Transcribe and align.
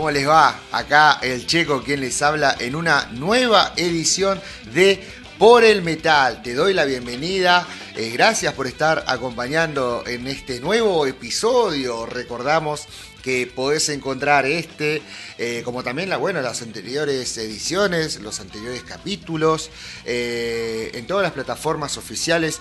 ¿Cómo 0.00 0.12
les 0.12 0.26
va? 0.26 0.58
Acá 0.72 1.18
el 1.20 1.46
Checo 1.46 1.82
quien 1.82 2.00
les 2.00 2.22
habla 2.22 2.56
en 2.58 2.74
una 2.74 3.10
nueva 3.12 3.74
edición 3.76 4.40
de 4.72 4.98
Por 5.36 5.62
el 5.62 5.82
Metal. 5.82 6.40
Te 6.40 6.54
doy 6.54 6.72
la 6.72 6.86
bienvenida. 6.86 7.68
Eh, 7.94 8.08
gracias 8.08 8.54
por 8.54 8.66
estar 8.66 9.04
acompañando 9.06 10.02
en 10.06 10.26
este 10.26 10.58
nuevo 10.58 11.06
episodio. 11.06 12.06
Recordamos 12.06 12.88
que 13.22 13.46
podés 13.46 13.90
encontrar 13.90 14.46
este, 14.46 15.02
eh, 15.36 15.60
como 15.66 15.82
también 15.82 16.08
la, 16.08 16.16
bueno, 16.16 16.40
las 16.40 16.62
anteriores 16.62 17.36
ediciones, 17.36 18.20
los 18.20 18.40
anteriores 18.40 18.82
capítulos, 18.82 19.68
eh, 20.06 20.92
en 20.94 21.06
todas 21.06 21.24
las 21.24 21.32
plataformas 21.32 21.98
oficiales 21.98 22.58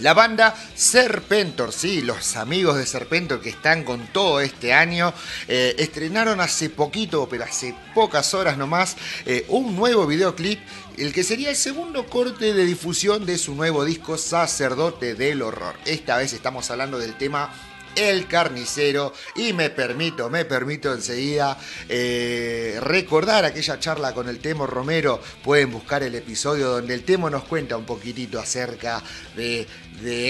La 0.00 0.12
banda 0.12 0.52
Serpentor, 0.74 1.72
sí, 1.72 2.02
los 2.02 2.34
amigos 2.34 2.76
de 2.76 2.84
Serpentor 2.84 3.40
que 3.40 3.50
están 3.50 3.84
con 3.84 4.08
todo 4.08 4.40
este 4.40 4.72
año, 4.72 5.14
eh, 5.46 5.76
estrenaron 5.78 6.40
hace 6.40 6.68
poquito, 6.68 7.28
pero 7.28 7.44
hace 7.44 7.76
pocas 7.94 8.34
horas 8.34 8.58
nomás, 8.58 8.96
eh, 9.24 9.46
un 9.50 9.76
nuevo 9.76 10.04
videoclip, 10.04 10.58
el 10.96 11.12
que 11.12 11.22
sería 11.22 11.50
el 11.50 11.56
segundo 11.56 12.06
corte 12.06 12.54
de 12.54 12.64
difusión 12.64 13.24
de 13.24 13.38
su 13.38 13.54
nuevo 13.54 13.84
disco 13.84 14.18
Sacerdote 14.18 15.14
del 15.14 15.42
Horror. 15.42 15.76
Esta 15.84 16.16
vez 16.16 16.32
estamos 16.32 16.68
hablando 16.72 16.98
del 16.98 17.16
tema 17.16 17.52
el 17.96 18.26
Carnicero. 18.26 19.12
Y 19.36 19.52
me 19.52 19.70
permito, 19.70 20.30
me 20.30 20.44
permito 20.44 20.92
enseguida 20.92 21.58
eh, 21.88 22.78
recordar 22.80 23.44
aquella 23.44 23.78
charla 23.78 24.12
con 24.12 24.28
el 24.28 24.38
Temo 24.38 24.66
Romero. 24.66 25.20
Pueden 25.42 25.70
buscar 25.70 26.02
el 26.02 26.14
episodio 26.14 26.68
donde 26.68 26.94
el 26.94 27.04
Temo 27.04 27.30
nos 27.30 27.44
cuenta 27.44 27.76
un 27.76 27.84
poquitito 27.84 28.38
acerca 28.38 29.02
de, 29.36 29.66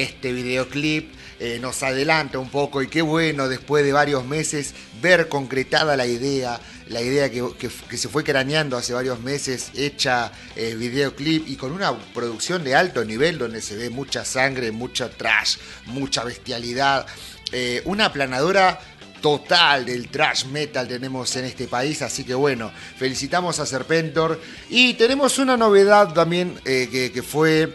este 0.02 0.32
videoclip. 0.32 1.12
Eh, 1.40 1.58
nos 1.60 1.82
adelanta 1.82 2.38
un 2.38 2.48
poco 2.48 2.80
y 2.80 2.88
qué 2.88 3.02
bueno 3.02 3.48
después 3.48 3.84
de 3.84 3.92
varios 3.92 4.24
meses 4.24 4.72
ver 5.02 5.28
concretada 5.28 5.96
la 5.96 6.06
idea, 6.06 6.60
la 6.88 7.02
idea 7.02 7.30
que, 7.30 7.70
se 7.98 8.08
fue 8.08 8.24
craneando 8.24 8.76
hace 8.76 8.92
varios 8.92 9.20
meses, 9.20 9.70
hecha 9.74 10.32
eh, 10.56 10.74
videoclip 10.76 11.48
y 11.48 11.56
con 11.56 11.72
una 11.72 11.92
producción 12.14 12.64
de 12.64 12.74
alto 12.74 13.04
nivel 13.04 13.36
donde 13.36 13.60
se 13.60 13.76
ve 13.76 13.90
mucha 13.90 14.24
sangre, 14.24 14.70
mucha 14.70 15.10
trash, 15.10 15.56
mucha 15.86 16.24
bestialidad. 16.24 17.06
Eh, 17.52 17.82
una 17.84 18.06
aplanadora 18.06 18.80
total 19.20 19.86
del 19.86 20.08
trash 20.08 20.44
metal 20.46 20.86
tenemos 20.86 21.34
en 21.36 21.46
este 21.46 21.66
país, 21.66 22.02
así 22.02 22.24
que 22.24 22.34
bueno, 22.34 22.70
felicitamos 22.98 23.58
a 23.58 23.64
Serpentor 23.64 24.40
y 24.68 24.94
tenemos 24.94 25.38
una 25.38 25.56
novedad 25.56 26.12
también 26.12 26.60
eh, 26.66 27.10
que, 27.12 27.22
fue 27.22 27.74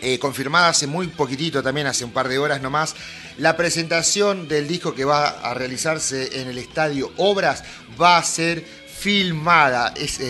eh, 0.00 0.18
confirmada 0.20 0.68
hace 0.68 0.86
muy 0.86 1.08
poquitito, 1.08 1.60
también 1.62 1.88
hace 1.88 2.04
un 2.04 2.12
par 2.12 2.28
de 2.28 2.38
horas 2.38 2.62
nomás, 2.62 2.94
la 3.38 3.56
presentación 3.56 4.46
del 4.46 4.68
disco 4.68 4.94
que 4.94 5.04
va 5.04 5.28
a 5.28 5.54
realizarse 5.54 6.40
en 6.40 6.48
el 6.48 6.58
estadio 6.58 7.10
Obras 7.16 7.64
va 8.00 8.18
a 8.18 8.22
ser 8.22 8.64
filmada. 8.64 9.92
Es, 9.96 10.20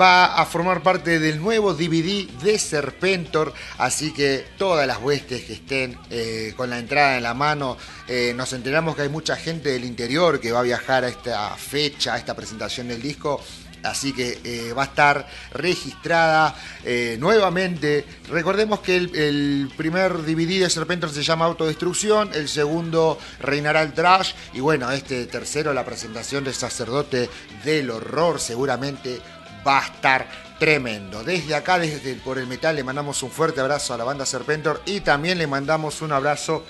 va 0.00 0.36
a 0.36 0.46
formar 0.46 0.82
parte 0.82 1.18
del 1.18 1.40
nuevo 1.40 1.74
DVD 1.74 2.26
de 2.42 2.58
Serpentor, 2.58 3.52
así 3.78 4.12
que 4.12 4.44
todas 4.56 4.86
las 4.86 4.98
huestes 4.98 5.44
que 5.44 5.54
estén 5.54 5.98
eh, 6.10 6.54
con 6.56 6.70
la 6.70 6.78
entrada 6.78 7.16
en 7.16 7.22
la 7.24 7.34
mano, 7.34 7.76
eh, 8.06 8.32
nos 8.36 8.52
enteramos 8.52 8.94
que 8.94 9.02
hay 9.02 9.08
mucha 9.08 9.36
gente 9.36 9.70
del 9.70 9.84
interior 9.84 10.40
que 10.40 10.52
va 10.52 10.60
a 10.60 10.62
viajar 10.62 11.04
a 11.04 11.08
esta 11.08 11.50
fecha, 11.56 12.14
a 12.14 12.18
esta 12.18 12.34
presentación 12.34 12.88
del 12.88 13.02
disco. 13.02 13.40
Así 13.84 14.12
que 14.12 14.40
eh, 14.42 14.72
va 14.72 14.82
a 14.82 14.86
estar 14.86 15.28
registrada 15.52 16.52
nuevamente. 17.18 18.04
Recordemos 18.28 18.80
que 18.80 18.96
el, 18.96 19.14
el, 19.14 19.70
primer 19.76 20.24
DVD 20.24 20.62
de 20.62 20.68
Serpentor 20.68 21.10
se 21.10 21.22
llama 21.22 21.44
Autodestrucción, 21.44 22.30
el 22.34 22.48
segundo 22.48 23.18
Reinará 23.40 23.82
el 23.82 23.92
Trash 23.92 24.32
y 24.52 24.58
bueno, 24.58 24.90
este 24.90 25.26
tercero 25.26 25.72
la 25.72 25.84
presentación 25.84 26.42
del 26.42 26.54
sacerdote 26.54 27.30
del 27.64 27.90
horror 27.90 28.40
seguramente 28.40 29.20
va 29.66 29.78
a 29.78 29.86
estar 29.86 30.26
tremendo. 30.58 31.22
Desde 31.22 31.54
acá, 31.54 31.78
desde 31.78 32.14
por 32.16 32.38
el 32.38 32.46
metal, 32.46 32.76
le 32.76 32.84
mandamos 32.84 33.22
un 33.22 33.30
fuerte 33.30 33.60
abrazo 33.60 33.94
a 33.94 33.98
la 33.98 34.04
banda 34.04 34.26
Serpentor 34.26 34.82
y 34.86 35.00
también 35.00 35.38
le 35.38 35.46
mandamos 35.46 36.02
un 36.02 36.12
abrazo 36.12 36.64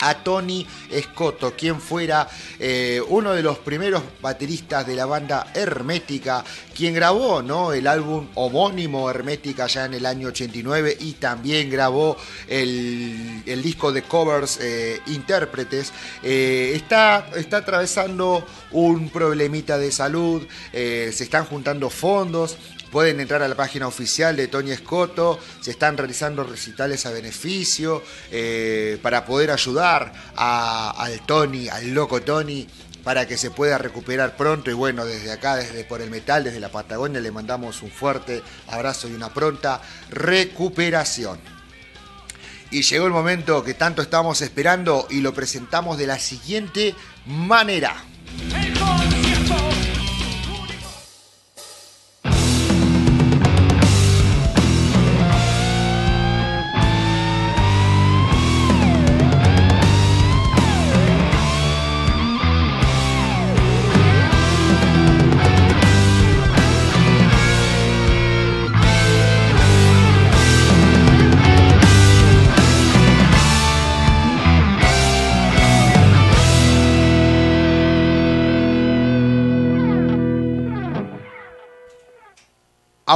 a 0.00 0.14
Tony 0.22 0.66
Scotto, 1.02 1.54
quien 1.56 1.80
fuera 1.80 2.28
eh, 2.58 3.00
uno 3.08 3.32
de 3.32 3.42
los 3.42 3.58
primeros 3.58 4.02
bateristas 4.20 4.86
de 4.86 4.94
la 4.94 5.06
banda 5.06 5.48
Hermética, 5.54 6.44
quien 6.74 6.94
grabó 6.94 7.42
¿no? 7.42 7.72
el 7.72 7.86
álbum 7.86 8.28
homónimo 8.34 9.08
Hermética 9.10 9.66
ya 9.66 9.86
en 9.86 9.94
el 9.94 10.06
año 10.06 10.28
89 10.28 10.96
y 11.00 11.12
también 11.14 11.70
grabó 11.70 12.16
el, 12.48 13.42
disco 13.62 13.90
de 13.90 14.02
covers 14.02 14.58
eh, 14.60 15.00
Intérpretes. 15.06 15.92
Eh, 16.22 16.72
está, 16.74 17.28
está 17.34 17.58
atravesando 17.58 18.46
un 18.72 19.08
problemita 19.10 19.78
de 19.78 19.90
salud, 19.90 20.46
se 20.72 21.10
están 21.10 21.44
juntando 21.44 21.88
fondos 21.90 22.56
Pueden 22.90 23.18
entrar 23.18 23.42
a 23.42 23.48
la 23.48 23.56
página 23.56 23.88
oficial 23.88 24.36
de 24.36 24.46
Tony 24.46 24.70
Escoto, 24.70 25.40
se 25.60 25.72
están 25.72 25.96
realizando 25.96 26.44
recitales 26.44 27.04
a 27.04 27.10
beneficio 27.10 28.02
para 29.02 29.26
poder 29.26 29.50
ayudar 29.50 29.85
al 30.36 31.20
Tony, 31.26 31.68
al 31.68 31.92
loco 31.92 32.22
Tony, 32.22 32.66
para 33.04 33.26
que 33.26 33.38
se 33.38 33.50
pueda 33.50 33.78
recuperar 33.78 34.36
pronto. 34.36 34.70
Y 34.70 34.74
bueno, 34.74 35.04
desde 35.04 35.32
acá, 35.32 35.56
desde 35.56 35.84
por 35.84 36.02
el 36.02 36.10
metal, 36.10 36.44
desde 36.44 36.60
la 36.60 36.70
Patagonia, 36.70 37.20
le 37.20 37.30
mandamos 37.30 37.82
un 37.82 37.90
fuerte 37.90 38.42
abrazo 38.68 39.08
y 39.08 39.12
una 39.14 39.32
pronta 39.32 39.80
recuperación. 40.10 41.38
Y 42.70 42.82
llegó 42.82 43.06
el 43.06 43.12
momento 43.12 43.62
que 43.62 43.74
tanto 43.74 44.02
estamos 44.02 44.42
esperando 44.42 45.06
y 45.08 45.20
lo 45.20 45.32
presentamos 45.32 45.98
de 45.98 46.08
la 46.08 46.18
siguiente 46.18 46.94
manera. 47.26 47.94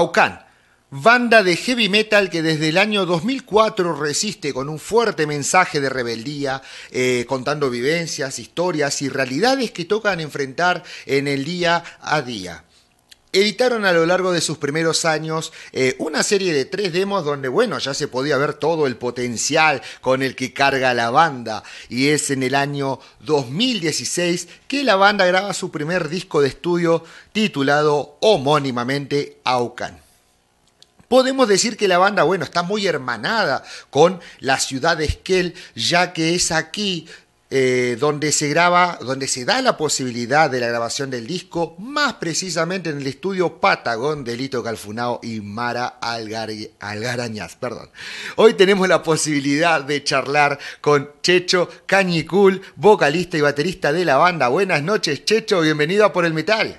Aucan, 0.00 0.40
banda 0.88 1.42
de 1.42 1.56
heavy 1.56 1.90
metal 1.90 2.30
que 2.30 2.40
desde 2.40 2.70
el 2.70 2.78
año 2.78 3.04
2004 3.04 3.94
resiste 3.94 4.54
con 4.54 4.70
un 4.70 4.78
fuerte 4.78 5.26
mensaje 5.26 5.78
de 5.78 5.90
rebeldía, 5.90 6.62
eh, 6.90 7.26
contando 7.28 7.68
vivencias, 7.68 8.38
historias 8.38 9.02
y 9.02 9.10
realidades 9.10 9.72
que 9.72 9.84
tocan 9.84 10.20
enfrentar 10.20 10.84
en 11.04 11.28
el 11.28 11.44
día 11.44 11.84
a 12.00 12.22
día. 12.22 12.64
Editaron 13.32 13.84
a 13.84 13.92
lo 13.92 14.06
largo 14.06 14.32
de 14.32 14.40
sus 14.40 14.58
primeros 14.58 15.04
años 15.04 15.52
eh, 15.72 15.94
una 16.00 16.24
serie 16.24 16.52
de 16.52 16.64
tres 16.64 16.92
demos 16.92 17.24
donde, 17.24 17.46
bueno, 17.46 17.78
ya 17.78 17.94
se 17.94 18.08
podía 18.08 18.36
ver 18.36 18.54
todo 18.54 18.88
el 18.88 18.96
potencial 18.96 19.82
con 20.00 20.22
el 20.22 20.34
que 20.34 20.52
carga 20.52 20.94
la 20.94 21.10
banda. 21.10 21.62
Y 21.88 22.08
es 22.08 22.30
en 22.30 22.42
el 22.42 22.56
año 22.56 22.98
2016 23.20 24.48
que 24.66 24.82
la 24.82 24.96
banda 24.96 25.26
graba 25.26 25.54
su 25.54 25.70
primer 25.70 26.08
disco 26.08 26.40
de 26.40 26.48
estudio 26.48 27.04
titulado 27.32 28.16
homónimamente 28.20 29.38
Aucan. 29.44 30.00
Podemos 31.06 31.46
decir 31.46 31.76
que 31.76 31.88
la 31.88 31.98
banda, 31.98 32.24
bueno, 32.24 32.44
está 32.44 32.62
muy 32.64 32.86
hermanada 32.86 33.64
con 33.90 34.20
la 34.40 34.58
ciudad 34.58 34.96
de 34.96 35.06
Esquel, 35.06 35.54
ya 35.74 36.12
que 36.12 36.34
es 36.34 36.50
aquí 36.50 37.08
eh, 37.52 37.96
donde 37.98 38.30
se 38.30 38.48
graba, 38.48 38.96
donde 39.04 39.26
se 39.26 39.44
da 39.44 39.60
la 39.60 39.76
posibilidad 39.76 40.48
de 40.48 40.60
la 40.60 40.68
grabación 40.68 41.10
del 41.10 41.26
disco, 41.26 41.74
más 41.80 42.14
precisamente 42.14 42.90
en 42.90 42.98
el 42.98 43.06
estudio 43.08 43.60
Patagón 43.60 44.22
de 44.22 44.36
Lito 44.36 44.62
Calfunao 44.62 45.18
y 45.20 45.40
Mara 45.40 45.94
Algar 46.00 46.50
Algarañaz. 46.80 47.56
Perdón. 47.56 47.88
Hoy 48.36 48.54
tenemos 48.54 48.88
la 48.88 49.02
posibilidad 49.02 49.84
de 49.84 50.04
charlar 50.04 50.58
con 50.80 51.08
Checho 51.22 51.68
Cañicul, 51.86 52.60
vocalista 52.76 53.36
y 53.36 53.40
baterista 53.40 53.92
de 53.92 54.04
la 54.04 54.16
banda. 54.16 54.48
Buenas 54.48 54.84
noches, 54.84 55.24
Checho, 55.24 55.60
bienvenido 55.62 56.04
a 56.04 56.12
Por 56.12 56.24
el 56.24 56.34
Metal. 56.34 56.76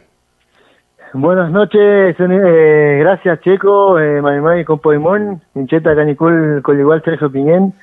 Buenas 1.14 1.52
noches, 1.52 2.16
eh, 2.18 2.98
gracias 3.02 3.42
Checo, 3.42 4.00
eh, 4.00 4.22
Marimay 4.22 4.64
con 4.64 4.80
Poimón, 4.80 5.42
Hincheta 5.54 5.94
Canicul, 5.94 6.64
igual 6.80 7.04
Sergio 7.04 7.30
Piñén 7.30 7.74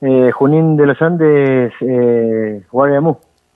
eh, 0.00 0.30
Junín 0.32 0.76
de 0.76 0.86
los 0.86 1.00
Andes, 1.02 1.72
eh. 1.80 2.62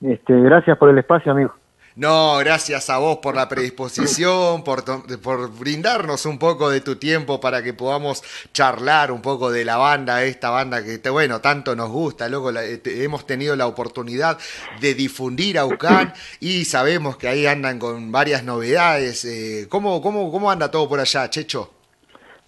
Este, 0.01 0.41
gracias 0.41 0.77
por 0.77 0.89
el 0.89 0.97
espacio, 0.97 1.31
amigo. 1.31 1.53
No, 1.95 2.37
gracias 2.37 2.89
a 2.89 2.97
vos 2.97 3.19
por 3.19 3.35
la 3.35 3.47
predisposición, 3.47 4.63
por, 4.63 4.83
por 5.21 5.51
brindarnos 5.59 6.25
un 6.25 6.39
poco 6.39 6.71
de 6.71 6.81
tu 6.81 6.95
tiempo 6.95 7.39
para 7.39 7.61
que 7.61 7.75
podamos 7.75 8.23
charlar 8.51 9.11
un 9.11 9.21
poco 9.21 9.51
de 9.51 9.63
la 9.63 9.77
banda, 9.77 10.23
esta 10.23 10.49
banda 10.49 10.83
que, 10.83 11.07
bueno, 11.11 11.39
tanto 11.39 11.75
nos 11.75 11.89
gusta, 11.89 12.27
luego 12.29 12.49
hemos 12.49 13.27
tenido 13.27 13.55
la 13.55 13.67
oportunidad 13.67 14.39
de 14.81 14.95
difundir 14.95 15.59
a 15.59 15.65
UCAN 15.65 16.11
y 16.39 16.65
sabemos 16.65 17.15
que 17.15 17.27
ahí 17.27 17.45
andan 17.45 17.77
con 17.77 18.11
varias 18.11 18.43
novedades. 18.43 19.23
Eh, 19.25 19.67
¿cómo, 19.69 20.01
cómo, 20.01 20.31
¿Cómo 20.31 20.49
anda 20.49 20.71
todo 20.71 20.89
por 20.89 20.99
allá, 20.99 21.29
Checho? 21.29 21.82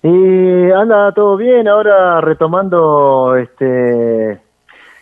Y 0.08 0.70
anda 0.70 1.12
todo 1.14 1.36
bien, 1.36 1.68
ahora 1.68 2.22
retomando 2.22 3.36
este 3.38 4.40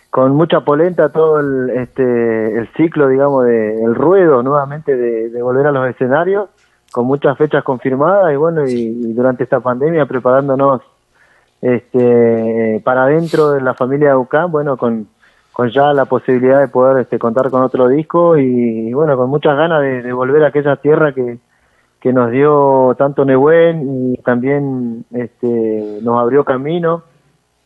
con 0.09 0.33
mucha 0.33 0.61
polenta 0.61 1.09
todo 1.09 1.41
el, 1.41 1.71
este, 1.71 2.57
el 2.57 2.69
ciclo, 2.77 3.09
digamos, 3.09 3.43
de, 3.43 3.83
el 3.83 3.95
ruedo 3.95 4.41
nuevamente 4.43 4.95
de, 4.95 5.41
volver 5.41 5.67
a 5.67 5.73
los 5.73 5.89
escenarios, 5.89 6.47
con 6.93 7.05
muchas 7.05 7.37
fechas 7.37 7.65
confirmadas 7.65 8.31
y 8.31 8.37
bueno, 8.37 8.65
y, 8.65 9.11
durante 9.11 9.43
esta 9.43 9.59
pandemia 9.59 10.05
preparándonos 10.05 10.81
este, 11.61 12.81
para 12.85 13.07
dentro 13.07 13.51
de 13.51 13.59
la 13.59 13.73
familia 13.73 14.09
de 14.09 14.15
UCAM, 14.15 14.51
bueno, 14.53 14.77
con, 14.77 15.09
con 15.51 15.69
ya 15.69 15.91
la 15.91 16.05
posibilidad 16.05 16.61
de 16.61 16.69
poder 16.69 17.01
este, 17.01 17.19
contar 17.19 17.49
con 17.49 17.61
otro 17.61 17.89
disco 17.89 18.37
y, 18.37 18.93
bueno, 18.93 19.17
con 19.17 19.29
muchas 19.29 19.57
ganas 19.57 19.81
de 19.81 20.13
volver 20.13 20.45
a 20.45 20.47
aquella 20.47 20.77
tierra 20.77 21.11
que, 21.11 21.39
que 22.03 22.11
nos 22.11 22.31
dio 22.31 22.93
tanto 22.97 23.23
Nehuen 23.23 24.11
y 24.11 24.17
también 24.17 25.05
este, 25.13 25.99
nos 26.01 26.19
abrió 26.19 26.43
camino 26.43 27.03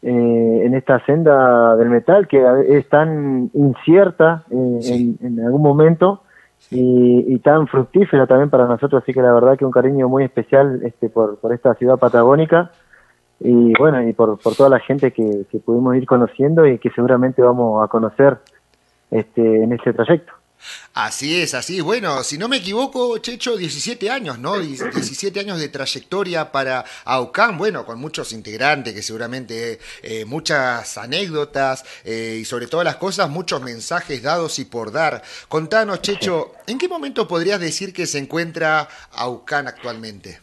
eh, 0.03 0.61
en 0.63 0.75
esta 0.75 1.03
senda 1.07 1.75
del 1.75 1.89
metal 1.89 2.27
que 2.27 2.45
es 2.67 2.87
tan 2.87 3.49
incierta 3.55 4.43
eh, 4.51 5.15
en, 5.21 5.39
algún 5.39 5.63
momento 5.63 6.21
y, 6.69 7.39
tan 7.39 7.65
fructífera 7.65 8.27
también 8.27 8.51
para 8.51 8.67
nosotros, 8.67 9.01
así 9.01 9.11
que 9.11 9.23
la 9.23 9.33
verdad 9.33 9.57
que 9.57 9.65
un 9.65 9.71
cariño 9.71 10.07
muy 10.07 10.23
especial 10.23 10.81
este, 10.83 11.09
por, 11.09 11.39
por 11.39 11.51
esta 11.51 11.73
ciudad 11.73 11.97
patagónica 11.97 12.69
y 13.39 13.73
bueno, 13.79 14.07
y 14.07 14.13
por, 14.13 14.37
por 14.37 14.53
toda 14.53 14.69
la 14.69 14.79
gente 14.79 15.13
que, 15.13 15.47
que 15.49 15.57
pudimos 15.57 15.95
ir 15.95 16.05
conociendo 16.05 16.67
y 16.67 16.77
que 16.77 16.91
seguramente 16.91 17.41
vamos 17.41 17.83
a 17.83 17.87
conocer 17.87 18.37
este, 19.09 19.63
en 19.63 19.73
este 19.73 19.93
trayecto. 19.93 20.36
Así 20.93 21.41
es, 21.41 21.53
así. 21.53 21.81
Bueno, 21.81 22.23
si 22.23 22.37
no 22.37 22.47
me 22.47 22.57
equivoco, 22.57 23.17
Checho, 23.19 23.55
17 23.55 24.09
años, 24.09 24.39
¿no? 24.39 24.57
17 24.57 25.39
años 25.39 25.59
de 25.59 25.69
trayectoria 25.69 26.51
para 26.51 26.83
AUCAN, 27.05 27.57
bueno, 27.57 27.85
con 27.85 27.99
muchos 27.99 28.33
integrantes, 28.33 28.93
que 28.93 29.01
seguramente 29.01 29.79
eh, 30.01 30.25
muchas 30.25 30.97
anécdotas 30.97 31.85
eh, 32.03 32.39
y 32.41 32.45
sobre 32.45 32.67
todas 32.67 32.85
las 32.85 32.95
cosas, 32.95 33.29
muchos 33.29 33.61
mensajes 33.61 34.23
dados 34.23 34.59
y 34.59 34.65
por 34.65 34.91
dar. 34.91 35.21
Contanos, 35.47 36.01
Checho, 36.01 36.53
¿en 36.65 36.77
qué 36.77 36.87
momento 36.87 37.27
podrías 37.27 37.59
decir 37.59 37.93
que 37.93 38.07
se 38.07 38.17
encuentra 38.17 38.87
AUCAN 39.11 39.67
actualmente? 39.67 40.39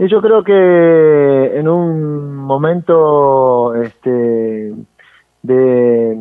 Yo 0.00 0.20
creo 0.20 0.44
que 0.44 1.58
en 1.58 1.68
un 1.68 2.36
momento 2.36 3.74
este, 3.74 4.72
de 5.42 6.16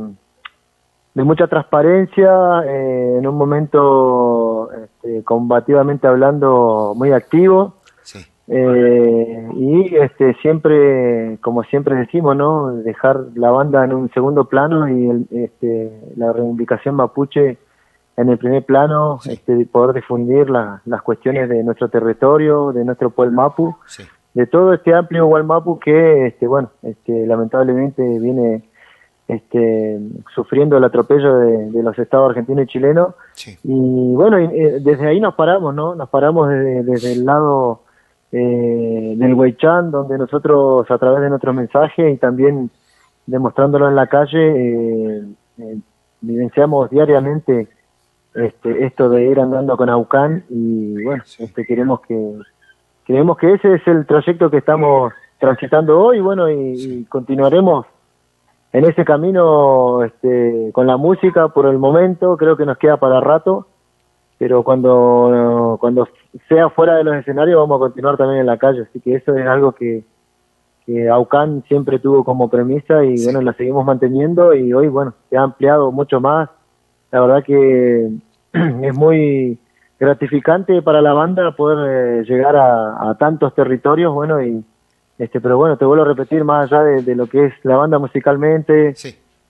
de 1.18 1.24
mucha 1.24 1.48
transparencia, 1.48 2.30
eh, 2.64 3.16
en 3.18 3.26
un 3.26 3.36
momento 3.36 4.70
este, 4.72 5.24
combativamente 5.24 6.06
hablando 6.06 6.94
muy 6.96 7.12
activo. 7.12 7.74
Eh, 8.50 9.50
y 9.56 9.96
este 9.96 10.36
siempre 10.36 11.38
como 11.42 11.64
siempre 11.64 11.96
decimos 11.96 12.34
no 12.38 12.72
dejar 12.78 13.20
la 13.36 13.52
banda 13.52 13.84
en 13.84 13.92
un 13.94 14.10
segundo 14.14 14.46
plano 14.46 14.88
y 14.88 15.28
este, 15.32 15.92
la 16.16 16.32
reivindicación 16.32 16.96
mapuche 16.96 17.58
en 18.16 18.30
el 18.30 18.38
primer 18.38 18.64
plano 18.64 19.20
este, 19.26 19.66
poder 19.66 19.96
difundir 19.96 20.50
las 20.50 21.02
cuestiones 21.02 21.50
de 21.50 21.62
nuestro 21.62 21.90
territorio 21.90 22.72
de 22.72 22.86
nuestro 22.86 23.10
pueblo 23.10 23.34
mapu 23.34 23.76
de 24.34 24.48
todo 24.48 24.72
este 24.72 24.94
amplio 24.94 25.28
mapu 25.44 25.78
que 25.78 26.28
este 26.28 26.48
bueno 26.48 26.72
este 26.84 27.28
lamentablemente 27.28 28.02
viene 28.18 28.64
este, 29.28 30.00
sufriendo 30.34 30.78
el 30.78 30.84
atropello 30.84 31.36
de, 31.36 31.84
los 31.84 31.98
estados 32.00 32.30
argentino 32.30 32.62
y 32.62 32.68
chileno. 32.68 33.16
Y 33.64 34.14
bueno, 34.16 34.38
eh, 34.38 34.80
desde 34.82 35.08
ahí 35.08 35.20
nos 35.20 35.36
paramos, 35.36 35.76
¿no? 35.76 35.96
Nos 35.96 36.10
paramos 36.10 36.50
desde, 36.50 37.14
el 37.14 37.26
lado 37.26 37.82
eh, 38.32 39.16
del 39.18 39.34
Weichan, 39.34 39.92
donde 39.92 40.18
nosotros 40.18 40.90
a 40.90 40.98
través 40.98 41.22
de 41.22 41.30
nuestros 41.30 41.54
mensajes 41.54 42.14
y 42.14 42.18
también 42.18 42.70
demostrándolo 43.26 43.90
en 43.90 43.96
la 43.96 44.08
calle, 44.08 44.38
eh, 44.40 45.24
eh, 45.58 45.78
vivenciamos 46.22 46.90
diariamente 46.90 47.68
este, 48.34 48.86
esto 48.86 49.10
de 49.10 49.26
ir 49.26 49.40
andando 49.40 49.76
con 49.76 49.90
Aucán 49.90 50.46
y 50.50 51.04
bueno, 51.04 51.24
este, 51.38 51.66
queremos 51.66 52.02
que 52.02 52.34
creemos 53.06 53.38
que 53.38 53.54
ese 53.54 53.76
es 53.76 53.88
el 53.88 54.06
trayecto 54.06 54.50
que 54.50 54.58
estamos 54.58 55.14
transitando 55.40 56.00
hoy, 56.00 56.20
bueno, 56.20 56.50
y 56.50 57.06
continuaremos 57.10 57.86
en 58.74 58.86
ese 58.86 59.06
camino 59.06 60.04
este, 60.04 60.72
con 60.74 60.88
la 60.88 60.98
música 60.98 61.50
por 61.50 61.66
el 61.68 61.78
momento 61.78 62.38
creo 62.38 62.58
que 62.58 62.66
nos 62.66 62.78
queda 62.78 62.98
para 62.98 63.20
rato 63.20 63.68
pero 64.38 64.64
cuando 64.64 65.78
cuando 65.80 66.08
sea 66.48 66.70
fuera 66.70 66.96
de 66.96 67.04
los 67.04 67.16
escenarios 67.16 67.60
vamos 67.60 67.78
a 67.78 67.86
continuar 67.86 68.18
también 68.18 68.42
en 68.42 68.46
la 68.46 68.58
calle 68.58 68.82
así 68.82 69.00
que 69.00 69.16
eso 69.16 69.36
es 69.36 69.48
algo 69.48 69.72
que 69.72 70.04
que 70.88 71.10
Aucan 71.10 71.64
siempre 71.68 72.00
tuvo 72.00 72.24
como 72.24 72.50
premisa 72.50 73.04
y 73.04 73.22
bueno 73.26 73.42
la 73.42 73.52
seguimos 73.54 73.86
manteniendo 73.86 74.54
y 74.54 74.72
hoy 74.72 74.88
bueno 74.88 75.14
se 75.30 75.38
ha 75.38 75.42
ampliado 75.42 75.92
mucho 75.92 76.22
más. 76.22 76.50
La 77.12 77.20
verdad 77.20 77.44
que 77.44 78.10
es 78.54 78.98
muy 78.98 79.60
gratificante 80.00 80.82
para 80.82 81.02
la 81.02 81.12
banda 81.12 81.52
poder 81.58 82.22
eh, 82.22 82.24
llegar 82.24 82.56
a, 82.56 83.10
a 83.10 83.18
tantos 83.18 83.54
territorios 83.54 84.14
bueno 84.14 84.42
y 84.42 84.64
este, 85.18 85.42
pero 85.42 85.58
bueno, 85.58 85.78
te 85.78 85.86
vuelvo 85.86 86.04
a 86.04 86.08
repetir, 86.08 86.44
más 86.44 86.72
allá 86.72 86.84
de, 86.84 87.16
lo 87.16 87.28
que 87.28 87.46
es 87.46 87.54
la 87.64 87.76
banda 87.76 87.98
musicalmente, 88.00 88.94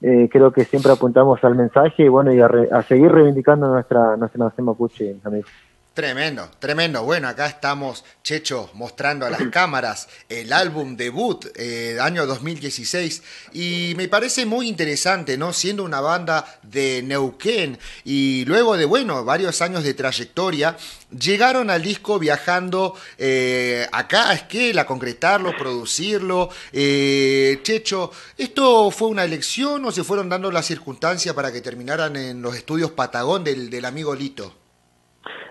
eh, 0.01 0.29
creo 0.31 0.51
que 0.51 0.63
siempre 0.63 0.91
apuntamos 0.91 1.43
al 1.43 1.55
mensaje 1.55 2.03
y 2.03 2.07
bueno, 2.07 2.31
y 2.31 2.39
a, 2.39 2.81
seguir 2.83 3.11
reivindicando 3.11 3.67
nuestra, 3.67 4.15
nuestra 4.15 4.45
nación 4.45 4.65
mapuche, 4.65 5.15
amigos. 5.23 5.49
Tremendo, 5.97 6.51
tremendo. 6.59 7.01
Bueno, 7.01 7.27
acá 7.27 7.47
estamos, 7.47 8.05
Checho, 8.23 8.69
mostrando 8.75 9.25
a 9.25 9.31
las 9.31 9.41
cámaras 9.51 10.07
el 10.29 10.53
álbum 10.53 10.95
debut 10.95 11.47
eh, 11.55 11.97
año 11.99 12.27
2016 12.27 13.23
y 13.53 13.95
me 13.97 14.07
parece 14.07 14.45
muy 14.45 14.67
interesante, 14.67 15.39
¿no? 15.39 15.53
Siendo 15.53 15.83
una 15.83 15.99
banda 15.99 16.59
de 16.61 17.01
Neuquén 17.01 17.79
y 18.05 18.45
luego 18.45 18.77
de, 18.77 18.85
bueno, 18.85 19.25
varios 19.25 19.59
años 19.63 19.83
de 19.83 19.95
trayectoria, 19.95 20.77
llegaron 21.09 21.71
al 21.71 21.81
disco 21.81 22.19
viajando 22.19 22.93
eh, 23.17 23.87
acá 23.91 24.29
a 24.29 24.33
Esquel 24.35 24.77
a 24.77 24.85
concretarlo, 24.85 25.57
producirlo. 25.57 26.51
Eh, 26.73 27.59
Checho, 27.63 28.11
¿esto 28.37 28.91
fue 28.91 29.07
una 29.07 29.23
elección 29.23 29.83
o 29.83 29.91
se 29.91 30.03
fueron 30.03 30.29
dando 30.29 30.51
las 30.51 30.67
circunstancias 30.67 31.33
para 31.33 31.51
que 31.51 31.61
terminaran 31.61 32.15
en 32.17 32.43
los 32.43 32.55
estudios 32.55 32.91
Patagón 32.91 33.43
del, 33.43 33.71
del 33.71 33.85
amigo 33.85 34.13
Lito? 34.13 34.56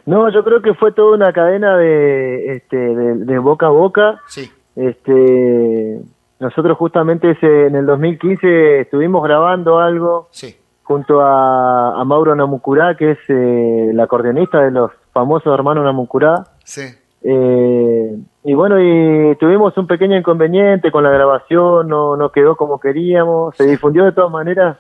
No, 0.07 0.29
yo 0.31 0.45
creo 0.45 0.63
que 0.63 0.75
fue 0.75 0.93
toda 0.93 1.17
una 1.17 1.33
cadena 1.33 1.77
de, 1.77 2.57
este, 2.57 2.77
de, 2.77 3.39
boca 3.39 3.67
a 3.67 3.71
boca. 3.71 4.21
Sí. 4.29 4.51
Este, 4.77 6.01
nosotros 6.39 6.77
justamente 6.79 7.31
ese, 7.31 7.67
en 7.67 7.77
el 7.77 7.87
2015 7.87 8.81
estuvimos 8.81 9.23
grabando 9.25 9.79
algo 9.79 10.29
sí. 10.31 10.57
junto 10.85 11.21
a, 11.21 12.03
Mauro 12.05 12.37
Namucurá, 12.37 12.97
que 12.97 13.13
es 13.13 13.19
eh, 13.29 13.89
el 13.91 13.99
acordeonista 13.99 14.61
de 14.61 14.71
los 14.71 14.93
famosos 15.13 15.53
hermanos 15.53 15.85
Namucurá. 15.85 16.45
Sí. 16.65 16.83
Eh, 17.23 18.17
y 18.45 18.55
bueno, 18.55 18.81
y 18.81 19.35
tuvimos 19.37 19.77
un 19.77 19.89
pequeño 19.89 20.17
inconveniente 20.17 20.93
con 20.93 21.03
la 21.03 21.11
grabación, 21.11 21.89
no, 21.89 22.17
no 22.17 22.31
quedó 22.31 22.55
como 22.55 22.79
queríamos, 22.79 23.57
se 23.57 23.67
difundió 23.67 24.05
de 24.05 24.13
todas 24.13 24.31
maneras 24.31 24.77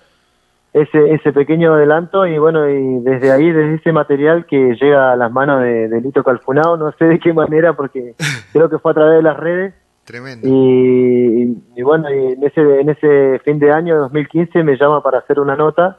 ese, 0.76 1.14
ese 1.14 1.33
pequeño 1.33 1.73
adelanto 1.73 2.26
y 2.26 2.38
bueno, 2.38 2.68
y 2.68 3.00
desde 3.00 3.33
ahí, 3.33 3.50
desde 3.50 3.76
ese 3.76 3.92
material 3.92 4.45
que 4.45 4.76
llega 4.78 5.12
a 5.12 5.16
las 5.16 5.33
manos 5.33 5.62
de, 5.62 6.00
Lito 6.02 6.23
Calfunao, 6.23 6.76
no 6.76 6.92
sé 6.99 7.06
de 7.06 7.18
qué 7.18 7.33
manera 7.33 7.73
porque 7.73 8.14
creo 8.52 8.68
que 8.68 8.78
fue 8.78 8.90
a 8.90 8.95
través 8.95 9.16
de 9.16 9.23
las 9.23 9.37
redes. 9.38 9.75
Tremendo. 10.04 10.47
Y, 10.47 11.62
y, 11.75 11.83
bueno, 11.83 12.12
y 12.14 12.35
en 12.35 12.45
ese, 12.45 12.61
en 12.80 12.90
ese 12.90 13.40
fin 13.45 13.59
de 13.59 13.73
año, 13.73 13.99
2015, 13.99 14.62
me 14.62 14.76
llama 14.76 15.02
para 15.02 15.18
hacer 15.18 15.40
una 15.40 15.56
nota 15.56 15.99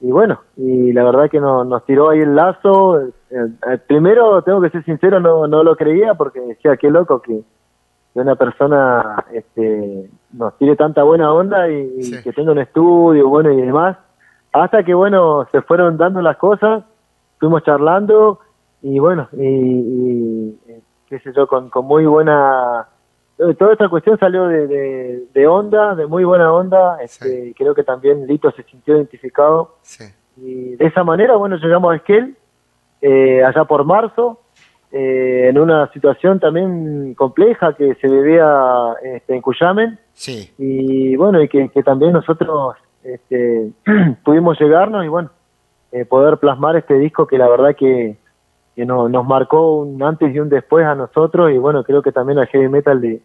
Y 0.00 0.12
bueno, 0.12 0.42
y 0.56 0.92
la 0.92 1.02
verdad 1.02 1.28
que 1.28 1.40
nos 1.40 1.84
tiró 1.86 2.10
ahí 2.10 2.20
el 2.20 2.36
lazo. 2.36 3.00
Eh, 3.00 3.10
eh, 3.32 3.78
primero, 3.88 4.42
tengo 4.42 4.60
que 4.60 4.70
ser 4.70 4.84
sincero, 4.84 5.18
no, 5.18 5.48
no 5.48 5.64
lo 5.64 5.74
creía 5.74 6.14
porque 6.14 6.38
decía, 6.40 6.76
qué 6.76 6.88
loco 6.88 7.20
que, 7.20 7.40
una 8.14 8.36
persona 8.36 9.24
este, 9.32 10.10
nos 10.32 10.56
tire 10.58 10.76
tanta 10.76 11.02
buena 11.02 11.32
onda 11.32 11.68
y, 11.68 12.22
que 12.22 12.32
tenga 12.32 12.52
un 12.52 12.58
estudio 12.58 13.28
bueno 13.28 13.50
y 13.52 13.62
demás. 13.62 13.96
Hasta 14.52 14.82
que, 14.82 14.92
bueno, 14.92 15.46
se 15.50 15.62
fueron 15.62 15.96
dando 15.96 16.20
las 16.20 16.36
cosas, 16.36 16.84
fuimos 17.38 17.62
charlando 17.62 18.40
y 18.82 18.98
bueno, 18.98 19.28
y, 19.32 20.52
qué 21.08 21.18
sé 21.20 21.32
yo, 21.34 21.46
con, 21.46 21.70
con 21.70 21.86
muy 21.86 22.04
buena 22.04 22.86
eh, 23.38 23.54
toda 23.54 23.72
esta 23.72 23.88
cuestión 23.88 24.18
salió 24.18 24.46
de, 24.46 25.26
de, 25.32 25.46
onda, 25.46 25.94
de 25.94 26.06
muy 26.06 26.24
buena 26.24 26.52
onda. 26.52 26.98
Este, 27.02 27.54
Creo 27.56 27.74
que 27.74 27.82
también 27.82 28.26
Lito 28.26 28.50
se 28.52 28.62
sintió 28.64 28.96
identificado. 28.96 29.76
Y 30.36 30.76
de 30.76 30.86
esa 30.86 31.04
manera, 31.04 31.36
bueno, 31.36 31.56
llegamos 31.56 31.92
a 31.92 31.96
Esquel, 31.96 32.36
eh, 33.00 33.42
allá 33.44 33.64
por 33.64 33.84
marzo, 33.84 34.40
eh, 34.92 35.48
en 35.48 35.58
una 35.58 35.90
situación 35.92 36.38
también 36.38 37.14
compleja 37.14 37.74
que 37.74 37.94
se 37.96 38.08
vivía 38.08 38.94
este, 39.02 39.34
en 39.34 39.40
Cuyamen. 39.40 39.98
Sí. 40.12 40.52
Y 40.58 41.16
bueno, 41.16 41.42
y 41.42 41.48
que, 41.48 41.68
también 41.82 42.12
nosotros 42.12 42.76
este, 43.02 43.72
pudimos 44.24 44.60
llegarnos 44.60 45.04
y 45.04 45.08
bueno, 45.08 45.30
poder 46.08 46.38
plasmar 46.38 46.76
este 46.76 46.98
disco 46.98 47.26
que 47.26 47.36
la 47.36 47.48
verdad 47.48 47.74
que 47.76 48.16
que 48.74 48.86
no, 48.86 49.08
nos 49.08 49.26
marcó 49.26 49.76
un 49.76 50.02
antes 50.02 50.34
y 50.34 50.40
un 50.40 50.48
después 50.48 50.84
a 50.84 50.94
nosotros 50.94 51.50
y 51.52 51.58
bueno, 51.58 51.84
creo 51.84 52.02
que 52.02 52.12
también 52.12 52.38
al 52.38 52.46
heavy 52.46 52.68
metal 52.68 53.00
de, 53.00 53.20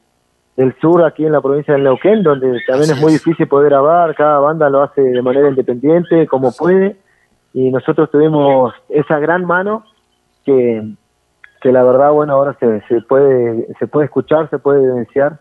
del 0.55 0.75
sur 0.79 1.03
aquí 1.03 1.25
en 1.25 1.31
la 1.31 1.41
provincia 1.41 1.73
de 1.73 1.81
Neuquén, 1.81 2.23
donde 2.23 2.59
también 2.67 2.91
es 2.91 3.01
muy 3.01 3.13
difícil 3.13 3.47
poder 3.47 3.69
grabar, 3.69 4.15
cada 4.15 4.39
banda 4.39 4.69
lo 4.69 4.81
hace 4.81 5.01
de 5.01 5.21
manera 5.21 5.49
independiente, 5.49 6.27
como 6.27 6.51
puede, 6.51 6.97
y 7.53 7.71
nosotros 7.71 8.11
tuvimos 8.11 8.73
esa 8.89 9.19
gran 9.19 9.45
mano 9.45 9.85
que, 10.43 10.83
que 11.61 11.71
la 11.71 11.83
verdad, 11.83 12.11
bueno, 12.11 12.33
ahora 12.33 12.55
se, 12.59 12.81
se 12.87 13.01
puede 13.01 13.67
se 13.79 13.87
puede 13.87 14.05
escuchar, 14.05 14.49
se 14.49 14.59
puede 14.59 14.83
evidenciar 14.83 15.39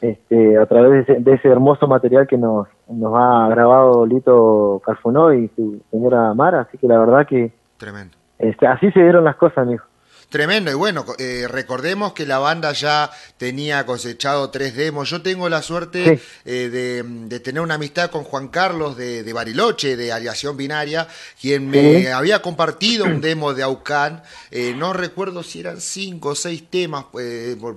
este, 0.00 0.56
a 0.58 0.66
través 0.66 1.06
de 1.06 1.32
ese, 1.32 1.48
hermoso 1.48 1.88
material 1.88 2.26
que 2.26 2.38
nos, 2.38 2.68
nos 2.88 3.14
ha 3.16 3.48
grabado 3.48 4.06
Lito 4.06 4.80
Calfonó 4.84 5.32
y 5.32 5.48
su 5.56 5.82
señora 5.90 6.34
Mara, 6.34 6.60
así 6.60 6.78
que 6.78 6.86
la 6.86 6.98
verdad 6.98 7.26
que... 7.26 7.52
Tremendo 7.78 8.16
este, 8.38 8.66
así 8.66 8.90
se 8.92 9.00
dieron 9.00 9.24
las 9.24 9.36
cosas, 9.36 9.58
amigo. 9.58 9.82
Tremendo, 10.28 10.70
y 10.70 10.74
bueno, 10.74 11.06
eh, 11.16 11.46
recordemos 11.48 12.12
que 12.12 12.26
la 12.26 12.38
banda 12.38 12.74
ya 12.74 13.10
tenía 13.38 13.86
cosechado 13.86 14.50
tres 14.50 14.76
demos. 14.76 15.08
Yo 15.08 15.22
tengo 15.22 15.48
la 15.48 15.62
suerte 15.62 16.20
eh, 16.44 17.02
de, 17.30 17.40
tener 17.40 17.62
una 17.62 17.76
amistad 17.76 18.10
con 18.10 18.24
Juan 18.24 18.48
Carlos 18.48 18.98
de, 18.98 19.32
Bariloche, 19.32 19.96
de 19.96 20.12
Aliación 20.12 20.58
Binaria, 20.58 21.08
quien 21.40 21.70
me 21.70 22.12
había 22.12 22.42
compartido 22.42 23.06
un 23.06 23.22
demo 23.22 23.54
de 23.54 23.62
Aucan. 23.62 24.22
Eh, 24.50 24.74
no 24.76 24.92
recuerdo 24.92 25.42
si 25.42 25.60
eran 25.60 25.80
cinco 25.80 26.30
o 26.30 26.34
seis 26.34 26.64
temas, 26.68 27.06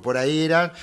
por, 0.03 0.17
ahí 0.17 0.43
eran. 0.43 0.74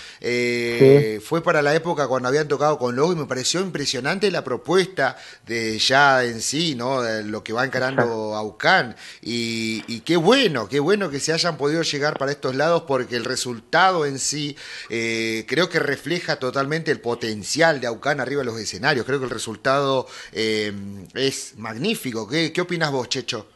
Fue 1.20 1.42
para 1.42 1.60
la 1.60 1.74
época 1.74 2.08
cuando 2.08 2.30
habían 2.30 2.48
tocado 2.48 2.78
con 2.78 2.96
Logo 2.96 3.12
y 3.12 3.16
me 3.16 3.26
pareció 3.26 3.60
impresionante 3.60 4.30
la 4.30 4.42
propuesta 4.42 5.18
de 5.46 5.78
ya 5.78 6.24
en 6.24 6.40
sí, 6.40 6.74
¿no? 6.74 7.02
De 7.02 7.24
lo 7.24 7.44
que 7.44 7.52
va 7.52 7.66
encarando 7.66 8.34
Aucan. 8.34 8.96
Y, 9.20 9.84
y 9.86 10.00
qué 10.00 10.16
bueno, 10.16 10.66
qué 10.66 10.80
bueno 10.80 11.10
que 11.10 11.20
se 11.20 11.34
hayan 11.34 11.57
podido 11.58 11.82
llegar 11.82 12.16
para 12.18 12.30
estos 12.30 12.54
lados 12.54 12.84
porque 12.88 13.16
el 13.16 13.24
resultado 13.24 14.06
en 14.06 14.18
sí 14.18 14.56
eh, 14.88 15.44
creo 15.46 15.68
que 15.68 15.78
refleja 15.78 16.36
totalmente 16.36 16.90
el 16.90 17.00
potencial 17.00 17.80
de 17.80 17.86
Aucán 17.86 18.20
arriba 18.20 18.40
de 18.40 18.46
los 18.46 18.58
escenarios. 18.58 19.04
Creo 19.04 19.18
que 19.18 19.26
el 19.26 19.30
resultado 19.30 20.06
eh, 20.32 20.72
es 21.14 21.58
magnífico. 21.58 22.26
¿Qué, 22.26 22.52
¿Qué 22.52 22.62
opinas 22.62 22.90
vos, 22.90 23.08
Checho? 23.08 23.46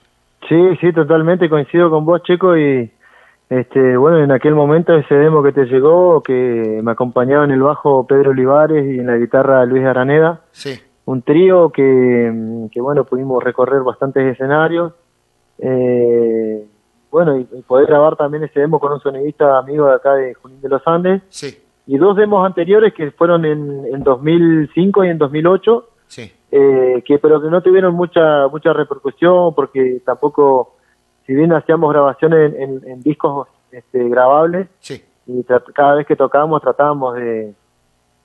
Sí, 0.48 0.76
sí, 0.80 0.92
totalmente 0.92 1.48
coincido 1.48 1.88
con 1.88 2.04
vos, 2.04 2.22
Checo, 2.24 2.56
y 2.56 2.90
este, 3.48 3.96
bueno, 3.96 4.18
en 4.24 4.32
aquel 4.32 4.54
momento 4.54 4.94
ese 4.94 5.14
demo 5.14 5.42
que 5.42 5.52
te 5.52 5.66
llegó, 5.66 6.22
que 6.22 6.80
me 6.82 6.90
acompañaba 6.90 7.44
en 7.44 7.50
el 7.50 7.62
bajo 7.62 8.06
Pedro 8.06 8.30
Olivares 8.30 8.84
y 8.84 8.98
en 8.98 9.06
la 9.06 9.18
guitarra 9.18 9.64
Luis 9.66 9.84
Araneda, 9.84 10.40
sí. 10.52 10.80
un 11.04 11.22
trío 11.22 11.70
que, 11.70 12.68
que, 12.72 12.80
bueno, 12.80 13.04
pudimos 13.04 13.42
recorrer 13.42 13.82
bastantes 13.82 14.32
escenarios, 14.32 14.94
eh, 15.58 16.66
bueno, 17.12 17.38
y, 17.38 17.44
poder 17.62 17.86
grabar 17.86 18.16
también 18.16 18.42
ese 18.42 18.58
demo 18.58 18.80
con 18.80 18.90
un 18.90 19.00
sonidista 19.00 19.58
amigo 19.58 19.86
de 19.86 19.94
acá 19.94 20.14
de 20.14 20.32
Junín 20.32 20.62
de 20.62 20.68
los 20.70 20.82
Andes. 20.86 21.22
Sí. 21.28 21.62
Y 21.86 21.98
dos 21.98 22.16
demos 22.16 22.44
anteriores 22.44 22.94
que 22.94 23.10
fueron 23.10 23.44
en, 23.44 23.84
en 23.92 24.02
2005 24.02 25.04
y 25.04 25.08
en 25.08 25.18
2008. 25.18 25.88
Sí. 26.06 26.32
Eh, 26.50 27.02
que 27.04 27.18
pero 27.18 27.40
que 27.42 27.48
no 27.48 27.62
tuvieron 27.62 27.94
mucha 27.94 28.48
mucha 28.48 28.72
repercusión 28.72 29.54
porque 29.54 30.00
tampoco, 30.04 30.74
si 31.26 31.34
bien 31.34 31.52
hacíamos 31.52 31.92
grabaciones 31.92 32.54
en, 32.54 33.00
discos 33.02 33.46
este, 33.70 34.08
grabables, 34.08 34.68
sí. 34.80 35.02
y 35.26 35.44
cada 35.74 35.96
vez 35.96 36.06
que 36.06 36.16
tocábamos 36.16 36.62
tratábamos 36.62 37.14
de, 37.16 37.54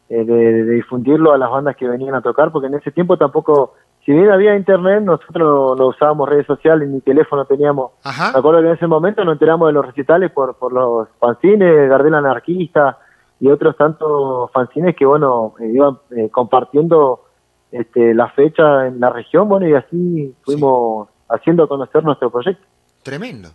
de, 0.10 0.26
de, 0.26 0.64
difundirlo 0.76 1.34
a 1.34 1.38
las 1.38 1.50
bandas 1.50 1.76
que 1.76 1.88
venían 1.88 2.16
a 2.16 2.22
tocar, 2.22 2.52
porque 2.52 2.68
en 2.68 2.76
ese 2.76 2.92
tiempo 2.92 3.18
tampoco 3.18 3.74
si 4.08 4.14
bien 4.14 4.32
había 4.32 4.56
internet, 4.56 5.04
nosotros 5.04 5.78
no 5.78 5.88
usábamos 5.88 6.30
redes 6.30 6.48
sociales 6.48 6.88
ni 6.88 7.02
teléfono 7.02 7.44
teníamos. 7.44 7.92
Me 8.06 8.40
acuerdo 8.40 8.62
que 8.62 8.68
en 8.68 8.76
ese 8.76 8.88
momento 8.88 9.26
nos 9.26 9.34
enteramos 9.34 9.68
de 9.68 9.74
los 9.74 9.86
recitales 9.86 10.32
por, 10.32 10.56
por 10.56 10.72
los 10.72 11.10
fanzines, 11.20 11.90
Gardel 11.90 12.14
Anarquista 12.14 13.00
y 13.42 13.50
otros 13.50 13.76
tantos 13.76 14.50
fanzines 14.54 14.96
que, 14.96 15.06
bueno, 15.06 15.56
eh, 15.60 15.72
iban 15.74 16.00
eh, 16.16 16.30
compartiendo 16.32 17.26
este, 17.70 18.14
la 18.14 18.30
fecha 18.30 18.88
en 18.88 19.02
la 19.02 19.10
región, 19.10 19.50
bueno, 19.50 19.68
y 19.68 19.74
así 19.74 20.34
fuimos 20.46 21.10
haciendo 21.28 21.68
conocer 21.68 22.02
nuestro 22.06 22.30
proyecto. 22.30 22.66
Tremendo. 23.04 23.50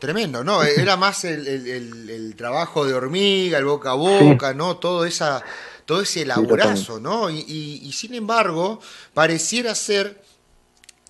Tremendo, 0.00 0.42
¿no? 0.42 0.64
Era 0.76 0.96
más 0.96 1.24
el, 1.24 1.46
el, 1.46 2.34
trabajo 2.34 2.86
de 2.86 2.94
hormiga, 2.94 3.58
el 3.58 3.64
boca 3.64 3.92
a 3.92 3.94
boca, 3.94 4.52
¿no? 4.52 4.78
Todo 4.78 5.04
esa 5.04 5.44
todo 5.86 6.02
ese 6.02 6.26
laburazo, 6.26 7.00
¿no? 7.00 7.30
Y, 7.30 7.44
y, 7.48 7.92
sin 7.92 8.14
embargo, 8.14 8.80
pareciera 9.14 9.74
ser 9.74 10.20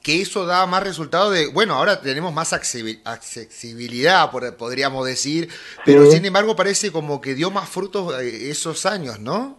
que 0.04 0.20
eso 0.22 0.46
da 0.46 0.64
más 0.66 0.84
resultado 0.84 1.32
de, 1.32 1.48
bueno, 1.52 1.74
ahora 1.74 2.00
tenemos 2.00 2.32
más 2.32 2.52
accesibilidad, 2.52 4.30
podríamos 4.56 5.04
decir, 5.04 5.48
pero 5.84 6.06
sin 6.06 6.24
embargo 6.24 6.54
parece 6.54 6.92
como 6.92 7.20
que 7.20 7.34
dio 7.34 7.50
más 7.50 7.68
frutos 7.68 8.14
eh, 8.22 8.50
esos 8.50 8.86
años, 8.86 9.18
¿no? 9.18 9.56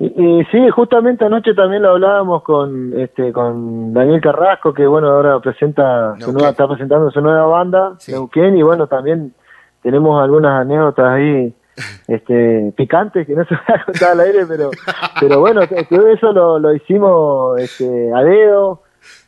Y, 0.00 0.44
sí, 0.50 0.68
justamente 0.70 1.24
anoche 1.24 1.54
también 1.54 1.82
lo 1.82 1.90
hablábamos 1.90 2.42
con 2.42 2.98
este 2.98 3.32
con 3.32 3.92
Daniel 3.92 4.20
Carrasco, 4.20 4.72
que 4.72 4.86
bueno, 4.86 5.08
ahora 5.08 5.38
presenta 5.38 6.16
su 6.18 6.32
nueva, 6.32 6.50
está 6.50 6.66
presentando 6.66 7.10
su 7.10 7.20
nueva 7.20 7.46
banda, 7.46 7.96
Neuquén, 8.08 8.56
y 8.56 8.62
bueno, 8.62 8.88
también 8.88 9.34
tenemos 9.82 10.20
algunas 10.20 10.62
anécdotas 10.62 11.06
ahí 11.06 11.54
este, 12.08 12.72
picantes 12.76 13.26
que 13.26 13.34
no 13.34 13.44
se 13.44 13.54
va 13.54 13.62
a 13.66 13.84
contar 13.84 14.12
al 14.12 14.20
aire, 14.20 14.46
pero, 14.46 14.70
pero 15.20 15.40
bueno, 15.40 15.60
todo 15.88 16.08
eso 16.08 16.32
lo, 16.32 16.58
lo 16.58 16.74
hicimos 16.74 17.58
este, 17.60 18.12
a 18.12 18.22
dedo, 18.22 18.82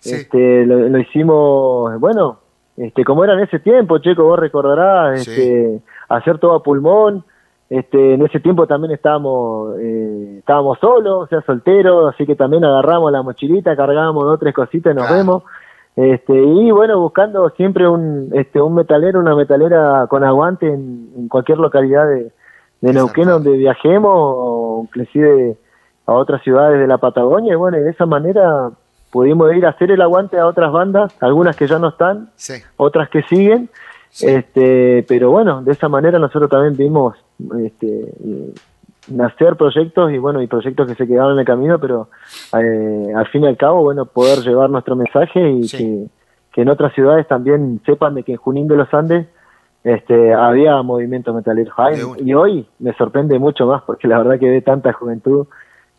este, 0.05 0.67
lo, 0.67 0.99
hicimos, 0.99 1.99
bueno, 2.01 2.41
este, 2.77 3.05
como 3.05 3.25
era 3.25 3.35
en 3.35 3.41
ese 3.41 3.59
tiempo, 3.59 3.99
Checo, 3.99 4.25
vos 4.25 4.39
recordarás, 4.39 5.27
este, 5.27 5.81
hacer 6.09 6.39
todo 6.39 6.55
a 6.55 6.63
pulmón, 6.63 7.25
este, 7.71 8.15
en 8.15 8.23
ese 8.27 8.41
tiempo 8.41 8.67
también 8.67 8.93
estábamos, 8.93 9.77
eh, 9.79 10.37
estábamos 10.39 10.79
solos, 10.81 11.25
o 11.25 11.27
sea, 11.29 11.41
solteros, 11.43 12.13
así 12.13 12.27
que 12.27 12.35
también 12.35 12.65
agarramos 12.65 13.13
la 13.13 13.23
mochilita, 13.23 13.77
cargábamos 13.77 14.25
dos 14.25 14.41
tres 14.41 14.53
cositas 14.53 14.93
y 14.93 14.97
nos 14.97 15.09
vemos. 15.09 15.45
Este, 15.95 16.33
y 16.33 16.71
bueno, 16.73 16.99
buscando 16.99 17.49
siempre 17.51 17.87
un, 17.87 18.31
este, 18.33 18.61
un 18.61 18.75
metalero, 18.75 19.21
una 19.21 19.37
metalera 19.37 20.07
con 20.09 20.25
aguante 20.25 20.67
en 20.67 21.29
cualquier 21.29 21.59
localidad 21.59 22.09
de, 22.09 22.33
de 22.81 22.93
Neuquén 22.93 23.29
donde 23.29 23.57
viajemos 23.57 24.13
o 24.15 24.83
inclusive 24.85 25.57
a 26.07 26.13
otras 26.13 26.43
ciudades 26.43 26.81
de 26.81 26.87
la 26.87 26.99
Patagonia 26.99 27.53
y 27.53 27.57
bueno, 27.57 27.79
de 27.79 27.91
esa 27.91 28.07
manera 28.07 28.71
pudimos 29.11 29.55
ir 29.55 29.67
a 29.67 29.71
hacer 29.71 29.91
el 29.91 30.01
aguante 30.01 30.39
a 30.39 30.47
otras 30.47 30.73
bandas, 30.73 31.15
algunas 31.21 31.57
que 31.57 31.67
ya 31.67 31.79
no 31.79 31.89
están, 31.89 32.31
otras 32.77 33.09
que 33.09 33.23
siguen, 33.25 33.69
este, 34.21 35.05
pero 35.09 35.31
bueno, 35.31 35.63
de 35.63 35.73
esa 35.73 35.89
manera 35.89 36.19
nosotros 36.19 36.51
también 36.51 36.77
vimos 36.77 37.17
este, 37.61 38.13
nacer 39.09 39.57
proyectos 39.57 40.13
y 40.13 40.19
bueno, 40.19 40.43
y 40.43 40.47
proyectos 40.47 40.89
que 40.89 40.95
se 40.95 41.07
quedaron 41.07 41.35
en 41.35 41.41
el 41.41 41.45
camino, 41.45 41.79
pero 41.79 42.09
eh, 42.59 43.13
al 43.15 43.27
fin 43.29 43.45
y 43.45 43.47
al 43.49 43.57
cabo, 43.57 43.83
bueno, 43.83 44.07
poder 44.07 44.41
llevar 44.41 44.71
nuestro 44.71 44.97
mensaje 44.97 45.51
y 45.51 45.69
que, 45.69 46.07
que 46.53 46.63
en 46.63 46.69
otras 46.69 46.95
ciudades 46.95 47.27
también 47.27 47.81
sepan 47.85 48.15
de 48.15 48.23
que 48.23 48.33
en 48.33 48.39
Junín 48.39 48.69
de 48.69 48.77
los 48.77 48.93
Andes 48.95 49.27
este, 49.85 50.35
había 50.35 50.83
movimiento 50.83 51.33
metalero 51.33 51.73
y 52.19 52.35
hoy 52.35 52.67
me 52.79 52.93
sorprende 52.95 53.39
mucho 53.39 53.67
más 53.67 53.83
porque 53.83 54.09
la 54.09 54.19
verdad 54.19 54.39
que 54.39 54.49
ve 54.49 54.61
tanta 54.61 54.93
juventud 54.93 55.47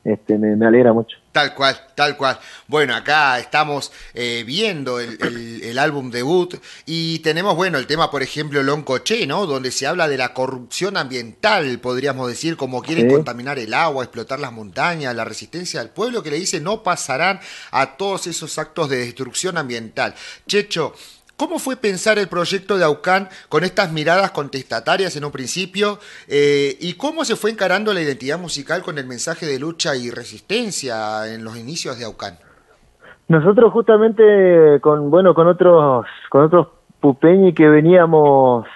este, 0.04 0.38
me, 0.40 0.66
alegra 0.66 0.94
mucho. 0.94 1.18
Tal 1.32 1.54
cual, 1.54 1.76
tal 1.96 2.18
cual. 2.18 2.40
Bueno, 2.68 2.96
acá 2.96 3.38
estamos 3.38 3.92
eh, 4.16 4.44
viendo 4.46 5.00
el, 5.00 5.78
álbum 5.78 6.10
debut 6.10 6.56
y 6.88 7.20
tenemos, 7.20 7.56
bueno, 7.56 7.78
el 7.78 7.86
tema, 7.86 8.10
por 8.10 8.24
ejemplo, 8.24 8.64
Loncoche, 8.64 9.28
¿no? 9.28 9.46
Donde 9.46 9.72
se 9.72 9.86
habla 9.86 10.08
de 10.08 10.18
la 10.18 10.34
corrupción 10.34 10.98
ambiental, 10.98 11.80
podríamos 11.80 12.28
decir, 12.28 12.58
como 12.58 12.82
quieren 12.82 13.12
contaminar 13.12 13.60
el 13.60 13.74
agua, 13.74 14.04
explotar 14.04 14.40
las 14.40 14.52
montañas, 14.52 15.16
la 15.16 15.24
resistencia 15.24 15.80
del 15.80 15.90
pueblo, 15.90 16.24
que 16.24 16.32
le 16.32 16.40
dice 16.40 16.60
no 16.60 16.82
pasarán 16.82 17.40
a 17.72 17.96
todos 17.96 18.26
esos 18.26 18.58
actos 18.58 18.90
de 18.90 18.98
destrucción 18.98 19.58
ambiental. 19.58 20.16
Checho, 20.48 20.94
¿Cómo 21.41 21.57
fue 21.57 21.75
pensar 21.75 22.19
el 22.19 22.27
proyecto 22.27 22.77
de 22.77 22.83
AUCAN 22.83 23.27
con 23.50 23.63
estas 23.63 23.91
miradas 23.91 24.29
contestatarias 24.29 25.17
en 25.17 25.25
un 25.25 25.31
principio? 25.31 25.98
Eh, 26.27 26.77
¿Y 26.79 26.95
cómo 26.98 27.25
se 27.25 27.36
fue 27.36 27.50
encarando 27.50 27.95
la 27.95 28.01
identidad 28.01 28.38
musical 28.38 28.83
con 28.83 29.00
el 29.00 29.07
mensaje 29.07 29.48
de 29.48 29.57
lucha 29.57 29.95
y 29.95 30.12
resistencia 30.12 31.25
en 31.33 31.43
los 31.43 31.57
inicios 31.57 31.98
de 31.98 32.05
AUCAN? 32.05 32.36
Nosotros 33.27 33.74
justamente 33.74 34.79
con 34.81 35.10
bueno 35.10 35.33
con 35.33 35.48
otros 35.48 36.05
con 36.29 36.43
otros 36.43 36.67
pupeñi 37.00 37.55
que 37.55 37.67
veníamos 37.67 38.67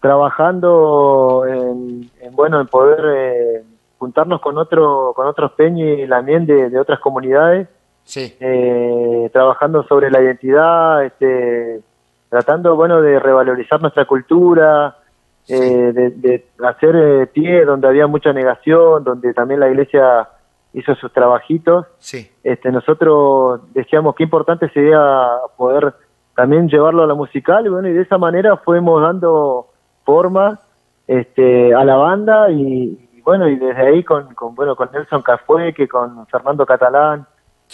trabajando 0.00 1.44
en, 1.46 2.10
bueno 2.32 2.58
en 2.58 2.68
poder 2.68 3.00
eh, 3.04 3.64
juntarnos 3.98 4.40
con 4.40 4.56
otro 4.56 5.12
con 5.14 5.26
otros 5.26 5.52
peñi 5.52 6.08
también 6.08 6.46
de, 6.46 6.70
de 6.70 6.80
otras 6.80 7.00
comunidades 7.00 7.68
sí. 8.06 8.34
eh, 8.40 9.28
trabajando 9.32 9.82
sobre 9.86 10.10
la 10.10 10.22
identidad, 10.22 11.04
este, 11.04 11.82
tratando, 12.30 12.74
bueno, 12.76 13.02
de 13.02 13.18
revalorizar 13.18 13.82
nuestra 13.82 14.06
cultura, 14.06 14.96
eh, 15.48 15.92
de, 15.92 16.44
hacer 16.64 16.96
eh, 16.96 17.26
pie 17.26 17.64
donde 17.64 17.86
había 17.86 18.06
mucha 18.06 18.32
negación, 18.32 19.04
donde 19.04 19.34
también 19.34 19.60
la 19.60 19.68
iglesia 19.68 20.28
hizo 20.72 20.94
sus 20.94 21.12
trabajitos. 21.12 21.86
Sí. 21.98 22.30
Este, 22.42 22.72
nosotros 22.72 23.60
decíamos 23.72 24.14
qué 24.14 24.24
importante 24.24 24.68
sería 24.70 24.98
poder 25.56 25.94
también 26.34 26.68
llevarlo 26.68 27.02
a 27.02 27.06
la 27.06 27.14
musical 27.14 27.64
y 27.66 27.68
bueno, 27.68 27.88
y 27.88 27.92
de 27.92 28.02
esa 28.02 28.18
manera 28.18 28.56
fuimos 28.58 29.00
dando 29.00 29.68
forma 30.04 30.58
este, 31.06 31.74
a 31.74 31.84
la 31.84 31.96
banda 31.96 32.50
y, 32.50 33.20
bueno, 33.24 33.48
y 33.48 33.56
desde 33.56 33.86
ahí 33.86 34.04
con, 34.04 34.34
con, 34.34 34.54
bueno, 34.54 34.76
con 34.76 34.90
Nelson 34.92 35.24
que 35.74 35.88
con 35.88 36.26
Fernando 36.26 36.66
Catalán, 36.66 37.26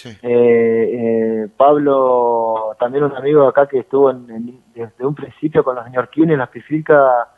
eh, 0.05 0.19
eh, 0.23 1.49
Pablo, 1.57 2.77
también 2.79 3.05
un 3.05 3.15
amigo 3.15 3.47
acá 3.47 3.67
que 3.67 3.81
estuvo 3.81 4.11
en, 4.11 4.61
desde 4.75 5.07
un 5.07 5.15
principio 5.15 5.63
con 5.63 5.77
los 5.77 5.85
neoyorquinos, 5.85 6.39
las 6.39 6.49
pifica, 6.49 7.29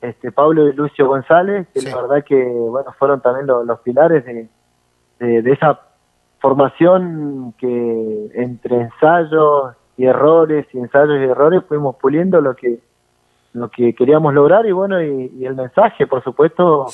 este, 0.00 0.30
Pablo 0.32 0.68
y 0.68 0.72
Lucio 0.74 1.08
González, 1.08 1.66
que 1.72 1.82
la 1.82 1.96
verdad 1.96 2.24
que 2.24 2.44
bueno 2.44 2.92
fueron 2.98 3.20
también 3.20 3.46
los, 3.46 3.80
pilares 3.80 4.24
de, 4.24 4.48
de, 5.18 5.52
esa 5.52 5.80
formación 6.40 7.54
que 7.56 8.30
entre 8.34 8.82
ensayos 8.82 9.74
y 9.96 10.04
errores 10.04 10.66
y 10.74 10.78
ensayos 10.78 11.18
y 11.20 11.24
errores 11.24 11.62
fuimos 11.66 11.96
puliendo 11.96 12.40
lo 12.40 12.54
que 12.54 12.80
lo 13.54 13.70
que 13.70 13.94
queríamos 13.94 14.34
lograr 14.34 14.66
y 14.66 14.72
bueno 14.72 15.02
y, 15.02 15.44
el 15.44 15.54
mensaje 15.54 16.06
por 16.06 16.22
supuesto 16.22 16.86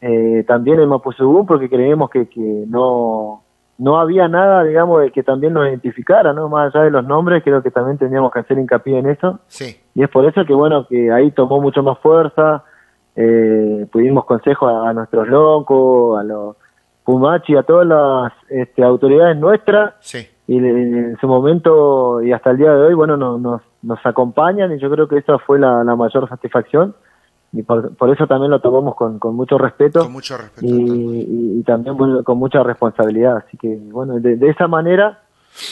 eh, 0.00 0.44
también 0.46 0.80
en 0.80 0.88
Mapuzugún 0.88 1.46
porque 1.46 1.68
creemos 1.68 2.10
que, 2.10 2.28
que 2.28 2.64
no 2.66 3.42
no 3.78 4.00
había 4.00 4.26
nada, 4.26 4.64
digamos, 4.64 5.00
de 5.00 5.12
que 5.12 5.22
también 5.22 5.54
nos 5.54 5.68
identificara, 5.68 6.32
¿no? 6.32 6.48
Más 6.48 6.74
allá 6.74 6.84
de 6.84 6.90
los 6.90 7.06
nombres, 7.06 7.44
creo 7.44 7.62
que 7.62 7.70
también 7.70 7.96
teníamos 7.96 8.32
que 8.32 8.40
hacer 8.40 8.58
hincapié 8.58 8.98
en 8.98 9.08
eso. 9.08 9.38
Sí. 9.46 9.80
Y 9.94 10.02
es 10.02 10.10
por 10.10 10.26
eso 10.26 10.44
que, 10.44 10.52
bueno, 10.52 10.86
que 10.88 11.12
ahí 11.12 11.30
tomó 11.30 11.60
mucho 11.60 11.82
más 11.84 11.98
fuerza, 12.00 12.64
eh, 13.14 13.86
pudimos 13.92 14.24
consejo 14.24 14.68
a, 14.68 14.92
nuestros 14.92 15.28
locos, 15.28 16.20
a 16.20 16.24
los 16.24 16.56
Pumachi, 17.04 17.56
a 17.56 17.62
todas 17.62 17.86
las 17.86 18.32
este, 18.48 18.82
autoridades 18.82 19.36
nuestras. 19.36 19.94
Sí. 20.00 20.26
Y 20.48 20.58
en, 20.58 21.16
su 21.20 21.28
momento 21.28 22.20
y 22.20 22.32
hasta 22.32 22.50
el 22.50 22.56
día 22.56 22.74
de 22.74 22.82
hoy, 22.82 22.94
bueno, 22.94 23.16
nos, 23.16 23.62
nos 23.82 24.06
acompañan 24.06 24.72
y 24.72 24.78
yo 24.78 24.90
creo 24.90 25.06
que 25.06 25.18
esa 25.18 25.38
fue 25.38 25.60
la 25.60 25.84
mayor 25.84 26.28
satisfacción 26.28 26.94
y 27.52 27.62
por, 27.62 28.10
eso 28.12 28.26
también 28.26 28.50
lo 28.50 28.60
tomamos 28.60 28.94
con, 28.94 29.18
con 29.18 29.34
mucho 29.34 29.56
respeto, 29.56 30.00
con 30.00 30.12
mucho 30.12 30.36
respeto 30.36 30.66
y, 30.66 31.62
también 31.64 31.96
con 32.22 32.38
mucha 32.38 32.62
responsabilidad. 32.62 33.38
Así 33.38 33.56
que 33.56 33.76
bueno 33.90 34.20
de, 34.20 34.48
esa 34.48 34.68
manera 34.68 35.22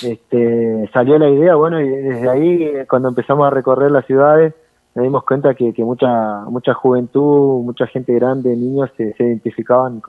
este, 0.02 0.88
salió 0.92 1.18
la 1.18 1.28
idea 1.28 1.54
bueno 1.54 1.80
y 1.80 1.88
desde 1.88 2.28
ahí 2.28 2.73
cuando 2.88 3.09
empezamos 3.09 3.47
a 3.47 3.50
recorrer 3.50 3.90
las 3.90 4.06
ciudades 4.06 4.54
nos 4.95 5.02
dimos 5.02 5.25
cuenta 5.25 5.54
que, 5.54 5.75
que 5.75 5.85
mucha 5.85 6.45
mucha 6.49 6.73
juventud 6.73 7.62
mucha 7.62 7.87
gente 7.87 8.14
grande 8.14 8.57
niños 8.57 8.90
se, 8.96 9.14
identificaban 9.18 10.00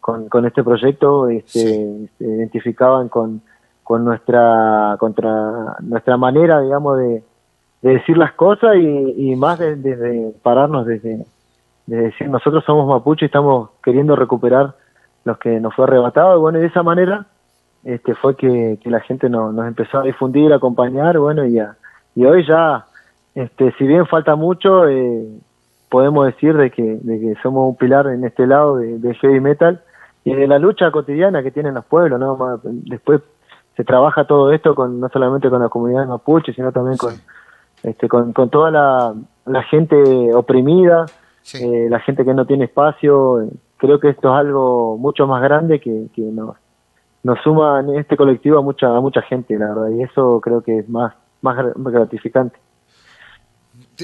con, 0.00 0.28
con, 0.28 0.46
este 0.46 0.64
proyecto 0.64 1.28
este, 1.28 2.08
se 2.16 2.24
identificaban 2.24 3.10
con 3.10 3.42
con 3.84 4.04
nuestra 4.04 4.96
contra 4.98 5.76
nuestra 5.80 6.16
manera 6.16 6.60
digamos 6.60 6.98
de 6.98 7.22
de 7.82 7.94
decir 7.94 8.16
las 8.16 8.32
cosas 8.32 8.76
y, 8.76 9.34
más 9.36 9.58
desde 9.58 10.32
pararnos 10.42 10.86
desde 10.86 11.24
de 11.86 11.96
decir 11.96 12.28
nosotros 12.28 12.64
somos 12.64 12.86
mapuche 12.86 13.24
y 13.24 13.26
estamos 13.26 13.70
queriendo 13.82 14.14
recuperar 14.14 14.74
los 15.24 15.36
que 15.38 15.60
nos 15.60 15.74
fue 15.74 15.84
arrebatado 15.84 16.36
y 16.36 16.40
bueno 16.40 16.58
de 16.60 16.66
esa 16.66 16.82
manera 16.82 17.26
este 17.84 18.14
fue 18.14 18.36
que, 18.36 18.78
la 18.84 19.00
gente 19.00 19.28
nos 19.28 19.66
empezó 19.66 19.98
a 19.98 20.02
difundir 20.02 20.52
a 20.52 20.56
acompañar 20.56 21.18
bueno 21.18 21.44
y 21.44 21.58
y 22.14 22.24
hoy 22.24 22.46
ya 22.46 22.86
este 23.34 23.72
si 23.72 23.86
bien 23.86 24.06
falta 24.06 24.36
mucho 24.36 24.88
eh, 24.88 25.26
podemos 25.90 26.26
decir 26.26 26.56
de 26.56 26.70
que, 26.70 26.82
de 26.82 27.20
que 27.20 27.34
somos 27.42 27.68
un 27.68 27.76
pilar 27.76 28.06
en 28.06 28.24
este 28.24 28.46
lado 28.46 28.76
de, 28.76 29.14
heavy 29.14 29.40
metal 29.40 29.82
y 30.24 30.34
de 30.34 30.46
la 30.46 30.58
lucha 30.58 30.90
cotidiana 30.92 31.42
que 31.42 31.50
tienen 31.50 31.74
los 31.74 31.84
pueblos 31.84 32.20
no 32.20 32.60
después 32.62 33.22
se 33.76 33.82
trabaja 33.82 34.24
todo 34.24 34.52
esto 34.52 34.74
con 34.76 35.00
no 35.00 35.08
solamente 35.08 35.50
con 35.50 35.60
la 35.60 35.68
comunidad 35.68 36.06
mapuche 36.06 36.52
sino 36.52 36.70
también 36.70 36.96
con 36.96 37.14
este, 37.82 38.08
con, 38.08 38.32
con 38.32 38.50
toda 38.50 38.70
la, 38.70 39.14
la 39.46 39.62
gente 39.64 39.96
oprimida, 40.34 41.06
eh, 41.54 41.86
la 41.90 42.00
gente 42.00 42.24
que 42.24 42.34
no 42.34 42.46
tiene 42.46 42.64
espacio. 42.64 43.48
Creo 43.76 43.98
que 43.98 44.10
esto 44.10 44.28
es 44.32 44.40
algo 44.40 44.96
mucho 44.96 45.26
más 45.26 45.42
grande 45.42 45.80
que, 45.80 46.06
que 46.14 46.22
nos, 46.22 46.56
nos 47.22 47.38
suma 47.40 47.80
en 47.80 47.96
este 47.96 48.16
colectivo 48.16 48.58
a 48.58 48.62
mucha, 48.62 48.96
a 48.96 49.00
mucha 49.00 49.22
gente, 49.22 49.58
la 49.58 49.68
verdad, 49.68 49.90
y 49.90 50.02
eso 50.02 50.40
creo 50.40 50.62
que 50.62 50.78
es 50.78 50.88
más, 50.88 51.14
más 51.40 51.56
gratificante. 51.92 52.58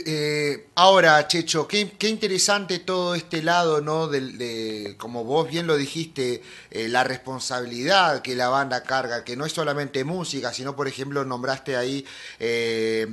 Eh, 0.07 0.69
ahora, 0.75 1.27
Checho, 1.27 1.67
qué, 1.67 1.91
qué, 1.99 2.09
interesante 2.09 2.79
todo 2.79 3.15
este 3.15 3.43
lado, 3.43 3.81
¿no? 3.81 4.07
De, 4.07 4.95
como 4.99 5.25
vos 5.25 5.49
bien 5.49 5.67
lo 5.67 5.77
dijiste, 5.77 6.43
eh, 6.71 6.89
la 6.89 7.05
responsabilidad 7.05 8.21
que 8.21 8.35
la 8.37 8.49
banda 8.49 8.83
carga, 8.83 9.25
que 9.25 9.37
no 9.37 9.47
es 9.47 9.53
solamente 9.53 10.05
música, 10.05 10.53
sino, 10.53 10.77
por 10.77 10.89
ejemplo, 10.89 11.25
nombraste 11.25 11.77
ahí 11.77 12.05
eh, 12.39 13.07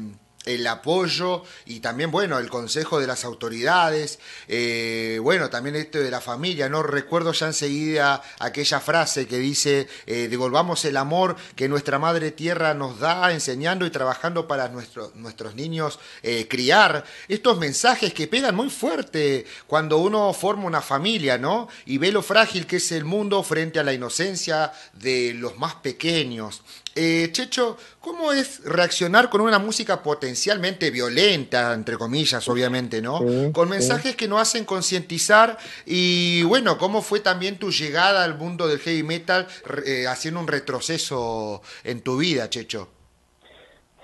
el 0.45 0.65
apoyo 0.67 1.43
y 1.65 1.79
también, 1.79 2.12
bueno, 2.12 2.39
el 2.39 2.49
consejo 2.49 2.99
de 2.99 3.08
las 3.08 3.25
autoridades, 3.25 4.19
eh, 4.47 5.19
bueno, 5.21 5.49
también 5.49 5.75
esto 5.75 5.99
de 5.99 6.12
la 6.12 6.21
familia, 6.21 6.69
¿no? 6.69 6.84
Recuerdo 6.84 7.34
ya 7.34 7.47
enseguida 7.47 8.21
aquella 8.39 8.79
frase 8.79 9.27
que 9.27 9.38
dice, 9.39 9.88
eh, 10.05 10.27
devolvamos 10.29 10.86
el 10.86 10.97
amor 10.97 11.36
que 11.55 11.67
nuestra 11.67 11.99
madre 11.99 12.31
tierra 12.31 12.73
nos 12.73 12.99
da 12.99 13.31
enseñando 13.31 13.86
y 13.86 13.89
trabajando 13.89 14.47
para 14.47 14.69
nuestros 14.69 15.55
niños 15.55 15.99
eh, 16.23 16.47
criar. 16.47 17.03
Estos 17.27 17.58
mensajes 17.58 18.13
que 18.13 18.27
pegan 18.27 18.55
muy 18.55 18.69
fuerte 18.69 19.45
cuando 19.67 19.97
uno 19.97 20.34
forma 20.34 20.65
una 20.65 20.81
familia, 20.81 21.38
¿no? 21.38 21.67
Y 21.86 21.97
ve 21.97 22.12
lo 22.12 22.21
frágil 22.21 22.65
que 22.67 22.77
es 22.77 22.91
el 22.91 23.05
mundo 23.05 23.43
frente 23.43 23.79
a 23.79 23.84
la 23.84 23.93
inocencia 23.93 24.71
de 24.93 25.34
los 25.34 25.58
más 25.58 25.75
pequeños. 25.75 26.62
Eh, 26.97 27.27
Checho, 27.34 27.75
¿cómo 27.99 28.31
es 28.31 28.63
reaccionar 28.63 29.29
con 29.29 29.41
una 29.41 29.60
música 29.60 30.01
potencialmente 30.01 30.91
violenta, 30.91 31.73
entre 31.73 31.97
comillas, 31.97 32.47
obviamente, 32.47 33.01
¿no? 33.01 33.19
con 33.51 33.67
mensajes 33.67 34.15
que 34.15 34.29
nos 34.29 34.39
hacen 34.39 34.63
concientizar 34.63 35.58
y, 35.86 36.43
bueno, 36.43 36.77
¿cómo 36.77 37.01
fue 37.01 37.19
también 37.19 37.60
tu 37.60 37.69
llegada 37.69 38.23
al 38.23 38.38
mundo 38.38 38.65
del 38.67 38.79
heavy 38.79 39.03
metal 39.03 39.45
eh, 39.86 40.08
haciendo 40.08 40.39
un 40.39 40.47
retroceso 40.47 41.62
en 41.84 42.01
tu 42.01 42.17
vida, 42.17 42.49
Checho? 42.49 42.88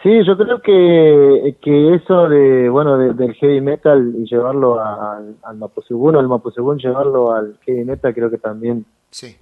Sí, 0.03 0.09
yo 0.25 0.35
creo 0.35 0.61
que, 0.61 1.55
que 1.61 1.95
eso 1.95 2.27
de, 2.27 2.67
bueno, 2.67 2.97
del 2.97 3.33
heavy 3.35 3.61
metal 3.61 4.15
y 4.17 4.25
llevarlo 4.25 4.81
al, 4.81 5.37
al 5.43 5.57
Mapuzugún, 5.57 6.17
al 6.17 6.27
Mapuzugún 6.27 6.77
llevarlo 6.77 7.33
al 7.33 7.57
heavy 7.65 7.85
metal, 7.85 8.13
creo 8.13 8.29
que 8.29 8.37
también 8.37 8.85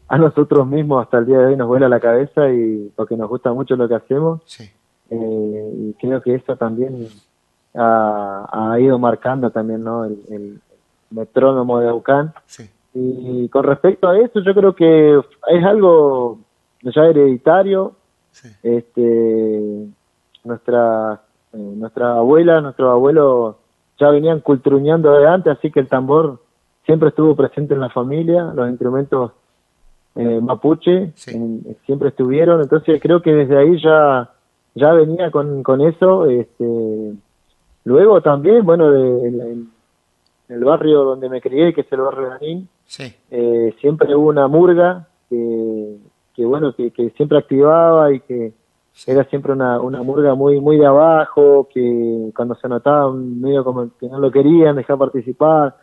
a 0.08 0.18
nosotros 0.18 0.66
mismos 0.68 1.04
hasta 1.04 1.20
el 1.20 1.26
día 1.26 1.40
de 1.40 1.46
hoy 1.48 1.56
nos 1.56 1.68
vuela 1.68 1.88
la 1.88 2.00
cabeza 2.00 2.50
y 2.50 2.92
porque 2.96 3.16
nos 3.16 3.30
gusta 3.30 3.54
mucho 3.54 3.76
lo 3.76 3.88
que 3.88 3.96
hacemos. 3.96 4.42
Eh, 5.10 5.74
y 5.76 5.94
creo 5.94 6.22
que 6.22 6.36
eso 6.36 6.56
también 6.56 7.08
ha, 7.76 8.78
ido 8.80 8.98
marcando 8.98 9.52
también 9.52 9.84
¿no? 9.84 10.06
el, 10.06 10.60
metrónomo 11.12 11.80
de 11.80 11.90
Aucán. 11.90 12.34
Y 12.94 13.48
con 13.50 13.64
respecto 13.64 14.08
a 14.08 14.20
eso, 14.20 14.42
yo 14.42 14.54
creo 14.54 14.76
que 14.76 15.20
es 15.48 15.66
algo 15.66 16.40
ya 16.82 17.06
hereditario. 17.06 17.94
Este, 18.64 19.88
nuestra, 20.44 21.22
eh, 21.54 21.58
nuestra 21.58 22.16
abuela, 22.16 22.62
nuestro 22.62 22.92
abuelo 22.92 23.58
ya 24.00 24.10
venían 24.10 24.40
cultruñando 24.40 25.12
de 25.14 25.28
antes, 25.28 25.58
así 25.58 25.72
que 25.72 25.82
el 25.82 25.88
tambor 25.88 26.40
siempre 26.86 27.10
estuvo 27.10 27.36
presente 27.36 27.74
en 27.74 27.82
la 27.82 27.90
familia, 27.90 28.52
los 28.56 28.70
instrumentos 28.70 29.32
eh, 30.16 30.40
mapuche, 30.42 31.14
siempre 31.86 32.10
estuvieron, 32.10 32.62
entonces 32.62 33.00
creo 33.02 33.22
que 33.22 33.32
desde 33.32 33.58
ahí 33.58 33.82
ya, 33.82 34.30
ya 34.76 34.94
venía 34.94 35.32
con, 35.32 35.64
con 35.64 35.82
eso. 35.82 36.26
Este, 36.26 37.14
luego 37.86 38.22
también, 38.22 38.66
bueno, 38.66 38.92
de, 38.92 39.64
el 40.50 40.64
barrio 40.64 41.04
donde 41.04 41.30
me 41.30 41.42
crié, 41.42 41.74
que 41.74 41.82
es 41.82 41.92
el 41.92 42.02
barrio 42.02 42.30
de 42.30 42.36
Anín, 42.36 42.70
eh, 43.30 43.74
siempre 43.80 44.16
hubo 44.16 44.30
una 44.30 44.48
murga 44.48 45.08
que, 45.30 45.98
que 46.36 46.46
bueno, 46.46 46.74
que, 46.74 46.92
que, 46.92 47.12
siempre 47.12 47.38
activaba 47.38 48.12
y 48.12 48.20
que 48.22 48.54
era 49.06 49.24
siempre 49.26 49.54
una, 49.54 49.80
una 49.80 50.02
murga 50.02 50.34
muy 50.36 50.60
muy 50.60 50.78
de 50.78 50.88
abajo, 50.88 51.70
que 51.72 52.32
cuando 52.36 52.56
se 52.56 52.68
notaba 52.68 53.12
medio 53.14 53.64
como 53.64 53.90
que 54.00 54.08
no 54.10 54.20
lo 54.20 54.32
querían 54.32 54.76
dejar 54.76 54.98
participar. 54.98 55.76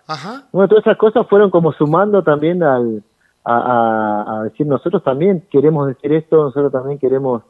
Bueno, 0.52 0.68
todas 0.68 0.84
esas 0.84 0.98
cosas 0.98 1.26
fueron 1.28 1.50
como 1.50 1.72
sumando 1.72 2.22
también 2.22 2.62
al, 2.62 3.02
a, 3.48 4.38
a, 4.40 4.42
decir 4.44 4.66
nosotros 4.66 5.04
también 5.04 5.44
queremos 5.50 5.86
decir 5.86 6.12
esto, 6.12 6.36
nosotros 6.36 6.72
también 6.72 6.98
queremos 6.98 7.42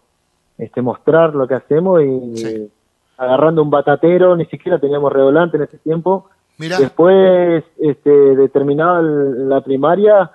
este 0.58 0.82
mostrar 0.82 1.34
lo 1.34 1.48
que 1.48 1.54
hacemos 1.54 2.02
y 2.02 2.70
agarrando 3.16 3.62
un 3.62 3.70
batatero, 3.70 4.36
ni 4.36 4.44
siquiera 4.46 4.78
teníamos 4.78 5.12
redolante 5.12 5.56
en 5.56 5.62
ese 5.62 5.78
tiempo, 5.78 6.28
Después, 6.58 7.64
este, 7.78 8.10
de 8.10 8.48
terminada 8.48 9.02
la 9.02 9.60
primaria, 9.60 10.30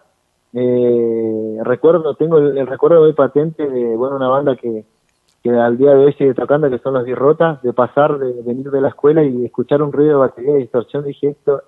eh, 0.53 1.57
recuerdo, 1.63 2.13
tengo 2.15 2.37
el, 2.37 2.67
recuerdo 2.67 3.01
muy 3.01 3.13
patente 3.13 3.67
de, 3.67 3.95
bueno, 3.95 4.17
una 4.17 4.27
banda 4.27 4.55
que, 4.55 4.85
que 5.41 5.49
al 5.49 5.77
día 5.77 5.91
de 5.95 6.05
hoy 6.05 6.13
sigue 6.13 6.35
tocando, 6.35 6.69
que 6.69 6.77
son 6.77 6.93
Los 6.93 7.05
Birrotas, 7.05 7.61
de 7.63 7.73
pasar, 7.73 8.19
de, 8.19 8.39
venir 8.43 8.69
de 8.69 8.81
la 8.81 8.89
escuela 8.89 9.23
y 9.23 9.45
escuchar 9.45 9.81
un 9.81 9.91
ruido 9.91 10.11
de 10.11 10.27
batería 10.27 10.53
de 10.53 10.59
distorsión, 10.59 11.03
dije, 11.03 11.29
esto, 11.29 11.63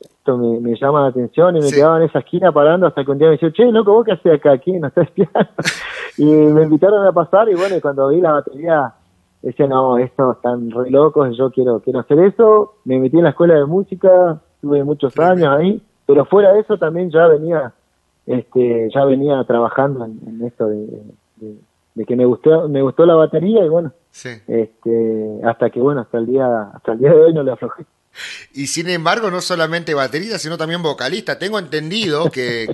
esto 0.00 0.38
me, 0.38 0.74
llama 0.76 1.02
la 1.02 1.08
atención 1.08 1.56
y 1.56 1.60
me 1.60 1.70
quedaba 1.70 1.98
en 1.98 2.04
esa 2.04 2.20
esquina 2.20 2.52
parando 2.52 2.86
hasta 2.86 3.04
que 3.04 3.10
un 3.10 3.18
día 3.18 3.28
me 3.28 3.36
dijo, 3.36 3.50
che, 3.50 3.64
loco, 3.72 3.92
¿vos 3.92 4.04
qué 4.04 4.12
haces 4.12 4.34
acá? 4.34 4.52
aquí? 4.52 4.72
¿No 4.72 4.88
estás 4.88 5.08
espiando? 5.08 5.50
y 6.18 6.24
me 6.24 6.62
invitaron 6.62 7.06
a 7.06 7.12
pasar 7.12 7.48
y 7.48 7.54
bueno, 7.54 7.76
cuando 7.80 8.08
vi 8.08 8.20
la 8.20 8.32
batería 8.32 8.94
decía, 9.42 9.66
no, 9.66 9.98
estos 9.98 10.36
están 10.36 10.70
re 10.70 10.90
locos, 10.90 11.36
yo 11.36 11.50
quiero, 11.50 11.80
quiero 11.80 12.00
hacer 12.00 12.18
eso. 12.20 12.74
Me 12.84 12.98
metí 12.98 13.16
en 13.16 13.24
la 13.24 13.30
escuela 13.30 13.54
de 13.54 13.64
música, 13.66 14.40
tuve 14.60 14.84
muchos 14.84 15.18
años 15.18 15.48
ahí, 15.48 15.82
pero 16.06 16.24
fuera 16.24 16.52
de 16.52 16.60
eso 16.60 16.78
también 16.78 17.10
ya 17.10 17.26
venía, 17.26 17.72
este, 18.26 18.88
ya 18.92 19.04
venía 19.04 19.42
trabajando 19.44 20.04
en, 20.04 20.42
esto 20.44 20.66
de, 20.66 21.02
de, 21.94 22.04
que 22.04 22.16
me 22.16 22.24
gustó, 22.24 22.68
me 22.68 22.82
gustó 22.82 23.06
la 23.06 23.14
batería 23.14 23.64
y 23.64 23.68
bueno, 23.68 23.92
este, 24.46 25.40
hasta 25.44 25.70
que 25.70 25.80
bueno, 25.80 26.02
hasta 26.02 26.18
el 26.18 26.26
día, 26.26 26.62
hasta 26.74 26.92
el 26.92 26.98
día 26.98 27.12
de 27.12 27.20
hoy 27.20 27.34
no 27.34 27.42
le 27.42 27.52
aflojé. 27.52 27.84
Y 28.52 28.66
sin 28.66 28.88
embargo, 28.88 29.30
no 29.30 29.40
solamente 29.40 29.94
baterista, 29.94 30.38
sino 30.38 30.56
también 30.56 30.82
vocalista. 30.82 31.38
Tengo 31.38 31.58
entendido 31.58 32.30
que, 32.30 32.66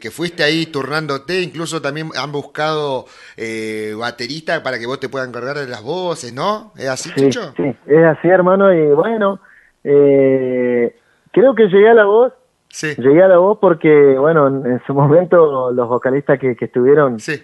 que, 0.00 0.10
fuiste 0.10 0.42
ahí 0.42 0.66
turnándote, 0.66 1.40
incluso 1.40 1.80
también 1.80 2.10
han 2.16 2.32
buscado 2.32 3.06
eh, 3.36 3.94
baterista 3.98 4.62
para 4.62 4.78
que 4.78 4.86
vos 4.86 5.00
te 5.00 5.08
puedan 5.08 5.30
encargar 5.30 5.56
de 5.56 5.66
las 5.66 5.82
voces, 5.82 6.32
¿no? 6.32 6.72
¿Es 6.76 6.88
así, 6.88 7.10
sí, 7.14 7.30
Sí, 7.32 7.76
es 7.86 8.04
así, 8.04 8.28
hermano, 8.28 8.72
y 8.72 8.92
bueno, 8.92 9.40
eh, 9.84 10.94
creo 11.32 11.54
que 11.54 11.68
llegué 11.68 11.88
a 11.88 11.94
la 11.94 12.04
voz. 12.04 12.32
Sí. 12.68 12.94
Llegué 12.96 13.22
a 13.22 13.28
la 13.28 13.36
voz 13.38 13.58
porque, 13.60 14.16
bueno, 14.18 14.46
en, 14.46 14.80
su 14.86 14.94
momento 14.94 15.72
los 15.72 15.88
vocalistas 15.88 16.38
que, 16.38 16.56
estuvieron, 16.58 17.20
sí. 17.20 17.42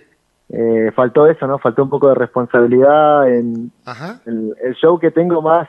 eh, 0.48 0.90
faltó 0.94 1.26
eso, 1.26 1.46
¿no? 1.46 1.58
Faltó 1.58 1.82
un 1.82 1.90
poco 1.90 2.08
de 2.08 2.14
responsabilidad 2.14 3.30
en 3.30 3.70
el 4.26 4.74
show 4.80 4.98
que 4.98 5.10
tengo 5.10 5.42
más 5.42 5.68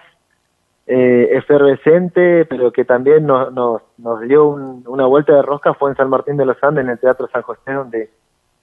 eh, 0.92 1.38
efervescente, 1.38 2.46
pero 2.46 2.72
que 2.72 2.84
también 2.84 3.28
nos, 3.28 3.54
nos, 3.54 3.84
nos 4.00 4.22
dio 4.22 4.48
una 4.48 5.06
vuelta 5.06 5.36
de 5.36 5.44
rosca 5.44 5.76
fue 5.76 5.92
en 5.92 5.96
San 5.96 6.10
Martín 6.10 6.36
de 6.36 6.48
los 6.48 6.58
Andes, 6.64 6.84
en 6.84 6.90
el 6.90 6.98
Teatro 6.98 7.30
San 7.32 7.44
José, 7.44 7.74
donde 7.74 8.10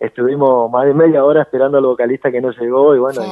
estuvimos 0.01 0.69
más 0.69 0.87
de 0.87 0.93
media 0.93 1.25
hora 1.25 1.43
esperando 1.43 1.79
al 1.79 1.85
vocalista 1.85 2.33
que 2.33 2.41
no 2.41 2.51
llegó 2.51 2.97
y 2.97 2.99
bueno, 2.99 3.23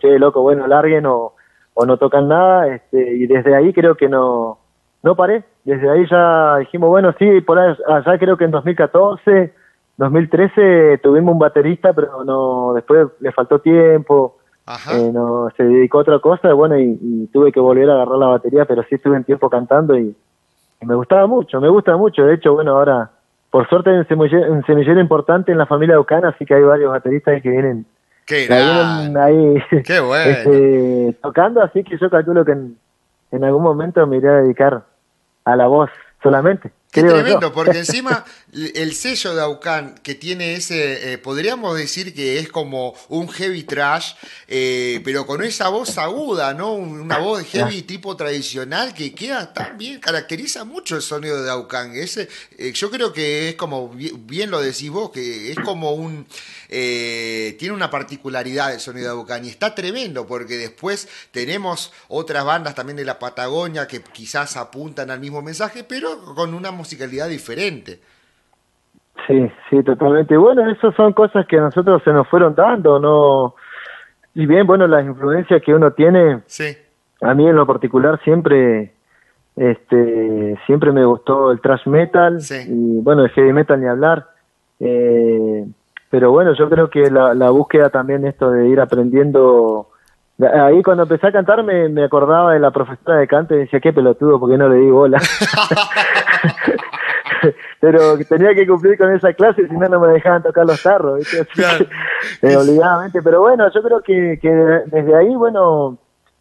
che, 0.00 0.18
loco, 0.18 0.40
bueno, 0.40 0.66
larguen 0.66 1.04
o, 1.04 1.34
o 1.74 1.84
no 1.84 1.98
tocan 1.98 2.28
nada, 2.28 2.68
este, 2.68 3.16
y 3.16 3.26
desde 3.26 3.54
ahí 3.54 3.74
creo 3.74 3.96
que 3.96 4.08
no, 4.08 4.58
no 5.02 5.14
paré, 5.14 5.44
desde 5.64 5.90
ahí 5.90 6.06
ya 6.10 6.56
dijimos, 6.56 6.88
bueno, 6.88 7.14
sí, 7.18 7.42
por 7.42 7.58
allá 7.58 8.18
creo 8.18 8.38
que 8.38 8.44
en 8.44 8.50
2014, 8.50 9.52
2013 9.98 11.00
tuvimos 11.02 11.34
un 11.34 11.38
baterista, 11.38 11.92
pero 11.92 12.24
no, 12.24 12.72
después 12.72 13.08
le 13.20 13.30
faltó 13.30 13.58
tiempo, 13.58 14.38
eh, 14.92 15.10
no, 15.12 15.48
se 15.56 15.64
dedicó 15.64 15.98
a 15.98 16.02
otra 16.02 16.18
cosa, 16.18 16.52
bueno, 16.52 16.78
y, 16.78 17.28
tuve 17.32 17.52
que 17.52 17.60
volver 17.60 17.88
a 17.90 17.94
agarrar 17.94 18.18
la 18.18 18.26
batería, 18.26 18.64
pero 18.64 18.82
sí 18.82 18.96
estuve 18.96 19.16
un 19.16 19.24
tiempo 19.24 19.48
cantando 19.48 19.98
y, 19.98 20.14
me 20.80 20.94
gustaba 20.94 21.26
mucho, 21.26 21.60
me 21.60 21.68
gusta 21.68 21.96
mucho. 21.96 22.24
De 22.24 22.34
hecho, 22.34 22.54
bueno, 22.54 22.76
ahora, 22.76 23.10
por 23.50 23.68
suerte, 23.68 23.90
hay 23.90 23.96
un 23.96 24.64
semillero, 24.64 25.00
importante 25.00 25.50
en 25.50 25.58
la 25.58 25.66
familia 25.66 25.96
Eucana, 25.96 26.28
así 26.28 26.44
que 26.44 26.54
hay 26.54 26.62
varios 26.62 26.92
bateristas 26.92 27.42
que 27.42 27.50
vienen, 27.50 27.84
ahí 29.16 29.56
este, 29.70 31.16
tocando, 31.20 31.62
así 31.62 31.82
que 31.82 31.98
yo 31.98 32.08
calculo 32.10 32.44
que 32.44 32.52
en 32.52 33.44
algún 33.44 33.62
momento 33.62 34.06
me 34.06 34.18
iré 34.18 34.28
a 34.28 34.42
dedicar 34.42 34.84
a 35.44 35.56
la 35.56 35.66
voz 35.66 35.90
solamente. 36.22 36.70
Qué 36.92 37.02
tremendo, 37.02 37.52
porque 37.52 37.78
encima 37.78 38.24
el 38.52 38.94
sello 38.94 39.34
de 39.34 39.42
Aucan 39.42 39.94
que 40.02 40.14
tiene 40.14 40.54
ese, 40.54 41.12
eh, 41.12 41.18
podríamos 41.18 41.76
decir 41.76 42.14
que 42.14 42.38
es 42.38 42.48
como 42.48 42.94
un 43.08 43.28
heavy 43.28 43.64
trash, 43.64 44.12
eh, 44.46 45.00
pero 45.04 45.26
con 45.26 45.42
esa 45.42 45.68
voz 45.68 45.98
aguda, 45.98 46.54
¿no? 46.54 46.72
Una 46.72 47.18
voz 47.18 47.44
heavy 47.44 47.82
tipo 47.82 48.16
tradicional 48.16 48.94
que 48.94 49.14
queda 49.14 49.52
tan 49.52 49.76
bien, 49.76 50.00
caracteriza 50.00 50.64
mucho 50.64 50.96
el 50.96 51.02
sonido 51.02 51.42
de 51.42 51.50
Aucan. 51.50 51.94
Ese, 51.94 52.28
eh, 52.56 52.72
yo 52.72 52.90
creo 52.90 53.12
que 53.12 53.50
es 53.50 53.54
como, 53.56 53.90
bien 53.90 54.50
lo 54.50 54.62
decís 54.62 54.90
vos, 54.90 55.10
que 55.10 55.52
es 55.52 55.58
como 55.60 55.92
un, 55.92 56.26
tiene 56.68 57.72
una 57.72 57.90
particularidad 57.90 58.72
el 58.72 58.80
sonido 58.80 59.06
de 59.06 59.12
Aucan 59.12 59.44
y 59.44 59.48
está 59.48 59.74
tremendo 59.74 60.26
porque 60.26 60.56
después 60.56 61.08
tenemos 61.32 61.92
otras 62.08 62.44
bandas 62.44 62.74
también 62.74 62.96
de 62.96 63.04
la 63.04 63.18
Patagonia 63.18 63.86
que 63.86 64.02
quizás 64.02 64.56
apuntan 64.56 65.10
al 65.10 65.20
mismo 65.20 65.42
mensaje, 65.42 65.84
pero 65.84 66.34
con 66.34 66.54
una 66.54 66.70
musicalidad 66.70 67.28
diferente. 67.28 68.00
Sí, 69.26 69.50
sí, 69.68 69.82
totalmente. 69.82 70.36
Bueno, 70.36 70.68
esas 70.70 70.94
son 70.94 71.12
cosas 71.12 71.46
que 71.46 71.58
a 71.58 71.62
nosotros 71.62 72.02
se 72.04 72.12
nos 72.12 72.26
fueron 72.28 72.54
dando, 72.54 72.98
¿no? 72.98 73.54
Y 74.34 74.46
bien, 74.46 74.66
bueno, 74.66 74.86
las 74.86 75.04
influencias 75.04 75.62
que 75.62 75.74
uno 75.74 75.92
tiene, 75.92 76.40
sí. 76.46 76.76
a 77.20 77.34
mí 77.34 77.46
en 77.46 77.56
lo 77.56 77.66
particular 77.66 78.20
siempre, 78.22 78.94
este, 79.56 80.58
siempre 80.66 80.92
me 80.92 81.04
gustó 81.04 81.50
el 81.50 81.60
thrash 81.60 81.86
metal, 81.86 82.38
y 82.68 83.00
bueno, 83.00 83.24
el 83.24 83.30
heavy 83.30 83.52
metal 83.52 83.80
ni 83.80 83.86
hablar. 83.86 84.26
Eh, 84.80 85.66
pero 86.10 86.30
bueno, 86.30 86.54
yo 86.54 86.70
creo 86.70 86.88
que 86.88 87.10
la, 87.10 87.34
la 87.34 87.50
búsqueda 87.50 87.90
también 87.90 88.24
esto 88.24 88.50
de 88.50 88.68
ir 88.68 88.80
aprendiendo 88.80 89.88
Ahí 90.40 90.84
cuando 90.84 91.02
empecé 91.02 91.26
a 91.26 91.32
cantar 91.32 91.64
me, 91.64 91.88
me 91.88 92.04
acordaba 92.04 92.52
de 92.52 92.60
la 92.60 92.70
profesora 92.70 93.18
de 93.18 93.26
canto 93.26 93.56
y 93.56 93.58
decía, 93.58 93.80
qué 93.80 93.92
pelotudo, 93.92 94.38
porque 94.38 94.56
no 94.56 94.68
le 94.68 94.76
di 94.76 94.88
bola. 94.88 95.20
Pero 97.80 98.18
tenía 98.28 98.54
que 98.54 98.66
cumplir 98.66 98.98
con 98.98 99.12
esa 99.14 99.32
clase, 99.32 99.66
si 99.68 99.74
no, 99.74 99.88
no 99.88 100.00
me 100.00 100.08
dejaban 100.08 100.42
tocar 100.42 100.66
los 100.66 100.82
tarros, 100.82 101.20
eh, 102.42 102.56
obligadamente. 102.56 103.22
Pero 103.22 103.40
bueno, 103.40 103.70
yo 103.72 103.82
creo 103.82 104.00
que, 104.02 104.38
que 104.40 104.48
desde 104.48 105.14
ahí, 105.14 105.34
bueno, 105.34 105.98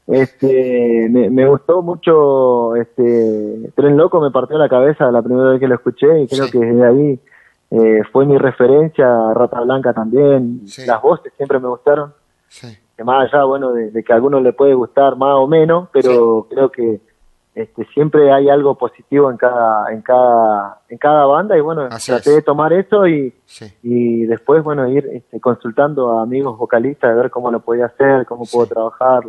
este 0.07 1.07
me, 1.09 1.29
me, 1.29 1.47
gustó 1.47 1.81
mucho 1.81 2.75
este 2.77 3.71
Tren 3.75 3.97
Loco 3.97 4.21
me 4.21 4.31
partió 4.31 4.57
la 4.57 4.69
cabeza 4.69 5.11
la 5.11 5.21
primera 5.21 5.49
vez 5.49 5.59
que 5.59 5.67
lo 5.67 5.75
escuché 5.75 6.21
y 6.21 6.27
creo 6.27 6.49
que 6.49 6.59
desde 6.59 6.87
ahí 6.87 7.19
eh, 7.71 8.03
fue 8.13 8.25
mi 8.25 8.37
referencia 8.37 9.05
Rata 9.33 9.59
Blanca 9.59 9.93
también 9.93 10.61
las 10.85 11.01
voces 11.01 11.33
siempre 11.35 11.59
me 11.59 11.67
gustaron. 11.67 12.13
Sí. 12.47 12.67
Que 12.95 13.03
más 13.03 13.31
allá, 13.31 13.43
bueno, 13.43 13.73
de, 13.73 14.03
que 14.03 14.11
a 14.11 14.15
algunos 14.15 14.41
le 14.41 14.53
puede 14.53 14.73
gustar 14.73 15.17
más 15.17 15.35
o 15.35 15.47
menos, 15.47 15.87
pero 15.93 16.47
creo 16.49 16.71
que 16.71 16.99
este, 17.57 17.85
siempre 17.85 18.31
hay 18.31 18.49
algo 18.49 18.75
positivo 18.75 19.31
en 19.31 19.37
cada, 19.37 19.91
en 19.91 20.03
cada, 20.03 20.79
en 20.89 20.97
cada 20.99 21.25
banda 21.25 21.57
y 21.57 21.61
bueno, 21.61 21.89
traté 21.89 22.29
de 22.29 22.43
tomar 22.43 22.71
eso 22.71 23.07
y, 23.07 23.33
y 23.81 24.25
después, 24.27 24.63
bueno, 24.63 24.87
ir 24.87 25.07
este, 25.11 25.39
consultando 25.39 26.19
a 26.19 26.21
amigos 26.21 26.55
vocalistas 26.55 27.09
de 27.09 27.19
ver 27.19 27.31
cómo 27.31 27.49
lo 27.49 27.59
podía 27.59 27.87
hacer, 27.87 28.27
cómo 28.27 28.43
puedo 28.45 28.67
trabajar. 28.67 29.23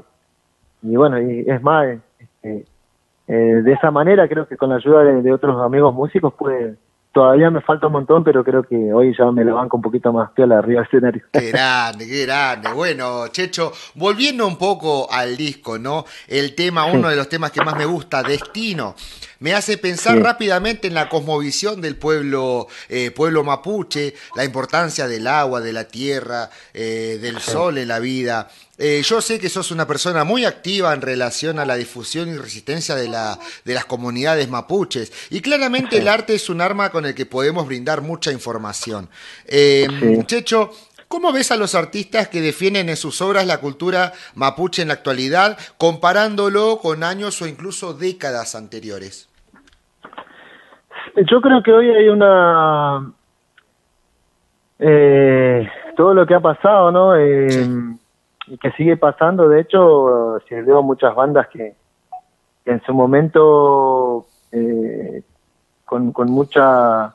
Y 0.83 0.95
bueno, 0.95 1.19
y 1.19 1.41
es 1.49 1.62
más, 1.62 1.99
este, 2.19 2.67
eh, 3.29 3.33
de 3.33 3.73
esa 3.73 3.91
manera 3.91 4.29
creo 4.29 4.47
que 4.47 4.59
con 4.59 4.69
la 4.69 4.77
ayuda 4.77 5.05
de, 5.05 5.23
de 5.23 5.33
otros 5.33 5.59
amigos 5.62 5.95
músicos 5.95 6.35
pude 6.35 6.77
todavía 7.12 7.51
me 7.51 7.61
falta 7.61 7.87
un 7.87 7.94
montón, 7.94 8.25
pero 8.25 8.44
creo 8.44 8.62
que 8.62 8.92
hoy 8.92 9.14
ya 9.16 9.31
me 9.31 9.44
la 9.44 9.55
banco 9.55 9.77
un 9.77 9.83
poquito 9.83 10.12
más 10.12 10.31
piola 10.33 10.59
arriba 10.59 10.81
del 10.81 10.87
escenario. 10.87 11.23
Qué 11.33 11.51
grande, 11.51 12.07
qué 12.07 12.27
grande. 12.27 12.73
Bueno, 12.73 13.29
Checho, 13.29 13.73
volviendo 13.94 14.47
un 14.47 14.57
poco 14.57 15.11
al 15.11 15.37
disco, 15.37 15.79
¿no? 15.79 16.05
El 16.27 16.55
tema, 16.55 16.87
uno 16.87 17.09
de 17.09 17.16
los 17.16 17.29
temas 17.29 17.51
que 17.51 17.62
más 17.62 17.77
me 17.77 17.87
gusta, 17.87 18.23
Destino, 18.23 18.94
me 19.40 19.55
hace 19.55 19.79
pensar 19.79 20.18
rápidamente 20.20 20.88
en 20.88 20.94
la 20.94 21.09
cosmovisión 21.09 21.81
del 21.81 21.96
pueblo, 21.96 22.66
eh, 22.88 23.11
pueblo 23.11 23.44
mapuche, 23.44 24.14
la 24.35 24.44
importancia 24.44 25.07
del 25.07 25.27
agua, 25.27 25.61
de 25.61 25.72
la 25.72 25.85
tierra, 25.85 26.51
eh, 26.74 27.18
del 27.20 27.40
sol 27.40 27.79
en 27.79 27.88
la 27.88 28.01
vida. 28.01 28.51
Eh, 28.81 29.03
yo 29.05 29.20
sé 29.20 29.40
que 29.40 29.48
sos 29.48 29.70
una 29.70 29.87
persona 29.87 30.22
muy 30.24 30.44
activa 30.44 30.92
en 30.92 31.01
relación 31.01 31.59
a 31.59 31.64
la 31.64 31.77
difusión 31.77 32.29
y 32.29 32.37
resistencia 32.37 32.94
de, 32.94 33.09
la, 33.09 33.38
de 33.64 33.74
las 33.74 33.85
comunidades 33.85 34.48
mapuches. 34.48 35.12
Y 35.31 35.40
claramente 35.40 35.98
el 35.98 36.09
arte 36.09 36.35
es 36.35 36.48
un 36.48 36.61
arma 36.61 36.90
con 36.90 37.05
el 37.07 37.14
que 37.14 37.27
podemos 37.27 37.66
brindar 37.66 38.03
mucha 38.03 38.31
información. 38.31 39.09
Checho, 40.27 40.72
¿Cómo 41.09 41.33
ves 41.33 41.51
a 41.51 41.57
los 41.57 41.75
artistas 41.75 42.29
que 42.29 42.42
defienden 42.42 42.90
en 42.90 42.97
sus 42.97 43.23
obras 43.23 43.47
la 43.47 43.61
cultura 43.61 44.12
mapuche 44.35 44.83
en 44.83 44.88
la 44.88 44.94
actualidad, 44.94 45.57
comparándolo 45.79 46.79
con 46.83 47.03
años 47.03 47.40
o 47.40 47.47
incluso 47.47 47.94
décadas 47.94 48.55
anteriores? 48.55 49.29
Yo 51.31 51.40
creo 51.40 51.62
que 51.62 51.73
hoy 51.73 51.90
hay 51.90 52.09
una... 52.09 53.11
Eh, 54.79 55.68
todo 55.97 56.14
lo 56.14 56.27
que 56.27 56.35
ha 56.35 56.40
pasado, 56.40 56.92
¿no? 56.92 57.16
Eh, 57.16 57.66
y 58.47 58.59
que 58.59 58.71
sigue 58.73 58.97
pasando, 58.97 59.49
de 59.49 59.62
hecho, 59.62 60.38
si 60.49 60.55
veo 60.55 60.83
muchas 60.83 61.14
bandas 61.14 61.49
que, 61.49 61.75
en 62.68 62.83
su 62.83 62.92
momento 62.92 64.27
eh, 64.53 65.23
con, 65.85 66.12
con 66.12 66.31
mucha 66.31 67.14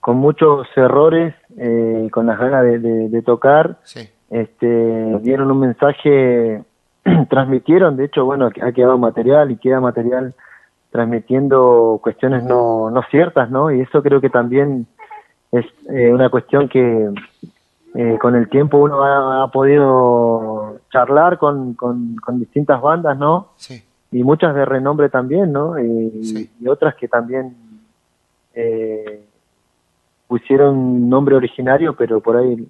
con 0.00 0.16
muchos 0.16 0.66
errores 0.76 1.34
eh, 1.56 2.08
con 2.10 2.26
las 2.26 2.38
ganas 2.38 2.64
de, 2.64 3.22
tocar. 3.22 3.78
Este, 4.30 5.18
dieron 5.22 5.50
un 5.50 5.60
mensaje, 5.60 6.62
transmitieron, 7.30 7.96
de 7.96 8.04
hecho, 8.04 8.24
bueno, 8.24 8.50
ha 8.62 8.72
quedado 8.72 8.98
material 8.98 9.50
y 9.50 9.56
queda 9.56 9.80
material 9.80 10.34
transmitiendo 10.90 12.00
cuestiones 12.02 12.42
no, 12.44 12.90
no 12.90 13.02
ciertas, 13.10 13.50
¿no? 13.50 13.70
Y 13.70 13.80
eso 13.80 14.02
creo 14.02 14.20
que 14.20 14.30
también 14.30 14.86
es 15.52 15.64
eh, 15.88 16.12
una 16.12 16.28
cuestión 16.30 16.68
que 16.68 17.10
eh, 17.94 18.18
con 18.20 18.36
el 18.36 18.48
tiempo 18.48 18.78
uno 18.78 19.04
ha, 19.04 19.50
podido 19.50 20.78
charlar 20.92 21.38
con, 21.38 21.74
con, 21.74 22.16
distintas 22.38 22.80
bandas, 22.80 23.16
¿no? 23.18 23.48
Sí. 23.56 23.82
Y 24.12 24.22
muchas 24.24 24.54
de 24.54 24.64
renombre 24.64 25.08
también, 25.08 25.52
¿no? 25.52 25.78
Y, 25.78 26.50
y 26.60 26.68
otras 26.68 26.94
que 26.96 27.08
también 27.08 27.56
eh, 28.54 29.24
pusieron 30.30 31.08
nombre 31.08 31.34
originario, 31.34 31.96
pero 31.96 32.20
por 32.20 32.36
ahí, 32.36 32.64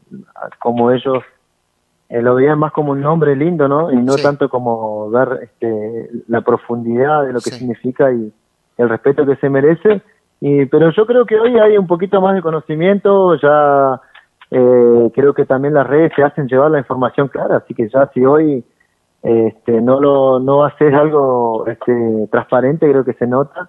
como 0.60 0.90
ellos 0.92 1.22
eh, 2.08 2.22
lo 2.22 2.34
veían 2.34 2.58
más 2.58 2.72
como 2.72 2.92
un 2.92 3.02
nombre 3.02 3.36
lindo, 3.36 3.68
¿no? 3.68 3.92
Y 3.92 3.96
no 3.96 4.16
tanto 4.16 4.48
como 4.48 5.10
ver 5.10 5.40
este, 5.42 6.08
la 6.26 6.40
profundidad 6.40 7.26
de 7.26 7.34
lo 7.34 7.40
que 7.40 7.50
significa 7.50 8.10
y 8.12 8.32
el 8.78 8.88
respeto 8.88 9.26
que 9.26 9.36
se 9.36 9.50
merece. 9.50 10.00
Y, 10.40 10.64
pero 10.64 10.90
yo 10.90 11.04
creo 11.04 11.26
que 11.26 11.38
hoy 11.38 11.58
hay 11.58 11.76
un 11.76 11.86
poquito 11.86 12.22
más 12.22 12.34
de 12.34 12.40
conocimiento, 12.40 13.34
ya 13.34 14.00
eh, 14.50 15.10
creo 15.14 15.34
que 15.34 15.44
también 15.44 15.74
las 15.74 15.86
redes 15.86 16.12
se 16.16 16.22
hacen 16.22 16.48
llevar 16.48 16.70
la 16.70 16.78
información 16.78 17.28
clara, 17.28 17.58
así 17.58 17.74
que 17.74 17.90
ya 17.90 18.10
si 18.14 18.24
hoy 18.24 18.64
este, 19.22 19.82
no 19.82 20.00
lo 20.00 20.40
no 20.40 20.64
haces 20.64 20.94
algo 20.94 21.66
este, 21.66 22.26
transparente, 22.32 22.90
creo 22.90 23.04
que 23.04 23.12
se 23.12 23.26
nota, 23.26 23.68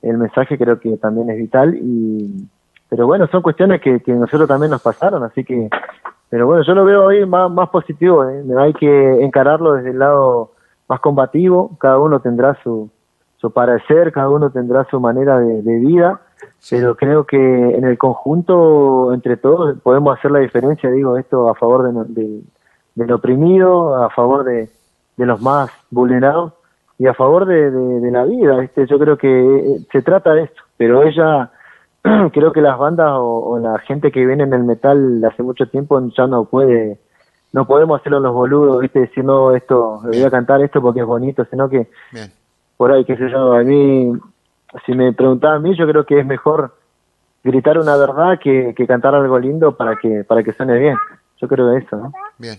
el 0.00 0.16
mensaje 0.16 0.56
creo 0.56 0.78
que 0.78 0.96
también 0.96 1.28
es 1.28 1.38
vital 1.38 1.74
y 1.74 2.48
pero 2.92 3.06
bueno, 3.06 3.26
son 3.28 3.40
cuestiones 3.40 3.80
que, 3.80 4.00
que 4.00 4.12
nosotros 4.12 4.46
también 4.46 4.70
nos 4.70 4.82
pasaron, 4.82 5.22
así 5.22 5.44
que, 5.44 5.70
pero 6.28 6.46
bueno, 6.46 6.62
yo 6.62 6.74
lo 6.74 6.84
veo 6.84 7.04
hoy 7.06 7.24
más, 7.24 7.50
más 7.50 7.70
positivo, 7.70 8.28
¿eh? 8.28 8.44
hay 8.58 8.74
que 8.74 9.24
encararlo 9.24 9.72
desde 9.72 9.92
el 9.92 9.98
lado 9.98 10.50
más 10.90 11.00
combativo, 11.00 11.70
cada 11.80 11.98
uno 11.98 12.20
tendrá 12.20 12.54
su, 12.62 12.90
su 13.38 13.50
parecer, 13.50 14.12
cada 14.12 14.28
uno 14.28 14.50
tendrá 14.50 14.84
su 14.90 15.00
manera 15.00 15.38
de, 15.38 15.78
vida, 15.78 16.20
pero 16.68 16.94
creo 16.94 17.24
que 17.24 17.38
en 17.38 17.84
el 17.84 17.96
conjunto, 17.96 19.14
entre 19.14 19.38
todos, 19.38 19.80
podemos 19.80 20.18
hacer 20.18 20.30
la 20.30 20.40
diferencia, 20.40 20.90
digo, 20.90 21.16
esto 21.16 21.48
a 21.48 21.54
favor 21.54 21.90
de, 22.08 22.42
del 22.94 23.10
oprimido, 23.10 24.04
a 24.04 24.10
favor 24.10 24.44
de, 24.44 24.68
de 25.16 25.24
los 25.24 25.40
más 25.40 25.70
vulnerados 25.90 26.52
y 26.98 27.06
a 27.06 27.14
favor 27.14 27.46
de, 27.46 27.70
de, 27.70 28.10
la 28.10 28.24
vida. 28.24 28.62
Este, 28.62 28.86
yo 28.86 28.98
creo 28.98 29.16
que 29.16 29.28
eh, 29.30 29.86
se 29.90 30.02
trata 30.02 30.34
de 30.34 30.42
esto, 30.42 30.60
pero 30.76 31.02
ella 31.04 31.50
creo 32.32 32.52
que 32.52 32.60
las 32.60 32.78
bandas 32.78 33.10
o, 33.14 33.58
la 33.58 33.78
gente 33.80 34.10
que 34.10 34.26
viene 34.26 34.44
en 34.44 34.52
el 34.52 34.64
metal 34.64 35.24
hace 35.24 35.42
mucho 35.42 35.68
tiempo 35.68 36.00
ya 36.16 36.26
no 36.26 36.44
puede, 36.44 36.98
no 37.52 37.66
podemos 37.66 38.00
hacerlo 38.00 38.20
los 38.20 38.32
boludos, 38.32 38.80
viste, 38.80 39.00
decir 39.00 39.24
no, 39.24 39.54
esto, 39.54 40.00
voy 40.02 40.22
a 40.22 40.30
cantar 40.30 40.62
esto 40.62 40.80
porque 40.80 41.00
es 41.00 41.06
bonito, 41.06 41.46
sino 41.50 41.68
que 41.68 41.88
por 42.76 42.90
ahí, 42.90 43.04
qué 43.04 43.16
sé 43.16 43.30
yo, 43.30 43.52
a 43.52 43.62
mí, 43.62 44.12
si 44.84 44.92
me 44.92 45.12
preguntaban 45.12 45.58
a 45.58 45.60
mí, 45.60 45.76
yo 45.76 45.86
creo 45.86 46.04
que 46.04 46.18
es 46.18 46.26
mejor 46.26 46.74
gritar 47.44 47.78
una 47.78 47.96
verdad 47.96 48.38
que, 48.40 48.74
que 48.76 48.86
cantar 48.86 49.14
algo 49.14 49.38
lindo 49.38 49.76
para 49.76 49.96
que, 49.96 50.24
para 50.24 50.42
que 50.42 50.52
suene 50.52 50.78
bien. 50.78 50.96
Yo 51.40 51.48
creo 51.48 51.76
eso, 51.76 51.96
¿no? 51.96 52.12
Bien. 52.38 52.56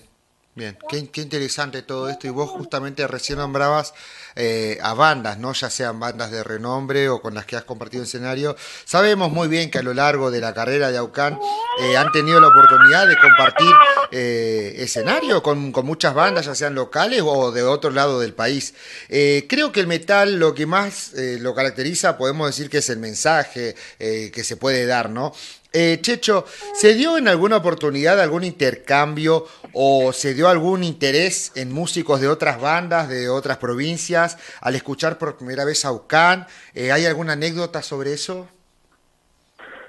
Bien, 0.56 0.78
qué, 0.88 1.00
interesante 1.20 1.82
todo 1.82 2.10
esto. 2.10 2.28
Y 2.28 2.30
vos 2.30 2.52
justamente 2.52 3.08
recién 3.08 3.40
nombrabas 3.40 3.96
eh, 4.36 4.78
a 4.84 4.94
bandas, 4.94 5.40
¿no? 5.40 5.52
Ya 5.54 5.72
sean 5.72 6.00
bandas 6.00 6.30
de 6.30 6.44
renombre 6.44 7.10
o 7.10 7.24
con 7.24 7.34
las 7.34 7.48
que 7.48 7.56
has 7.56 7.64
compartido 7.64 8.04
escenario. 8.04 8.56
Sabemos 8.86 9.32
muy 9.32 9.48
bien 9.48 9.72
que 9.72 9.80
a 9.80 9.82
lo 9.82 9.96
largo 9.96 10.30
de 10.30 10.42
la 10.42 10.54
carrera 10.54 10.92
de 10.92 11.00
Aucán 11.00 11.40
eh, 11.82 11.98
han 11.98 12.12
tenido 12.12 12.40
la 12.40 12.50
oportunidad 12.50 13.08
de 13.08 13.18
compartir 13.20 13.72
eh, 14.12 14.76
escenario 14.78 15.42
con, 15.42 15.72
con, 15.72 15.88
muchas 15.88 16.14
bandas, 16.14 16.46
ya 16.46 16.54
sean 16.54 16.76
locales 16.76 17.24
o 17.26 17.52
de 17.52 17.64
otro 17.64 17.90
lado 17.90 18.20
del 18.20 18.34
país. 18.34 18.76
creo 19.10 19.72
que 19.72 19.80
el 19.80 19.88
metal 19.88 20.38
lo 20.38 20.54
que 20.54 20.68
más 20.68 21.14
lo 21.16 21.56
caracteriza, 21.56 22.16
podemos 22.16 22.46
decir 22.48 22.70
que 22.70 22.78
es 22.78 22.90
el 22.90 23.00
mensaje 23.00 23.76
que 23.98 24.44
se 24.44 24.56
puede 24.56 24.86
dar, 24.86 25.10
¿no? 25.10 25.34
Eh, 25.76 25.98
Checho, 26.02 26.44
¿se 26.46 26.94
dio 26.94 27.18
en 27.18 27.28
alguna 27.28 27.58
oportunidad 27.58 28.22
algún 28.22 28.44
intercambio 28.44 29.46
o 29.74 30.12
se 30.12 30.36
dio 30.36 30.48
algún 30.48 30.84
interés 30.84 31.52
en 31.58 31.74
músicos 31.74 32.22
de 32.22 32.28
otras 32.28 32.62
bandas, 32.62 33.10
de 33.10 33.28
otras 33.28 33.58
provincias, 33.58 34.38
al 34.62 34.76
escuchar 34.76 35.18
por 35.18 35.36
primera 35.36 35.66
vez 35.66 35.84
a 35.84 35.92
Ucán? 35.92 36.46
Eh, 36.76 36.92
¿Hay 36.92 37.08
alguna 37.08 37.34
anécdota 37.34 37.82
sobre 37.82 38.14
eso? 38.14 38.48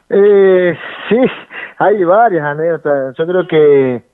Eh, 0.09 0.75
sí, 1.11 1.19
hay 1.77 2.03
varias 2.03 2.47
anécdotas. 2.47 3.15
Yo 3.19 3.27
creo 3.27 3.47
que, 3.47 4.05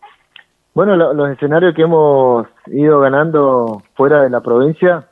bueno, 0.74 0.96
los 0.96 1.30
escenarios 1.30 1.72
que 1.76 1.82
hemos 1.82 2.48
ido 2.66 2.98
ganando 2.98 3.80
fuera 3.94 4.22
de 4.22 4.30
la 4.30 4.40
provincia, 4.40 5.04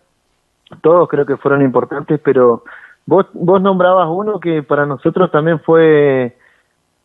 todos 0.83 1.09
creo 1.09 1.25
que 1.25 1.37
fueron 1.37 1.63
importantes, 1.63 2.19
pero 2.19 2.65
vos, 3.07 3.27
vos 3.33 3.63
nombrabas 3.63 4.09
uno 4.11 4.41
que 4.41 4.65
para 4.65 4.87
nosotros 4.87 5.31
también 5.31 5.61
fue 5.61 6.37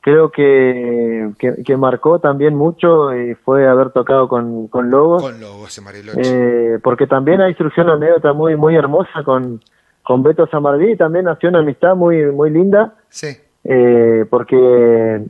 creo 0.03 0.31
que, 0.31 1.31
que, 1.65 1.77
marcó 1.77 2.19
también 2.19 2.55
mucho 2.55 3.15
y 3.15 3.35
fue 3.35 3.65
haber 3.69 3.91
tocado 3.91 4.27
con, 4.27 4.67
con 4.67 4.91
Lobos. 4.91 5.23
Con 5.23 5.39
Lobos, 5.39 5.81
eh, 6.17 6.77
porque 6.83 7.07
también 7.07 7.39
hay 7.39 7.55
una 7.77 7.93
anécdota 7.93 8.33
muy, 8.33 8.57
muy 8.57 8.75
hermosa 8.75 9.23
con, 9.23 9.61
con 10.03 10.21
Beto 10.21 10.45
Samardí, 10.47 10.97
también 10.97 11.23
nació 11.23 11.47
una 11.47 11.59
amistad 11.59 11.95
muy, 11.95 12.25
muy 12.33 12.49
linda. 12.49 12.95
Sí. 13.07 13.27
Eh, 13.63 14.25
porque 14.29 15.23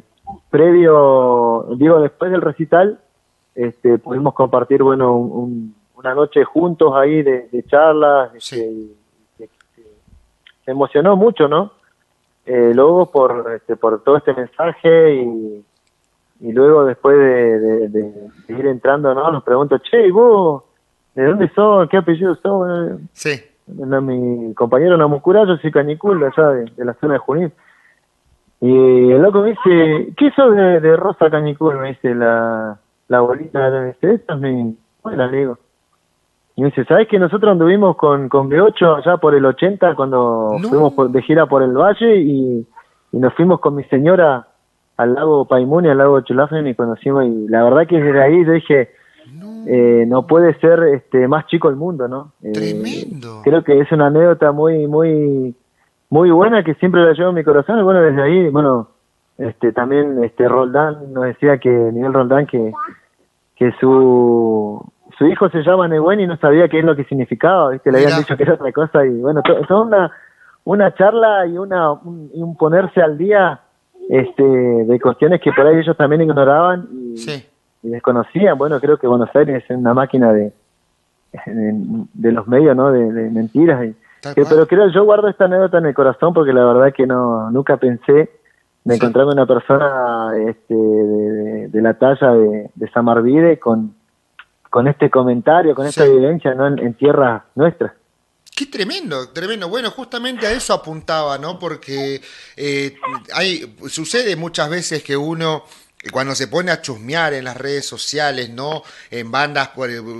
previo, 0.49 1.67
digo, 1.77 2.01
después 2.01 2.31
del 2.31 2.41
recital, 2.41 2.99
este, 3.53 3.99
pudimos 3.99 4.33
compartir, 4.33 4.81
bueno, 4.81 5.15
una 5.15 6.15
noche 6.15 6.43
juntos 6.45 6.93
ahí 6.95 7.21
de, 7.21 7.63
charlas. 7.67 8.33
Este, 8.33 8.87
se 10.65 10.71
emocionó 10.71 11.15
mucho, 11.15 11.47
¿no? 11.47 11.73
Eh, 12.45 12.71
luego 12.73 13.09
por 13.09 13.53
este, 13.55 13.75
por 13.75 14.03
todo 14.03 14.17
este 14.17 14.33
mensaje 14.33 15.15
y, 15.15 15.65
y 16.41 16.51
luego 16.51 16.85
después 16.85 17.17
de, 17.17 17.87
de, 17.89 18.13
ir 18.49 18.65
entrando 18.67 19.13
no 19.13 19.31
nos 19.31 19.43
pregunto 19.43 19.79
che 19.79 20.11
vos 20.11 20.63
de 21.15 21.25
dónde 21.25 21.49
sos 21.55 21.87
qué 21.89 21.97
apellido 21.97 22.35
sos 22.35 22.99
sí. 23.13 23.41
Mi 23.65 24.53
compañero 24.55 24.97
Namucura 24.97 25.45
yo 25.45 25.55
soy 25.57 25.71
canicul 25.71 26.21
allá 26.21 26.49
de, 26.49 26.83
la 26.83 26.93
zona 26.95 27.13
de 27.13 27.19
Junín. 27.19 27.53
Y 28.59 29.11
el 29.11 29.21
loco 29.21 29.41
me 29.41 29.51
dice 29.51 30.13
¿qué 30.17 30.31
sos 30.35 30.53
de, 30.53 30.97
Rosa 30.97 31.29
Canicul? 31.29 31.77
me 31.77 31.89
dice 31.89 32.13
la 32.13 32.77
la 33.07 33.21
bolita 33.21 33.69
me 33.69 33.87
dice 33.87 34.15
esta 34.15 34.33
es 34.33 34.39
mi 34.41 34.77
bueno 35.01 35.27
le 35.27 35.37
digo 35.37 35.57
y 36.55 36.61
me 36.61 36.69
dice, 36.69 36.85
¿sabes 36.85 37.07
que 37.07 37.17
nosotros 37.17 37.51
anduvimos 37.51 37.95
con, 37.95 38.29
con 38.29 38.49
B8 38.49 38.97
allá 38.97 39.17
por 39.17 39.33
el 39.33 39.45
80 39.45 39.95
cuando 39.95 40.57
fuimos 40.61 41.11
de 41.11 41.21
gira 41.23 41.47
por 41.47 41.63
el 41.63 41.75
valle 41.75 42.17
y, 42.17 42.67
nos 43.11 43.33
fuimos 43.35 43.59
con 43.59 43.75
mi 43.75 43.83
señora 43.85 44.47
al 44.97 45.13
lago 45.13 45.45
Paimuni, 45.45 45.87
al 45.87 45.99
lago 45.99 46.21
Chulafren 46.21 46.65
y 46.65 46.73
conocimos 46.73 47.25
y 47.25 47.47
la 47.47 47.63
verdad 47.63 47.85
que 47.87 48.01
desde 48.01 48.21
ahí 48.21 48.43
yo 48.43 48.53
dije, 48.53 48.89
no, 49.31 49.67
eh, 49.67 50.05
no 50.07 50.25
puede 50.25 50.55
ser 50.59 50.81
este 50.95 51.27
más 51.27 51.45
chico 51.45 51.69
el 51.69 51.75
mundo, 51.75 52.07
¿no? 52.07 52.31
Eh, 52.41 52.51
Tremendo. 52.51 53.41
Creo 53.43 53.63
que 53.63 53.79
es 53.79 53.91
una 53.91 54.07
anécdota 54.07 54.51
muy, 54.51 54.87
muy, 54.87 55.55
muy 56.09 56.31
buena 56.31 56.63
que 56.63 56.73
siempre 56.75 57.03
la 57.03 57.13
llevo 57.13 57.29
en 57.29 57.35
mi 57.35 57.43
corazón 57.43 57.79
y 57.79 57.83
bueno, 57.83 58.01
desde 58.01 58.23
ahí, 58.23 58.49
bueno, 58.49 58.89
este 59.37 59.73
también 59.73 60.23
este 60.23 60.47
Roldán 60.47 61.13
nos 61.13 61.25
decía 61.25 61.59
que, 61.59 61.69
Miguel 61.69 62.13
Roldán, 62.13 62.47
que, 62.47 62.71
que 63.55 63.71
su 63.79 64.83
su 65.17 65.25
hijo 65.25 65.49
se 65.49 65.63
llama 65.63 65.87
Nehuen 65.87 66.19
y 66.19 66.27
no 66.27 66.37
sabía 66.37 66.67
qué 66.67 66.79
es 66.79 66.85
lo 66.85 66.95
que 66.95 67.03
significaba, 67.05 67.69
¿viste? 67.71 67.91
le 67.91 67.99
habían 67.99 68.19
dicho 68.19 68.35
que 68.35 68.43
era 68.43 68.53
otra 68.53 68.71
cosa 68.71 69.05
y 69.05 69.21
bueno, 69.21 69.41
son 69.67 69.87
una, 69.87 70.11
una 70.63 70.93
charla 70.93 71.45
y 71.45 71.57
una 71.57 71.91
un, 71.91 72.55
ponerse 72.57 73.01
al 73.01 73.17
día 73.17 73.59
este 74.09 74.43
de 74.43 74.99
cuestiones 74.99 75.41
que 75.41 75.51
por 75.51 75.65
ahí 75.65 75.77
ellos 75.77 75.95
también 75.97 76.21
ignoraban 76.21 76.87
y, 76.91 77.43
desconocían, 77.81 78.57
bueno, 78.57 78.79
creo 78.79 78.97
que 78.97 79.07
Buenos 79.07 79.29
Aires 79.35 79.61
es 79.67 79.77
una 79.77 79.93
máquina 79.93 80.31
de, 80.31 80.53
de, 81.45 82.31
los 82.31 82.47
medios, 82.47 82.77
¿no? 82.77 82.91
De, 82.91 83.29
mentiras. 83.29 83.85
Y, 83.85 83.95
pero 84.35 84.65
creo, 84.67 84.87
yo 84.87 85.03
guardo 85.03 85.27
esta 85.27 85.45
anécdota 85.45 85.79
en 85.79 85.87
el 85.87 85.93
corazón 85.93 86.33
porque 86.33 86.53
la 86.53 86.63
verdad 86.63 86.93
que 86.93 87.05
no 87.05 87.51
nunca 87.51 87.75
pensé 87.75 88.29
de 88.85 88.95
encontrarme 88.95 89.33
una 89.33 89.45
persona 89.45 90.31
este, 90.47 90.73
de, 90.73 91.81
la 91.81 91.93
talla 91.95 92.31
de, 92.31 92.69
de 92.73 92.89
Samarvide 92.91 93.59
con, 93.59 93.93
con 94.73 94.87
este 94.87 95.11
comentario, 95.11 95.75
con 95.75 95.85
esta 95.85 96.03
evidencia 96.03 96.55
¿no? 96.55 96.65
en, 96.65 96.95
tierra 96.95 97.45
nuestra. 97.53 97.93
Qué 98.55 98.65
tremendo, 98.65 99.29
tremendo. 99.29 99.69
Bueno, 99.69 99.91
justamente 99.91 100.47
a 100.47 100.51
eso 100.51 100.73
apuntaba, 100.73 101.37
¿no? 101.37 101.59
Porque 101.59 102.19
eh, 102.57 102.95
hay, 103.35 103.75
sucede 103.87 104.35
muchas 104.35 104.71
veces 104.71 105.03
que 105.03 105.15
uno 105.15 105.63
cuando 106.11 106.35
se 106.35 106.47
pone 106.47 106.71
a 106.71 106.81
chusmear 106.81 107.33
en 107.33 107.45
las 107.45 107.55
redes 107.55 107.85
sociales, 107.85 108.49
¿no? 108.49 108.83
En 109.09 109.31
bandas, 109.31 109.69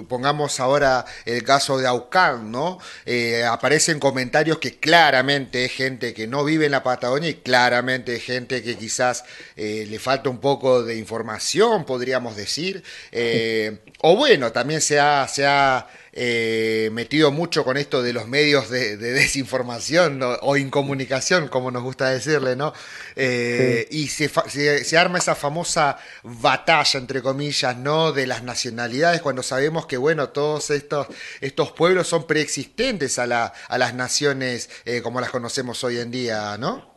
pongamos 0.08 0.60
ahora 0.60 1.06
el 1.26 1.44
caso 1.44 1.78
de 1.78 1.88
Aucán, 1.88 2.52
¿no? 2.52 2.80
Eh, 3.06 3.44
aparecen 3.44 4.00
comentarios 4.00 4.60
que 4.60 4.80
claramente 4.80 5.66
es 5.66 5.74
gente 5.74 6.14
que 6.14 6.28
no 6.28 6.44
vive 6.44 6.66
en 6.66 6.72
la 6.72 6.84
Patagonia 6.84 7.30
y 7.30 7.36
claramente 7.36 8.16
es 8.16 8.24
gente 8.24 8.64
que 8.64 8.78
quizás 8.78 9.26
eh, 9.56 9.86
le 9.90 10.00
falta 10.00 10.30
un 10.30 10.40
poco 10.40 10.84
de 10.84 10.96
información, 10.98 11.86
podríamos 11.86 12.36
decir. 12.36 12.84
Eh, 13.12 13.80
o 14.02 14.16
bueno, 14.16 14.52
también 14.52 14.82
se 14.82 15.00
ha, 15.00 15.28
se 15.28 15.46
ha 15.46 15.88
eh, 16.16 16.90
metido 16.94 17.32
mucho 17.32 17.64
con 17.64 17.76
esto 17.76 18.04
de 18.04 18.14
los 18.14 18.28
medios 18.28 18.70
de, 18.70 18.98
desinformación 18.98 20.20
o 20.42 20.58
incomunicación, 20.58 21.48
como 21.48 21.72
nos 21.72 21.82
gusta 21.82 22.10
decirle, 22.10 22.56
¿no? 22.56 22.74
Eh, 23.16 23.88
y 23.90 24.08
se, 24.08 24.30
se, 24.30 24.98
arma 24.98 25.18
esa 25.18 25.34
famosa 25.34 25.98
batalla, 26.24 27.00
entre 27.00 27.24
comillas, 27.24 27.76
¿no? 27.78 28.12
De 28.12 28.28
las 28.28 28.44
nacionalidades, 28.44 29.24
cuando 29.24 29.42
sabemos 29.42 29.88
que, 29.88 29.98
bueno, 29.98 30.30
todos 30.30 30.70
estos, 30.70 31.08
estos 31.42 31.72
pueblos 31.72 32.08
son 32.08 32.28
preexistentes 32.28 33.18
a, 33.18 33.26
la, 33.26 33.52
a 33.68 33.78
las 33.80 33.96
naciones 33.96 34.84
eh, 34.86 35.02
como 35.02 35.20
las 35.20 35.32
conocemos 35.32 35.84
hoy 35.84 35.98
en 35.98 36.12
día, 36.12 36.58
¿no? 36.60 36.94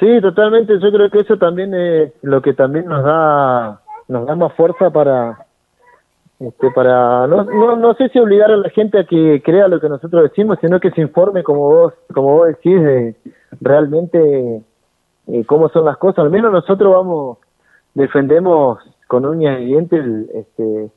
Sí, 0.00 0.20
totalmente. 0.22 0.74
Yo 0.80 0.90
creo 0.92 1.10
que 1.10 1.20
eso 1.20 1.36
también 1.36 1.74
es 1.74 2.12
lo 2.22 2.40
que 2.40 2.54
también 2.54 2.86
nos 2.86 3.04
da, 3.04 3.82
nos 4.06 4.26
da 4.26 4.34
más 4.34 4.54
fuerza 4.54 4.90
para 4.90 5.47
este, 6.40 6.70
para 6.70 7.26
no, 7.26 7.42
no, 7.44 7.76
no 7.76 7.94
sé 7.94 8.08
si 8.10 8.18
obligar 8.20 8.52
a 8.52 8.56
la 8.56 8.70
gente 8.70 9.00
a 9.00 9.04
que 9.04 9.42
crea 9.44 9.66
lo 9.66 9.80
que 9.80 9.88
nosotros 9.88 10.22
decimos, 10.22 10.58
sino 10.60 10.78
que 10.78 10.92
se 10.92 11.00
informe 11.00 11.42
como 11.42 11.60
vos, 11.60 11.94
como 12.14 12.36
vos 12.36 12.46
decís, 12.46 12.80
de 12.80 13.16
realmente 13.60 14.62
eh, 15.26 15.44
cómo 15.46 15.68
son 15.70 15.84
las 15.84 15.96
cosas. 15.96 16.20
Al 16.20 16.30
menos 16.30 16.52
nosotros 16.52 16.92
vamos, 16.92 17.38
defendemos 17.94 18.78
con 19.08 19.26
uñas 19.26 19.60
y 19.60 19.64
dientes 19.64 20.04
este, 20.32 20.90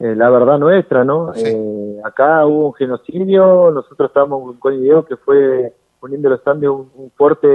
eh, 0.00 0.14
la 0.16 0.28
verdad 0.28 0.58
nuestra, 0.58 1.02
¿no? 1.02 1.32
Eh, 1.34 2.00
acá 2.04 2.44
hubo 2.44 2.66
un 2.66 2.74
genocidio, 2.74 3.70
nosotros 3.70 4.10
estábamos 4.10 4.56
con 4.58 4.78
video 4.78 5.06
que 5.06 5.16
fue 5.16 5.72
poniendo 5.98 6.28
los 6.28 6.46
Andes 6.46 6.68
un, 6.68 6.90
un 6.94 7.10
fuerte 7.12 7.46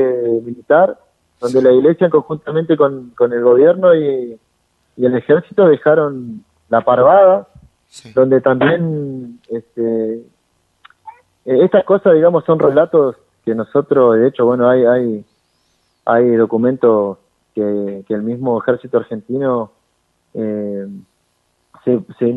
militar, 0.44 0.98
donde 1.40 1.62
la 1.62 1.72
iglesia 1.72 2.10
conjuntamente 2.10 2.76
con, 2.76 3.12
con 3.16 3.32
el 3.34 3.44
gobierno 3.44 3.94
y, 3.94 4.40
y 4.98 5.06
el 5.06 5.16
ejército 5.16 5.68
dejaron 5.68 6.44
la 6.70 6.82
Parvada, 6.82 7.48
donde 8.14 8.42
también 8.42 9.40
este, 9.50 10.14
eh, 10.16 10.24
estas 11.46 11.84
cosas, 11.84 12.14
digamos, 12.14 12.46
son 12.46 12.60
relatos 12.60 13.16
que 13.44 13.56
nosotros, 13.56 14.16
de 14.16 14.28
hecho, 14.28 14.46
bueno, 14.46 14.70
hay 14.70 14.86
hay 14.86 15.26
hay 16.06 16.36
documentos 16.36 17.18
que, 17.54 18.04
el 18.08 18.24
mismo 18.24 18.60
ejército 18.62 18.98
argentino 18.98 19.72
eh, 20.34 20.88
se, 21.84 22.00
se, 22.18 22.28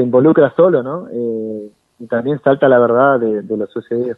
involucra 0.00 0.54
solo, 0.54 0.82
¿no? 0.82 1.08
Eh, 1.10 1.70
y 1.98 2.06
también 2.06 2.40
salta 2.42 2.68
la 2.68 2.78
verdad 2.78 3.20
de, 3.20 3.42
de, 3.42 3.56
lo 3.56 3.66
sucedido. 3.66 4.16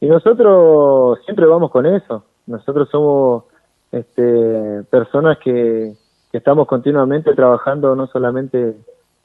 Y 0.00 0.06
nosotros 0.06 1.18
siempre 1.24 1.46
vamos 1.46 1.70
con 1.70 1.86
eso. 1.86 2.24
Nosotros 2.46 2.88
somos 2.90 3.44
este, 3.92 4.82
personas 4.90 5.38
que, 5.38 5.94
que 6.30 6.38
estamos 6.38 6.66
continuamente 6.66 7.34
trabajando 7.34 7.94
no 7.94 8.06
solamente 8.08 8.76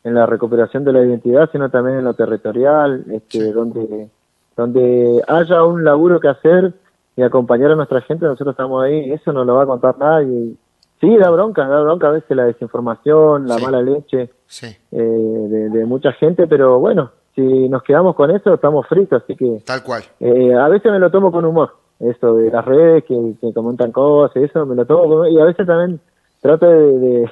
en 0.04 0.14
la 0.14 0.26
recuperación 0.26 0.84
de 0.84 0.94
la 0.94 1.04
identidad, 1.04 1.50
sino 1.52 1.70
también 1.70 2.00
en 2.00 2.06
lo 2.06 2.14
territorial, 2.14 3.04
este, 3.12 3.52
donde, 3.52 4.10
donde 4.56 5.22
haya 5.28 5.64
un 5.64 5.84
laburo 5.84 6.20
que 6.20 6.30
hacer 6.30 6.74
y 7.16 7.24
acompañar 7.24 7.72
a 7.72 7.76
nuestra 7.76 8.02
gente, 8.02 8.26
nosotros 8.26 8.54
estamos 8.54 8.84
ahí, 8.84 9.12
eso 9.12 9.34
no 9.34 9.44
lo 9.44 9.56
va 9.56 9.64
a 9.64 9.68
contar 9.68 9.98
nadie. 9.98 10.54
Sí, 11.02 11.16
da 11.18 11.30
bronca, 11.30 11.68
da 11.68 11.82
bronca 11.82 12.08
a 12.08 12.12
veces 12.12 12.36
la 12.36 12.46
desinformación, 12.46 13.48
la 13.48 13.58
mala 13.58 13.82
leche 13.82 14.30
eh, 14.62 14.98
de, 14.98 15.86
mucha 15.86 16.12
gente, 16.14 16.48
pero 16.48 16.80
bueno, 16.80 17.12
si 17.36 17.70
nos 17.70 17.84
quedamos 17.84 18.16
con 18.16 18.32
eso, 18.32 18.54
estamos 18.54 18.88
fritos, 18.88 19.24
así 19.24 19.36
que... 19.36 19.62
Tal 19.66 19.84
cual. 19.84 20.04
Eh, 20.20 20.54
a 20.54 20.68
veces 20.70 20.92
me 20.92 21.00
lo 21.00 21.12
tomo 21.12 21.32
con 21.32 21.46
humor, 21.46 21.76
eso 22.00 22.36
de 22.36 22.50
las 22.50 22.66
redes 22.66 23.04
que, 23.04 23.34
que 23.42 23.54
comentan 23.54 23.92
cosas, 23.92 24.38
eso 24.38 24.66
me 24.66 24.76
lo 24.76 24.86
tomo 24.86 25.28
y 25.28 25.40
a 25.40 25.46
veces 25.46 25.68
también 25.68 26.00
trato 26.42 26.68
de 26.68 27.00
de, 27.00 27.30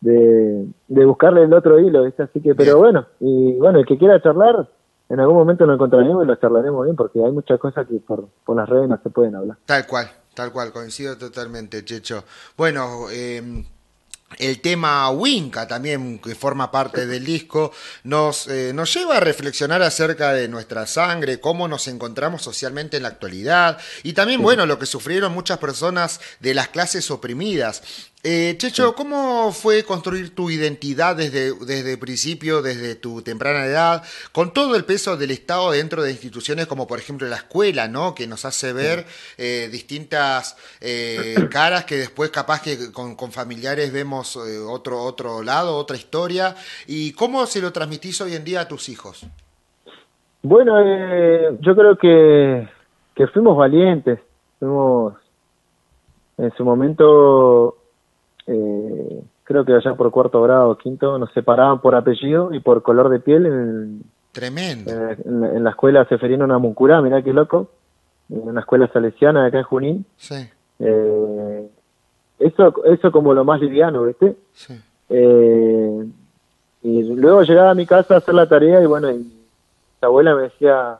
de 0.00 1.04
buscarle 1.04 1.44
el 1.44 1.52
otro 1.52 1.78
hilo, 1.78 2.04
¿viste? 2.04 2.22
Así 2.22 2.40
que, 2.40 2.54
pero 2.54 2.78
bueno, 2.78 3.06
y 3.20 3.54
bueno, 3.54 3.80
el 3.80 3.86
que 3.86 3.98
quiera 3.98 4.22
charlar, 4.22 4.68
en 5.08 5.20
algún 5.20 5.36
momento 5.36 5.66
lo 5.66 5.74
encontraremos 5.74 6.24
y 6.24 6.26
lo 6.26 6.36
charlaremos 6.36 6.84
bien, 6.84 6.96
porque 6.96 7.24
hay 7.24 7.32
muchas 7.32 7.58
cosas 7.58 7.86
que 7.88 7.96
por, 7.96 8.28
por 8.44 8.56
las 8.56 8.68
redes 8.68 8.88
no 8.88 9.00
se 9.02 9.10
pueden 9.10 9.34
hablar. 9.34 9.56
Tal 9.64 9.86
cual, 9.86 10.06
tal 10.34 10.52
cual, 10.52 10.72
coincido 10.72 11.16
totalmente, 11.16 11.84
Checho. 11.84 12.24
Bueno, 12.56 13.06
eh, 13.10 13.64
el 14.36 14.60
tema 14.60 15.10
Winca 15.10 15.66
también, 15.66 16.18
que 16.18 16.34
forma 16.34 16.70
parte 16.70 17.06
del 17.06 17.24
disco, 17.24 17.72
nos, 18.04 18.46
eh, 18.48 18.72
nos 18.74 18.92
lleva 18.92 19.16
a 19.16 19.20
reflexionar 19.20 19.82
acerca 19.82 20.32
de 20.34 20.48
nuestra 20.48 20.86
sangre, 20.86 21.40
cómo 21.40 21.66
nos 21.66 21.88
encontramos 21.88 22.42
socialmente 22.42 22.98
en 22.98 23.04
la 23.04 23.08
actualidad 23.08 23.78
y 24.02 24.12
también, 24.12 24.42
bueno, 24.42 24.66
lo 24.66 24.78
que 24.78 24.86
sufrieron 24.86 25.32
muchas 25.32 25.58
personas 25.58 26.20
de 26.40 26.54
las 26.54 26.68
clases 26.68 27.10
oprimidas. 27.10 28.10
Eh, 28.24 28.56
Checho, 28.58 28.96
¿cómo 28.96 29.52
fue 29.52 29.84
construir 29.84 30.34
tu 30.34 30.50
identidad 30.50 31.14
desde, 31.14 31.52
desde 31.64 31.92
el 31.92 31.98
principio, 32.00 32.62
desde 32.62 32.96
tu 32.96 33.22
temprana 33.22 33.64
edad, 33.64 34.02
con 34.32 34.52
todo 34.52 34.74
el 34.74 34.84
peso 34.84 35.16
del 35.16 35.30
Estado 35.30 35.70
dentro 35.70 36.02
de 36.02 36.10
instituciones 36.10 36.66
como 36.66 36.88
por 36.88 36.98
ejemplo 36.98 37.28
la 37.28 37.36
escuela, 37.36 37.86
¿no? 37.86 38.16
que 38.16 38.26
nos 38.26 38.44
hace 38.44 38.72
ver 38.72 39.04
eh, 39.38 39.68
distintas 39.70 40.56
eh, 40.80 41.36
caras 41.50 41.84
que 41.84 41.94
después 41.94 42.30
capaz 42.30 42.60
que 42.60 42.90
con, 42.92 43.30
familiares 43.30 43.92
vemos 43.92 44.36
otro, 44.68 45.00
otro 45.00 45.44
lado, 45.44 45.76
otra 45.76 45.96
historia? 45.96 46.56
¿Y 46.88 47.12
cómo 47.12 47.46
se 47.46 47.62
lo 47.62 47.72
transmitís 47.72 48.20
hoy 48.20 48.34
en 48.34 48.42
día 48.42 48.62
a 48.62 48.68
tus 48.68 48.88
hijos? 48.88 49.24
Bueno, 50.42 50.74
yo 51.60 51.76
creo 51.76 51.96
que, 51.96 52.68
que 53.14 53.26
fuimos 53.28 53.56
valientes, 53.56 54.18
fuimos 54.58 55.14
en 56.36 56.52
su 56.56 56.64
momento 56.64 57.77
eh, 58.48 59.22
creo 59.44 59.64
que 59.64 59.74
allá 59.74 59.94
por 59.94 60.10
cuarto 60.10 60.42
grado, 60.42 60.76
quinto, 60.78 61.18
nos 61.18 61.30
separaban 61.32 61.80
por 61.80 61.94
apellido 61.94 62.52
y 62.52 62.60
por 62.60 62.82
color 62.82 63.10
de 63.10 63.20
piel. 63.20 63.46
En, 63.46 64.02
Tremendo. 64.32 64.90
en, 64.90 65.64
la 65.64 65.70
escuela 65.70 66.06
Seferino 66.06 66.46
Namuncurá, 66.46 67.02
mirá 67.02 67.22
qué 67.22 67.32
loco, 67.32 67.70
en 68.30 68.48
una 68.48 68.60
escuela 68.60 68.88
salesiana 68.92 69.42
de 69.42 69.48
acá 69.48 69.58
en 69.58 69.64
Junín. 69.64 70.06
Sí. 70.16 70.48
Eh, 70.78 71.68
eso, 72.38 72.84
eso 72.84 73.12
como 73.12 73.34
lo 73.34 73.44
más 73.44 73.60
liviano, 73.60 74.04
¿viste? 74.04 74.36
Sí. 74.54 74.80
Eh, 75.10 76.06
y 76.82 77.02
luego 77.02 77.42
llegaba 77.42 77.70
a 77.70 77.74
mi 77.74 77.84
casa 77.84 78.14
a 78.14 78.18
hacer 78.18 78.34
la 78.34 78.48
tarea 78.48 78.80
y 78.82 78.86
bueno, 78.86 79.10
y 79.10 79.18
mi 79.18 79.36
abuela 80.00 80.34
me 80.34 80.42
decía, 80.42 80.98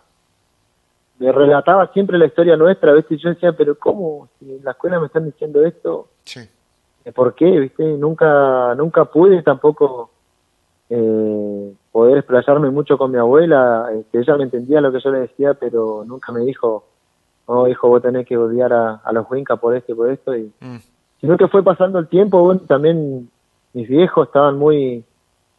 me 1.18 1.32
relataba 1.32 1.92
siempre 1.92 2.18
la 2.18 2.26
historia 2.26 2.56
nuestra, 2.56 2.92
¿viste? 2.92 3.14
Y 3.14 3.18
yo 3.18 3.30
decía, 3.30 3.52
pero 3.52 3.78
¿cómo? 3.78 4.28
Si 4.38 4.50
en 4.50 4.64
la 4.64 4.72
escuela 4.72 5.00
me 5.00 5.06
están 5.06 5.24
diciendo 5.24 5.64
esto. 5.64 6.08
Sí 6.24 6.40
por 7.12 7.34
qué, 7.34 7.46
¿viste? 7.46 7.84
Nunca, 7.84 8.74
nunca 8.74 9.04
pude 9.06 9.42
tampoco 9.42 10.10
eh, 10.90 11.72
poder 11.92 12.18
explayarme 12.18 12.70
mucho 12.70 12.96
con 12.96 13.10
mi 13.10 13.18
abuela, 13.18 13.88
este, 13.94 14.20
ella 14.20 14.36
me 14.36 14.44
entendía 14.44 14.80
lo 14.80 14.92
que 14.92 15.00
yo 15.00 15.10
le 15.10 15.20
decía, 15.20 15.54
pero 15.54 16.04
nunca 16.06 16.32
me 16.32 16.40
dijo, 16.40 16.84
oh 17.46 17.66
hijo, 17.68 17.88
vos 17.88 18.02
tenés 18.02 18.26
que 18.26 18.36
odiar 18.36 18.72
a, 18.72 19.12
los 19.12 19.30
Huincas 19.30 19.58
por 19.58 19.74
esto 19.74 19.92
y 19.92 19.94
por 19.94 20.10
esto, 20.10 20.36
y 20.36 20.52
mm. 20.60 20.78
sino 21.20 21.36
que 21.36 21.48
fue 21.48 21.62
pasando 21.62 21.98
el 21.98 22.08
tiempo, 22.08 22.40
bueno, 22.40 22.60
también 22.66 23.28
mis 23.74 23.88
viejos 23.88 24.28
estaban 24.28 24.58
muy, 24.58 25.04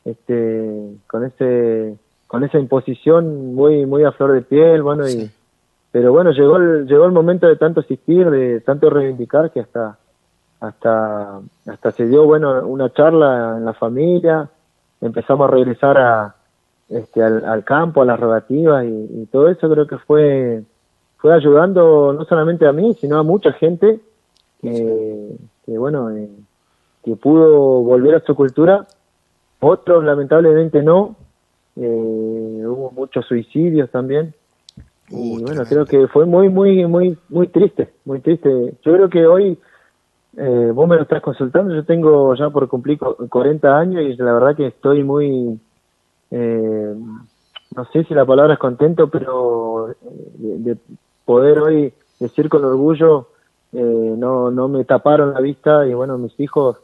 este, 0.05 0.95
con 1.07 1.25
ese, 1.25 1.97
con 2.27 2.43
esa 2.43 2.57
imposición 2.57 3.53
muy, 3.53 3.85
muy 3.85 4.03
a 4.03 4.11
flor 4.11 4.33
de 4.33 4.41
piel, 4.41 4.81
bueno, 4.81 5.07
y, 5.07 5.29
pero 5.91 6.11
bueno, 6.11 6.31
llegó 6.31 6.57
el, 6.57 6.87
llegó 6.87 7.05
el 7.05 7.11
momento 7.11 7.47
de 7.47 7.55
tanto 7.55 7.81
asistir, 7.81 8.29
de 8.29 8.61
tanto 8.61 8.89
reivindicar 8.89 9.51
que 9.51 9.59
hasta 9.59 9.97
hasta 10.59 11.39
hasta 11.67 11.91
se 11.91 12.07
dio 12.07 12.25
bueno 12.25 12.67
una 12.67 12.91
charla 12.91 13.55
en 13.57 13.65
la 13.65 13.73
familia 13.73 14.49
empezamos 15.01 15.47
a 15.47 15.51
regresar 15.51 15.97
a 15.97 16.35
este 16.89 17.23
al, 17.23 17.63
campo 17.63 18.01
a 18.01 18.05
las 18.05 18.19
rogativas 18.19 18.85
y, 18.85 19.25
todo 19.31 19.49
eso 19.49 19.69
creo 19.69 19.87
que 19.87 19.97
fue 19.99 20.63
fue 21.17 21.33
ayudando 21.33 22.13
no 22.13 22.25
solamente 22.25 22.67
a 22.67 22.73
mí 22.73 22.93
sino 22.95 23.19
a 23.19 23.23
mucha 23.23 23.53
gente 23.53 23.99
que, 24.61 25.37
bueno 25.67 26.11
eh, 26.11 26.29
que 27.03 27.15
pudo 27.15 27.81
volver 27.81 28.15
a 28.15 28.19
su 28.21 28.35
cultura 28.35 28.85
Otros 29.59 30.03
lamentablemente 30.03 30.81
no. 30.81 31.15
Eh, 31.75 32.63
hubo 32.65 32.91
muchos 32.91 33.25
suicidios 33.25 33.89
también. 33.89 34.33
Uh, 35.11 35.39
y 35.39 35.43
bueno, 35.43 35.63
creo 35.65 35.85
que 35.85 36.07
fue 36.07 36.25
muy, 36.25 36.49
muy, 36.49 36.85
muy, 36.85 37.17
muy 37.29 37.47
triste, 37.47 37.89
muy 38.05 38.19
triste. 38.19 38.49
Yo 38.83 38.93
creo 38.93 39.09
que 39.09 39.25
hoy, 39.25 39.57
eh, 40.39 40.71
vos 40.73 40.87
me 40.87 40.95
lo 40.95 41.03
estás 41.03 41.21
consultando, 41.21 41.75
yo 41.75 41.83
tengo 41.83 42.33
ya 42.35 42.49
por 42.49 42.67
cumplir 42.67 42.97
40 42.97 43.77
años 43.77 44.03
y 44.03 44.15
la 44.15 44.33
verdad 44.33 44.55
que 44.55 44.67
estoy 44.67 45.03
muy, 45.03 45.59
eh, 46.31 46.95
no 47.75 47.85
sé 47.91 48.05
si 48.05 48.13
la 48.13 48.25
palabra 48.25 48.53
es 48.53 48.59
contento, 48.59 49.09
pero 49.09 49.95
de, 50.37 50.77
poder 51.25 51.59
hoy 51.59 51.93
decir 52.19 52.49
con 52.49 52.63
orgullo, 52.63 53.27
no, 53.71 54.49
no 54.49 54.67
me 54.67 54.83
taparon 54.85 55.33
la 55.33 55.41
vista 55.41 55.85
y 55.85 55.93
bueno, 55.93 56.17
mis 56.17 56.39
hijos 56.39 56.77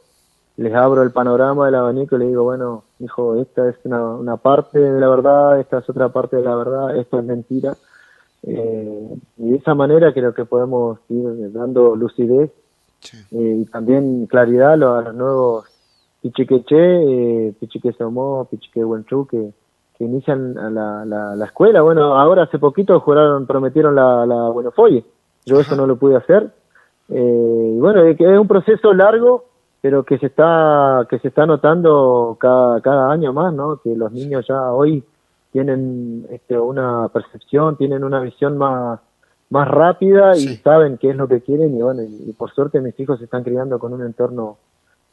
les 0.56 0.74
abro 0.74 1.02
el 1.02 1.10
panorama 1.10 1.66
del 1.66 1.74
abanico 1.74 2.16
y 2.16 2.20
les 2.20 2.28
digo, 2.28 2.44
bueno, 2.44 2.84
hijo, 2.98 3.36
esta 3.36 3.68
es 3.68 3.76
una, 3.84 4.02
una 4.14 4.36
parte 4.36 4.78
de 4.78 5.00
la 5.00 5.08
verdad, 5.08 5.60
esta 5.60 5.78
es 5.78 5.90
otra 5.90 6.08
parte 6.08 6.36
de 6.36 6.42
la 6.42 6.56
verdad, 6.56 6.96
esto 6.96 7.18
es 7.18 7.24
mentira. 7.24 7.76
Eh, 8.42 9.16
y 9.38 9.50
de 9.50 9.56
esa 9.56 9.74
manera 9.74 10.12
creo 10.12 10.32
que 10.32 10.44
podemos 10.44 10.98
ir 11.08 11.52
dando 11.52 11.96
lucidez 11.96 12.52
eh, 13.32 13.56
y 13.60 13.64
también 13.66 14.26
claridad 14.26 14.72
a 14.72 14.76
los, 14.76 15.14
nuevos 15.14 15.66
Pichiqueche, 16.22 16.76
eh, 16.76 17.54
Pichique 17.60 17.92
Somó, 17.92 18.46
Pichique 18.50 18.84
Huenchú, 18.84 19.26
que, 19.26 19.52
que 19.96 20.04
inician 20.04 20.54
la, 20.54 21.04
la, 21.04 21.44
escuela. 21.44 21.82
Bueno, 21.82 22.18
ahora 22.18 22.44
hace 22.44 22.58
poquito 22.58 22.98
juraron, 23.00 23.46
prometieron 23.46 23.94
la, 23.94 24.26
la 24.26 24.48
Buenofoye. 24.48 25.04
Yo 25.44 25.60
eso 25.60 25.76
no 25.76 25.86
lo 25.86 25.96
pude 25.96 26.16
hacer. 26.16 26.52
Eh, 27.08 27.72
y 27.76 27.78
bueno, 27.78 28.02
es 28.02 28.18
un 28.20 28.48
proceso 28.48 28.92
largo, 28.92 29.44
pero 29.80 30.04
que 30.04 30.18
se 30.18 30.26
está 30.26 31.06
que 31.08 31.20
se 31.20 31.28
está 31.28 31.46
notando 31.46 32.36
cada, 32.40 32.80
cada 32.80 33.12
año 33.12 33.32
más, 33.32 33.54
¿no? 33.54 33.80
Que 33.82 33.94
los 33.94 34.10
niños 34.10 34.44
ya 34.48 34.72
hoy 34.72 35.04
tienen 35.52 36.26
este, 36.30 36.58
una 36.58 37.08
percepción, 37.08 37.76
tienen 37.76 38.02
una 38.02 38.20
visión 38.20 38.58
más, 38.58 39.00
más 39.50 39.68
rápida 39.68 40.36
y 40.36 40.56
saben 40.56 40.98
qué 40.98 41.10
es 41.10 41.16
lo 41.16 41.28
que 41.28 41.40
quieren 41.40 41.76
y 41.76 41.82
bueno, 41.82 42.02
y, 42.02 42.32
por 42.32 42.52
suerte 42.52 42.80
mis 42.80 42.98
hijos 42.98 43.18
se 43.18 43.24
están 43.24 43.44
criando 43.44 43.78
con 43.78 43.92
un 43.92 44.02
entorno 44.02 44.58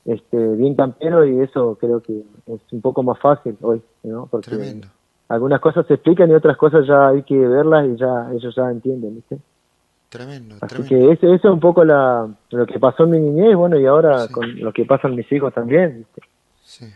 este, 0.05 0.37
bien 0.55 0.75
campero 0.75 1.25
y 1.25 1.39
eso 1.39 1.77
creo 1.79 2.01
que 2.01 2.23
es 2.47 2.61
un 2.71 2.81
poco 2.81 3.03
más 3.03 3.19
fácil 3.19 3.57
hoy, 3.61 3.81
¿no? 4.03 4.27
Porque 4.29 4.81
algunas 5.29 5.61
cosas 5.61 5.85
se 5.87 5.95
explican 5.95 6.29
y 6.29 6.33
otras 6.33 6.57
cosas 6.57 6.85
ya 6.87 7.09
hay 7.09 7.23
que 7.23 7.37
verlas 7.37 7.87
y 7.87 7.95
ya 7.95 8.29
ellos 8.33 8.53
ya 8.55 8.69
entienden, 8.69 9.15
¿viste? 9.15 9.37
Tremendo, 10.09 10.55
Así 10.61 10.83
que 10.83 11.11
eso, 11.11 11.33
eso 11.33 11.47
es 11.47 11.53
un 11.53 11.59
poco 11.59 11.83
la, 11.83 12.27
lo 12.51 12.65
que 12.67 12.79
pasó 12.79 13.05
en 13.05 13.11
mi 13.11 13.19
niñez, 13.19 13.55
bueno, 13.55 13.79
y 13.79 13.85
ahora 13.85 14.27
con 14.27 14.59
lo 14.59 14.71
que 14.71 14.85
pasan 14.85 15.15
mis 15.15 15.31
hijos 15.31 15.53
también, 15.53 15.99
¿viste? 15.99 16.21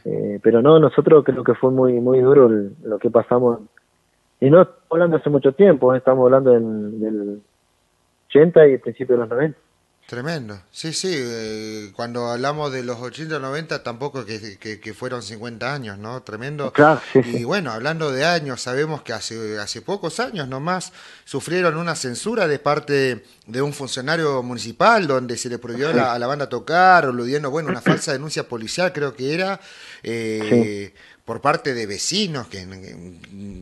Eh, 0.06 0.40
pero 0.42 0.62
no, 0.62 0.80
nosotros 0.80 1.24
creo 1.24 1.44
que 1.44 1.54
fue 1.54 1.72
muy 1.72 2.00
muy 2.00 2.20
duro 2.22 2.50
lo 2.84 3.00
que 3.00 3.10
pasamos. 3.10 3.60
Y 4.40 4.50
no 4.50 4.62
estamos 4.62 4.84
hablando 4.92 5.18
hace 5.18 5.30
mucho 5.30 5.52
tiempo, 5.54 5.94
eh, 5.94 5.98
estamos 5.98 6.26
hablando 6.26 6.52
del 6.52 7.42
80 8.30 8.68
y 8.68 8.78
principio 8.78 9.16
de 9.16 9.22
los 9.22 9.30
90. 9.30 9.60
Tremendo, 10.08 10.58
sí, 10.72 10.94
sí, 10.94 11.12
eh, 11.14 11.92
cuando 11.94 12.28
hablamos 12.28 12.72
de 12.72 12.82
los 12.82 12.98
80 12.98 13.40
90 13.40 13.84
tampoco 13.84 14.26
que, 14.26 14.58
que, 14.58 14.94
fueron 14.94 15.22
50 15.22 15.74
años, 15.74 15.98
¿no? 15.98 16.24
Tremendo. 16.24 16.72
Claro, 16.72 17.02
y 17.14 17.44
bueno, 17.44 17.72
hablando 17.72 18.10
de 18.14 18.24
años, 18.24 18.62
sabemos 18.62 19.02
que 19.02 19.12
hace, 19.12 19.60
hace 19.60 19.82
pocos 19.82 20.22
años 20.22 20.48
nomás 20.48 20.94
sufrieron 21.26 21.76
una 21.76 21.94
censura 21.94 22.48
de 22.48 22.58
parte 22.58 23.26
de 23.48 23.62
un 23.62 23.74
funcionario 23.74 24.42
municipal 24.44 25.08
donde 25.08 25.36
se 25.36 25.50
le 25.50 25.60
prohibió 25.60 25.90
a 25.90 26.18
la 26.18 26.28
banda 26.28 26.48
tocar, 26.48 27.06
o 27.08 27.52
bueno, 27.52 27.68
una 27.68 27.82
falsa 27.82 28.14
denuncia 28.14 28.48
policial 28.48 28.94
creo 28.94 29.14
que 29.14 29.34
era. 29.34 29.60
Eh, 30.04 30.94
por 31.28 31.41
parte 31.41 31.73
de 31.73 31.86
vecinos, 31.86 32.47
que, 32.47 32.65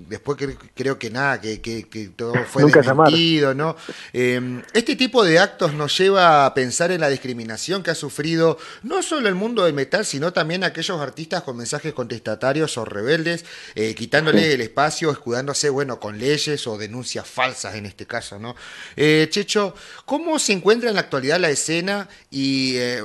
después 0.07 0.37
creo 0.75 0.99
que 0.99 1.09
nada, 1.09 1.41
que, 1.41 2.11
todo 2.15 2.35
fue 2.47 2.71
desmentido, 2.71 3.55
¿no? 3.55 3.75
Em, 4.13 4.61
este 4.71 4.95
tipo 4.95 5.23
de 5.23 5.39
actos 5.39 5.73
nos 5.73 5.97
lleva 5.97 6.45
a 6.45 6.53
pensar 6.53 6.91
en 6.91 7.01
la 7.01 7.09
discriminación 7.09 7.81
que 7.81 7.89
ha 7.89 7.95
sufrido 7.95 8.59
no 8.83 9.01
solo 9.01 9.27
el 9.29 9.33
mundo 9.33 9.65
del 9.65 9.73
metal, 9.73 10.05
sino 10.05 10.31
también 10.31 10.63
aquellos 10.63 11.01
artistas 11.01 11.41
con 11.41 11.57
mensajes 11.57 11.91
contestatarios 11.95 12.77
o 12.77 12.85
rebeldes, 12.85 13.45
eh, 13.73 13.95
quitándole 13.95 14.53
el 14.53 14.61
espacio, 14.61 15.09
escudándose, 15.09 15.71
bueno, 15.71 15.99
con 15.99 16.19
leyes 16.19 16.67
o 16.67 16.77
denuncias 16.77 17.27
falsas 17.27 17.73
en 17.73 17.87
este 17.87 18.05
caso, 18.05 18.37
¿no? 18.37 18.55
Eh, 18.95 19.25
Checho, 19.31 19.73
¿cómo 20.05 20.37
se 20.37 20.53
encuentra 20.53 20.89
en 20.89 20.93
la 20.93 21.01
actualidad 21.01 21.39
la 21.39 21.49
escena 21.49 22.09
y 22.29 22.75
eh, 22.75 23.01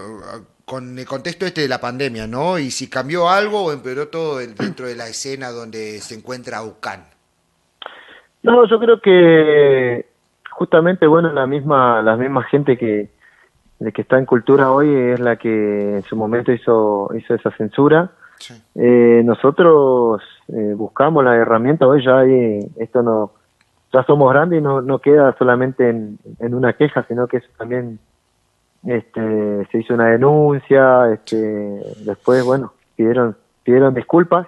con 0.71 0.97
el 0.97 1.05
contexto 1.05 1.47
este 1.47 1.62
de 1.62 1.68
la 1.68 1.81
pandemia, 1.81 2.29
¿no? 2.29 2.57
Y 2.57 2.71
si 2.71 2.89
cambió 2.89 3.29
algo 3.29 3.64
o 3.64 3.73
empeoró 3.73 4.07
todo 4.07 4.39
dentro 4.39 4.87
de 4.87 4.95
la 4.95 5.09
escena 5.09 5.51
donde 5.51 5.99
se 5.99 6.14
encuentra 6.14 6.62
UCAN. 6.62 7.07
No, 8.45 8.64
yo 8.68 8.79
creo 8.79 9.01
que 9.01 10.07
justamente, 10.49 11.09
bueno, 11.09 11.33
la 11.33 11.49
misma, 11.49 12.03
la 12.03 12.16
misma 12.16 12.45
gente 12.45 12.79
que, 12.79 13.11
de 13.81 13.91
que 13.91 14.03
está 14.03 14.16
en 14.16 14.27
cultura 14.27 14.71
hoy 14.71 14.95
es 14.95 15.18
la 15.18 15.35
que 15.35 15.97
en 15.97 16.03
su 16.05 16.14
momento 16.14 16.53
hizo, 16.53 17.11
hizo 17.18 17.35
esa 17.35 17.51
censura. 17.57 18.12
Eh, 18.77 19.23
nosotros 19.25 20.23
eh, 20.55 20.75
buscamos 20.77 21.25
la 21.25 21.35
herramienta, 21.35 21.89
hoy 21.89 22.05
ya 22.05 22.21
hay, 22.21 22.61
esto 22.77 23.03
no, 23.03 23.33
ya 23.93 24.05
somos 24.05 24.33
grandes 24.33 24.61
y 24.61 24.62
no, 24.62 24.83
no 24.83 25.01
queda 25.01 25.35
solamente 25.37 25.89
en, 25.89 26.16
en 26.39 26.55
una 26.55 26.75
queja, 26.75 27.05
sino 27.09 27.27
que 27.27 27.39
eso 27.39 27.49
también 27.59 27.99
este, 28.87 29.66
se 29.70 29.78
hizo 29.78 29.95
una 29.95 30.07
denuncia, 30.07 31.12
este, 31.12 31.37
después, 32.05 32.45
bueno, 32.45 32.72
pidieron, 32.97 33.37
pidieron 33.62 33.95
disculpas. 33.95 34.47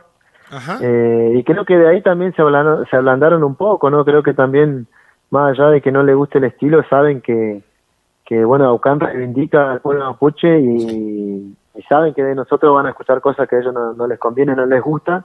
Eh, 0.83 1.33
y 1.37 1.45
creo 1.45 1.65
que 1.65 1.79
de 1.79 1.89
ahí 1.89 2.03
también 2.03 2.35
se, 2.35 2.43
ablandaron, 2.43 2.87
se 2.87 2.97
ablandaron 2.97 3.43
un 3.43 3.55
poco, 3.55 3.89
¿no? 3.91 4.05
Creo 4.05 4.23
que 4.23 4.35
también, 4.35 4.87
más 5.31 5.53
allá 5.53 5.71
de 5.71 5.81
que 5.81 5.91
no 5.91 6.03
le 6.03 6.15
guste 6.15 6.39
el 6.39 6.45
estilo, 6.45 6.83
saben 6.91 7.23
que, 7.23 7.63
que 8.27 8.45
bueno, 8.45 8.67
Aucán 8.67 9.01
reivindica 9.01 9.73
al 9.73 9.81
pueblo 9.81 10.05
mapuche 10.05 10.61
y, 10.61 11.57
saben 11.89 12.13
que 12.13 12.23
de 12.23 12.35
nosotros 12.35 12.75
van 12.75 12.87
a 12.87 12.91
escuchar 12.91 13.21
cosas 13.23 13.49
que 13.49 13.57
a 13.57 13.61
ellos 13.61 13.73
no, 13.73 14.07
les 14.07 14.19
conviene, 14.19 14.55
no 14.55 14.67
les 14.67 14.83
gusta. 14.83 15.25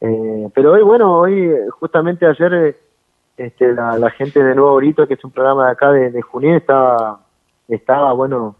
Eh, 0.00 0.48
pero 0.54 0.72
hoy, 0.72 0.82
bueno, 0.82 1.18
hoy, 1.18 1.50
justamente 1.78 2.26
ayer, 2.26 2.76
este, 3.36 3.72
la, 3.74 4.10
gente 4.10 4.42
de 4.42 4.54
Nuevo 4.54 4.76
Brito, 4.76 5.06
que 5.06 5.14
es 5.14 5.24
un 5.24 5.30
programa 5.30 5.66
de 5.66 5.72
acá 5.72 5.92
de, 5.92 6.10
de 6.10 6.22
Junín, 6.22 6.54
estaba 6.54 7.20
estaba, 7.68 8.12
bueno, 8.12 8.56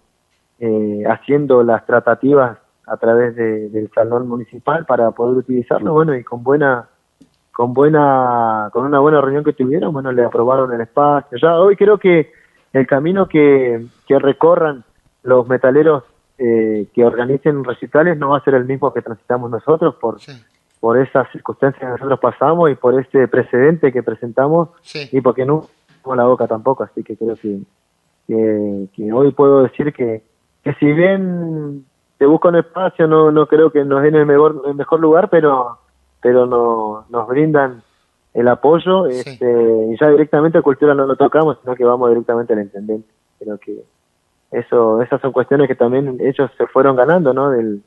eh, 0.59 1.05
haciendo 1.09 1.63
las 1.63 1.85
tratativas 1.87 2.59
a 2.87 2.97
través 2.97 3.35
del 3.35 3.91
salón 3.95 4.29
municipal 4.29 4.87
para 4.87 5.11
poder 5.11 5.39
utilizarlo, 5.39 5.93
bueno, 5.93 6.15
y 6.15 6.23
con 6.23 6.45
buena, 6.45 6.89
con 7.53 7.73
buena, 7.73 8.71
con 8.73 8.87
una 8.87 9.01
buena 9.01 9.21
reunión 9.21 9.43
que 9.43 9.53
tuvieron, 9.53 9.93
bueno, 9.93 10.13
le 10.13 10.25
aprobaron 10.25 10.73
el 10.73 10.81
espacio. 10.81 11.37
Ya 11.41 11.59
hoy 11.59 11.75
creo 11.75 11.99
que 11.99 12.33
el 12.73 12.87
camino 12.87 13.27
que, 13.27 13.87
que 14.07 14.19
recorran 14.19 14.85
los 15.23 15.49
metaleros 15.49 16.05
eh, 16.39 16.89
que 16.95 17.05
organicen 17.05 17.65
recitales 17.65 18.19
no 18.19 18.31
va 18.31 18.39
a 18.39 18.45
ser 18.45 18.55
el 18.55 18.67
mismo 18.67 18.93
que 18.93 19.01
transitamos 19.01 19.51
nosotros 19.51 19.95
por, 19.95 20.19
por 20.81 20.99
esas 20.99 21.31
circunstancias 21.33 21.81
que 21.81 21.89
nosotros 21.89 22.21
pasamos 22.21 22.71
y 22.71 22.75
por 22.75 23.01
ese 23.01 23.27
precedente 23.27 23.91
que 23.91 24.03
presentamos 24.03 24.69
y 25.11 25.21
porque 25.23 25.47
no 25.47 25.67
la 26.15 26.25
boca 26.25 26.47
tampoco, 26.47 26.85
así 26.85 27.03
que 27.03 27.17
creo 27.17 27.35
que 27.37 27.59
que, 28.27 29.13
hoy 29.13 29.33
puedo 29.33 29.63
decir 29.63 29.93
que, 29.93 30.23
que 30.63 30.75
si 30.75 30.87
bien 30.87 31.85
se 32.19 32.27
busca 32.27 32.49
un 32.49 32.57
espacio, 32.57 33.07
no, 33.07 33.31
no 33.31 33.47
creo 33.47 33.71
que 33.71 33.85
nos 33.85 34.03
den 34.03 34.15
el 34.15 34.27
mejor, 34.27 34.63
el 34.67 34.75
mejor 34.75 35.01
lugar, 35.01 35.29
pero, 35.31 35.79
pero 36.21 36.47
no, 36.47 37.07
nos 37.09 37.29
brindan 37.29 37.83
el 38.35 38.49
apoyo 38.49 39.07
este, 39.07 39.89
y 39.91 39.99
ya 39.99 40.11
directamente 40.11 40.59
a 40.59 40.63
cultura 40.63 40.95
no 40.95 41.07
lo 41.07 41.17
tocamos, 41.17 41.59
sino 41.63 41.75
que 41.75 41.85
vamos 41.85 42.11
directamente 42.11 42.53
al 42.53 42.61
intendente. 42.61 43.09
Creo 43.39 43.59
que 43.59 43.83
eso, 44.51 45.03
esas 45.03 45.21
son 45.21 45.33
cuestiones 45.33 45.69
que 45.69 45.75
también 45.75 46.19
ellos 46.21 46.51
se 46.57 46.67
fueron 46.67 46.97
ganando, 46.97 47.33
¿no? 47.33 47.51
Del, 47.51 47.83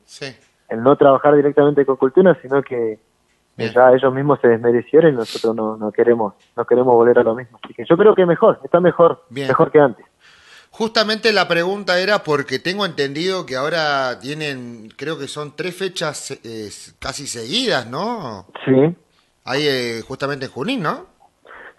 El 0.68 0.82
no 0.82 0.96
trabajar 0.96 1.34
directamente 1.36 1.84
con 1.84 1.96
cultura, 1.96 2.36
sino 2.42 2.62
que 2.62 2.98
ya 3.56 3.92
ellos 3.92 4.12
mismos 4.14 4.40
se 4.40 4.48
desmerecieron 4.48 5.12
y 5.12 5.16
nosotros 5.16 5.54
no, 5.54 5.76
no 5.76 5.92
queremos 5.92 6.32
no 6.56 6.64
queremos 6.64 6.94
volver 6.94 7.18
a 7.18 7.22
lo 7.22 7.34
mismo. 7.34 7.58
Así 7.62 7.74
que 7.74 7.84
yo 7.84 7.96
creo 7.96 8.14
que 8.14 8.24
mejor, 8.24 8.58
está 8.64 8.80
mejor, 8.80 9.22
mejor 9.30 9.70
que 9.70 9.80
antes. 9.80 10.06
Justamente 10.80 11.30
la 11.34 11.46
pregunta 11.46 12.00
era 12.00 12.20
porque 12.20 12.58
tengo 12.58 12.86
entendido 12.86 13.44
que 13.44 13.54
ahora 13.54 14.18
tienen, 14.18 14.88
creo 14.96 15.18
que 15.18 15.28
son 15.28 15.52
tres 15.54 15.76
fechas 15.76 16.30
eh, 16.42 16.70
casi 16.98 17.26
seguidas, 17.26 17.86
¿no? 17.90 18.46
Sí. 18.64 18.96
Ahí 19.44 19.60
eh, 19.68 20.00
justamente 20.08 20.46
en 20.46 20.50
Junín, 20.50 20.82
¿no? 20.82 21.04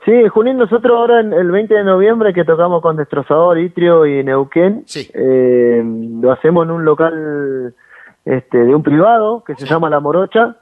Sí, 0.05 0.11
en 0.11 0.29
Junín 0.29 0.59
nosotros 0.59 0.95
ahora 0.95 1.19
en 1.19 1.33
el 1.33 1.49
20 1.49 1.73
de 1.73 1.83
noviembre 1.83 2.31
que 2.31 2.45
tocamos 2.45 2.83
con 2.83 2.95
Destrozador, 2.95 3.57
Itrio 3.57 4.05
y 4.05 4.23
Neuquén, 4.23 4.83
sí. 4.85 5.09
Eh, 5.15 5.81
lo 5.83 6.31
hacemos 6.31 6.65
en 6.65 6.69
un 6.69 6.85
local 6.85 7.73
este, 8.23 8.57
de 8.59 8.75
un 8.75 8.83
privado 8.83 9.43
que 9.43 9.55
se 9.55 9.65
llama 9.65 9.89
La 9.89 9.99
Morocha, 9.99 10.57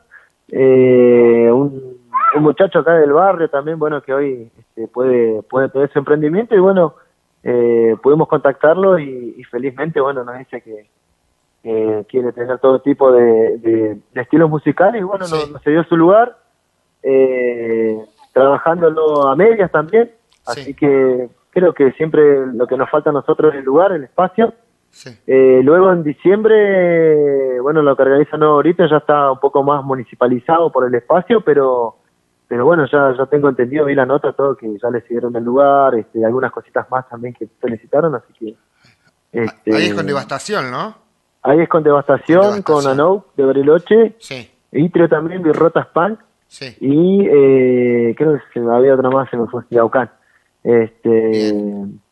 un, 0.48 1.98
muchacho 2.40 2.80
acá 2.80 2.94
del 2.94 3.12
barrio 3.12 3.50
también, 3.50 3.78
bueno, 3.78 4.02
que 4.02 4.14
hoy 4.14 4.50
este, 4.58 4.88
puede, 4.88 5.44
puede 5.44 5.68
tener 5.68 5.92
su 5.92 6.00
emprendimiento 6.00 6.56
y 6.56 6.60
bueno, 6.60 6.94
eh, 7.44 7.96
pudimos 8.02 8.28
contactarlo 8.28 9.00
y, 9.00 9.44
felizmente, 9.50 10.02
bueno, 10.02 10.24
nos 10.24 10.38
dice 10.38 10.62
que, 10.62 10.88
eh, 11.64 12.06
quiere 12.08 12.32
tener 12.32 12.58
todo 12.60 12.80
tipo 12.80 13.12
de, 13.12 13.98
estilos 14.16 14.50
musicales 14.50 15.04
bueno, 15.04 15.28
nos, 15.28 15.62
se 15.62 15.72
dio 15.72 15.84
su 15.84 15.98
lugar, 15.98 16.38
eh, 17.04 17.98
trabajándolo 18.34 19.28
a 19.28 19.36
medias 19.36 19.72
también, 19.72 20.12
así 20.46 20.74
que 20.74 21.30
creo 21.52 21.74
que 21.74 21.92
siempre 21.94 22.48
lo 22.48 22.68
que 22.68 22.78
nos 22.78 22.90
falta 22.90 23.10
a 23.10 23.14
nosotros 23.14 23.54
es 23.54 23.60
el 23.60 23.66
lugar, 23.66 23.92
el 23.92 24.04
espacio. 24.04 24.54
Eh, 25.28 25.62
luego 25.64 25.92
en 25.94 26.04
diciembre, 26.04 27.62
bueno, 27.62 27.82
lo 27.84 27.96
que 27.96 28.02
organiza 28.02 28.38
ahorita 28.38 28.90
ya 28.90 28.98
está 28.98 29.32
un 29.32 29.40
poco 29.40 29.64
más 29.64 29.84
municipalizado 29.84 30.72
por 30.72 30.88
el 30.88 30.96
espacio, 30.96 31.42
pero 31.42 31.98
pero 32.50 32.66
bueno, 32.66 32.88
ya, 32.92 33.14
ya 33.16 33.28
tengo 33.28 33.48
entendido, 33.48 33.86
vi 33.86 33.94
la 33.94 34.08
nota, 34.08 34.34
todo, 34.34 34.58
que 34.58 34.68
ya 34.82 34.90
le 34.90 35.02
siguieron 35.02 35.36
el 35.36 35.44
lugar, 35.44 35.94
este, 35.94 36.26
algunas 36.26 36.52
cositas 36.52 36.90
más 36.90 37.08
también 37.08 37.36
que 37.36 37.48
felicitaron, 37.62 38.16
así 38.16 38.34
que... 38.34 38.56
Este, 39.32 39.76
ahí 39.76 39.86
es 39.86 39.94
con 39.94 40.08
devastación, 40.08 40.72
¿no? 40.72 40.96
Ahí 41.44 41.60
es 41.60 41.70
con 41.70 41.84
devastación, 41.84 42.64
con, 42.64 42.88
Anou 42.88 43.26
de 43.38 43.46
Bariloche, 43.46 44.16
sí. 44.18 44.50
Itrio 44.72 45.08
también, 45.08 45.44
Birrotas 45.44 45.86
Punk, 45.94 46.20
sí. 46.48 46.76
y 46.82 47.28
eh, 47.28 48.16
creo 48.18 48.40
que 48.52 48.60
había 48.60 48.96
otra 48.96 49.12
más, 49.12 49.30
se 49.30 49.38
me 49.38 49.46
fue, 49.46 49.62
Yaucán. 49.70 50.10
Este, 50.64 51.54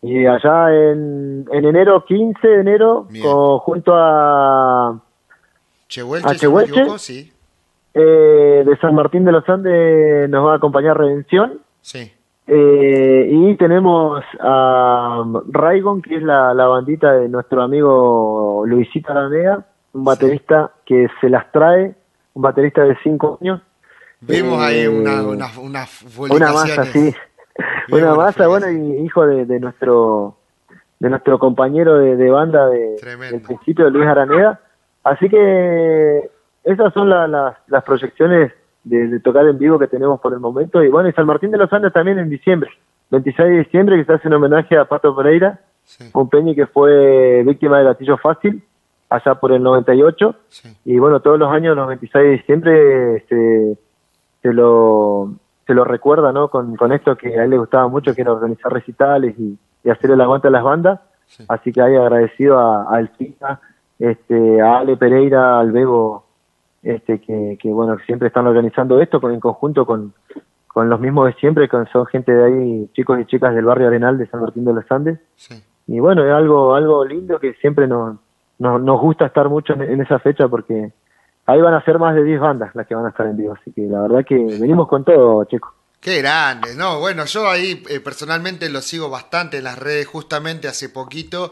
y 0.04 0.26
allá 0.28 0.72
en, 0.72 1.48
en 1.52 1.66
enero, 1.66 2.06
15 2.06 2.48
de 2.48 2.62
enero, 2.62 3.08
junto 3.62 3.92
a... 3.96 5.02
Chehuelche, 5.88 7.00
sí. 7.00 7.34
Eh, 8.00 8.64
de 8.64 8.78
San 8.78 8.94
Martín 8.94 9.26
de 9.26 9.32
los 9.32 9.48
Andes 9.50 10.30
nos 10.30 10.46
va 10.46 10.54
a 10.54 10.58
acompañar 10.58 10.98
Redención. 10.98 11.62
Sí. 11.82 12.12
Eh, 12.46 13.30
y 13.30 13.56
tenemos 13.58 14.24
a 14.40 15.24
Raigon, 15.50 16.02
que 16.02 16.18
es 16.18 16.24
la, 16.24 16.54
bandita 16.54 17.14
de 17.14 17.28
nuestro 17.28 17.64
amigo 17.64 18.64
Luisito 18.68 19.12
Aranea, 19.12 19.66
un 19.94 20.04
baterista 20.04 20.72
que 20.86 21.08
se 21.20 21.30
las 21.30 21.52
trae, 21.52 21.96
un 22.36 22.42
baterista 22.42 22.84
de 22.84 22.96
5 23.04 23.40
años. 23.42 23.62
Vimos 24.22 24.62
ahí 24.62 24.82
eh, 24.82 24.90
una, 24.90 25.24
una, 25.24 25.48
una, 25.58 26.54
masa, 26.54 26.86
sí. 26.86 27.14
una 27.92 28.16
masa, 28.16 28.48
bueno, 28.48 28.70
y 28.70 29.06
hijo 29.06 29.26
de, 29.26 29.60
nuestro 29.60 30.38
de 31.00 31.10
nuestro 31.10 31.38
compañero 31.40 31.98
de, 31.98 32.30
banda 32.30 32.68
de, 32.70 32.96
del 33.32 33.42
principio, 33.42 33.86
de 33.86 33.92
Luis 33.92 34.08
Araneda. 34.08 34.62
Así 35.04 35.30
que 35.30 36.30
esas 36.68 36.94
son 36.94 37.10
las 37.10 37.84
proyecciones 37.86 38.52
de, 38.84 39.20
tocar 39.22 39.48
en 39.48 39.58
vivo 39.58 39.80
que 39.80 39.88
tenemos 39.88 40.20
por 40.20 40.34
el 40.34 40.40
momento. 40.40 40.84
Y 40.84 40.90
bueno, 40.90 41.08
y 41.08 41.14
San 41.14 41.26
Martín 41.26 41.52
de 41.52 41.58
los 41.58 41.72
Andes 41.72 41.94
también 41.94 42.20
en 42.20 42.30
diciembre, 42.30 42.70
26 43.12 43.50
de 43.50 43.58
diciembre, 43.60 43.98
que 43.98 44.06
se 44.06 44.14
hace 44.14 44.28
un 44.28 44.34
homenaje 44.34 44.78
a 44.78 44.86
Pato 44.86 45.16
Pereira, 45.16 45.62
un 46.14 46.30
peñi 46.30 46.56
que 46.56 46.68
fue 46.68 47.44
víctima 47.44 47.78
de 47.80 47.86
gatillo 47.86 48.18
fácil 48.18 48.62
allá 49.10 49.36
por 49.36 49.54
el 49.54 49.64
98. 49.64 50.36
Y 50.84 51.00
bueno, 51.00 51.22
todos 51.22 51.40
los 51.40 51.50
años, 51.50 51.76
los 51.76 51.88
26 51.88 52.24
de 52.24 52.32
diciembre, 52.32 53.26
se, 53.30 53.78
se 54.42 54.54
lo 54.54 55.32
se 55.66 55.74
lo 55.74 55.84
recuerda, 55.84 56.32
¿no? 56.32 56.50
Con, 56.50 56.76
con 56.76 56.94
esto 56.94 57.16
que 57.18 57.38
a 57.38 57.44
él 57.44 57.50
le 57.50 57.58
gustaba 57.58 57.88
mucho, 57.90 58.16
que 58.16 58.22
era 58.22 58.32
organizar 58.32 58.72
recitales 58.72 59.36
y, 59.38 59.58
hacer 59.90 60.12
el 60.12 60.20
aguante 60.20 60.50
a 60.50 60.52
las 60.52 60.64
bandas. 60.64 61.00
Así 61.48 61.72
que 61.72 61.82
ahí 61.82 61.96
agradecido 61.96 62.60
a, 62.60 62.94
a 62.94 63.00
este, 64.00 64.62
a 64.62 64.80
Ale 64.80 64.98
Pereira, 64.98 65.60
al 65.60 65.72
Bebo 65.72 66.27
este, 66.84 67.20
que, 67.20 67.58
que 67.62 67.70
bueno, 67.70 67.98
siempre 68.06 68.28
están 68.28 68.48
organizando 68.48 69.02
esto 69.02 69.20
con, 69.20 69.34
en 69.34 69.40
conjunto 69.40 69.86
con, 69.86 70.14
con 70.78 70.90
los 70.90 71.00
mismos 71.00 71.26
de 71.26 71.34
siempre, 71.40 71.68
que 71.68 71.78
son 71.92 72.06
gente 72.06 72.32
de 72.32 72.46
ahí, 72.46 72.90
chicos 72.94 73.20
y 73.20 73.26
chicas 73.26 73.56
del 73.56 73.66
barrio 73.66 73.88
Arenal 73.88 74.18
de 74.18 74.28
San 74.28 74.42
Martín 74.42 74.64
de 74.64 74.74
los 74.74 74.86
Andes. 74.92 75.20
Y 75.88 76.00
bueno, 76.00 76.24
es 76.24 76.32
algo, 76.32 76.76
algo 76.76 77.04
lindo 77.04 77.40
que 77.40 77.54
siempre 77.56 77.88
nos, 77.88 78.18
nos, 78.60 79.02
gusta 79.02 79.26
estar 79.26 79.50
mucho 79.50 79.74
en, 79.74 80.02
esa 80.02 80.20
fecha 80.20 80.48
porque 80.48 80.92
ahí 81.46 81.62
van 81.62 81.74
a 81.74 81.84
ser 81.84 81.98
más 81.98 82.14
de 82.14 82.24
10 82.24 82.40
bandas 82.40 82.76
las 82.76 82.86
que 82.86 82.94
van 82.94 83.06
a 83.06 83.10
estar 83.10 83.26
en 83.26 83.38
vivo. 83.38 83.58
Así 83.60 83.72
que 83.72 83.88
la 83.88 84.02
verdad 84.02 84.24
que 84.24 84.36
venimos 84.36 84.88
con 84.88 85.04
todo, 85.04 85.46
chicos. 85.46 85.72
Qué 86.00 86.22
grande, 86.22 86.76
no, 86.78 87.00
bueno, 87.00 87.26
yo 87.26 87.50
ahí 87.50 87.84
eh, 87.90 88.00
personalmente 88.00 88.70
lo 88.70 88.82
sigo 88.82 89.10
bastante 89.10 89.58
en 89.58 89.64
las 89.64 89.80
redes, 89.80 90.06
justamente 90.06 90.68
hace 90.68 90.90
poquito 90.90 91.50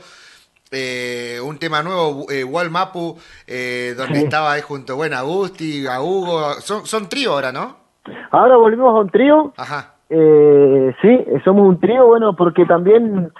eh, 0.72 1.39
un 1.43 1.59
tema 1.59 1.84
nuevo, 1.84 2.26
eh, 2.30 2.43
Walmapu, 2.43 3.18
eh, 3.47 3.93
donde 3.97 4.20
estaba 4.20 4.53
ahí 4.53 4.61
junto 4.61 4.95
bueno, 4.95 5.18
a 5.18 5.22
Gusti, 5.22 5.86
a 5.88 6.01
Hugo. 6.01 6.53
Son, 6.59 6.86
son 6.86 7.07
trío 7.07 7.34
ahora, 7.34 7.51
¿no? 7.51 7.78
Ahora 8.32 8.57
volvimos 8.57 8.89
a 8.89 8.99
un 8.99 9.09
trío. 9.09 9.53
Ajá. 9.57 9.95
Eh, 10.09 10.93
sí, 11.01 11.26
somos 11.43 11.68
un 11.68 11.80
trío, 11.80 12.05
bueno, 12.05 12.36
porque 12.36 12.66
también 12.66 13.32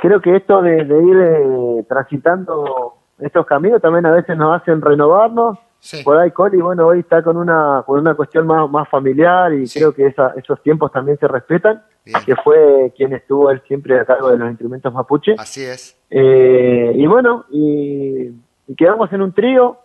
creo 0.00 0.20
que 0.20 0.36
esto 0.36 0.62
de, 0.62 0.82
ir 0.82 1.84
transitando 1.88 2.94
estos 3.20 3.46
caminos 3.46 3.82
también 3.82 4.06
a 4.06 4.12
veces 4.12 4.36
nos 4.36 4.60
hacen 4.60 4.80
renovarnos. 4.80 5.58
Por 6.04 6.18
ahí 6.18 6.32
Coli, 6.32 6.60
bueno, 6.60 6.86
hoy 6.86 7.00
está 7.00 7.22
con 7.22 7.36
una, 7.36 7.84
con 7.86 8.00
una 8.00 8.14
cuestión 8.14 8.46
más, 8.48 8.68
más 8.68 8.88
familiar 8.88 9.52
y 9.54 9.68
creo 9.68 9.92
que 9.92 10.12
esos 10.36 10.62
tiempos 10.62 10.90
también 10.90 11.18
se 11.18 11.28
respetan 11.28 11.82
que 12.24 12.36
fue 12.36 12.92
quien 12.96 13.12
estuvo 13.12 13.50
él 13.50 13.62
siempre 13.66 13.98
a 14.00 14.04
cargo 14.04 14.30
de 14.30 14.38
los 14.38 14.48
instrumentos 14.48 14.92
mapuche. 14.92 15.34
Así 15.38 15.64
es. 15.64 15.96
Eh, 16.10 16.92
y 16.94 17.06
bueno, 17.06 17.44
y, 17.50 18.30
quedamos 18.76 19.12
en 19.12 19.22
un 19.22 19.32
trío 19.32 19.78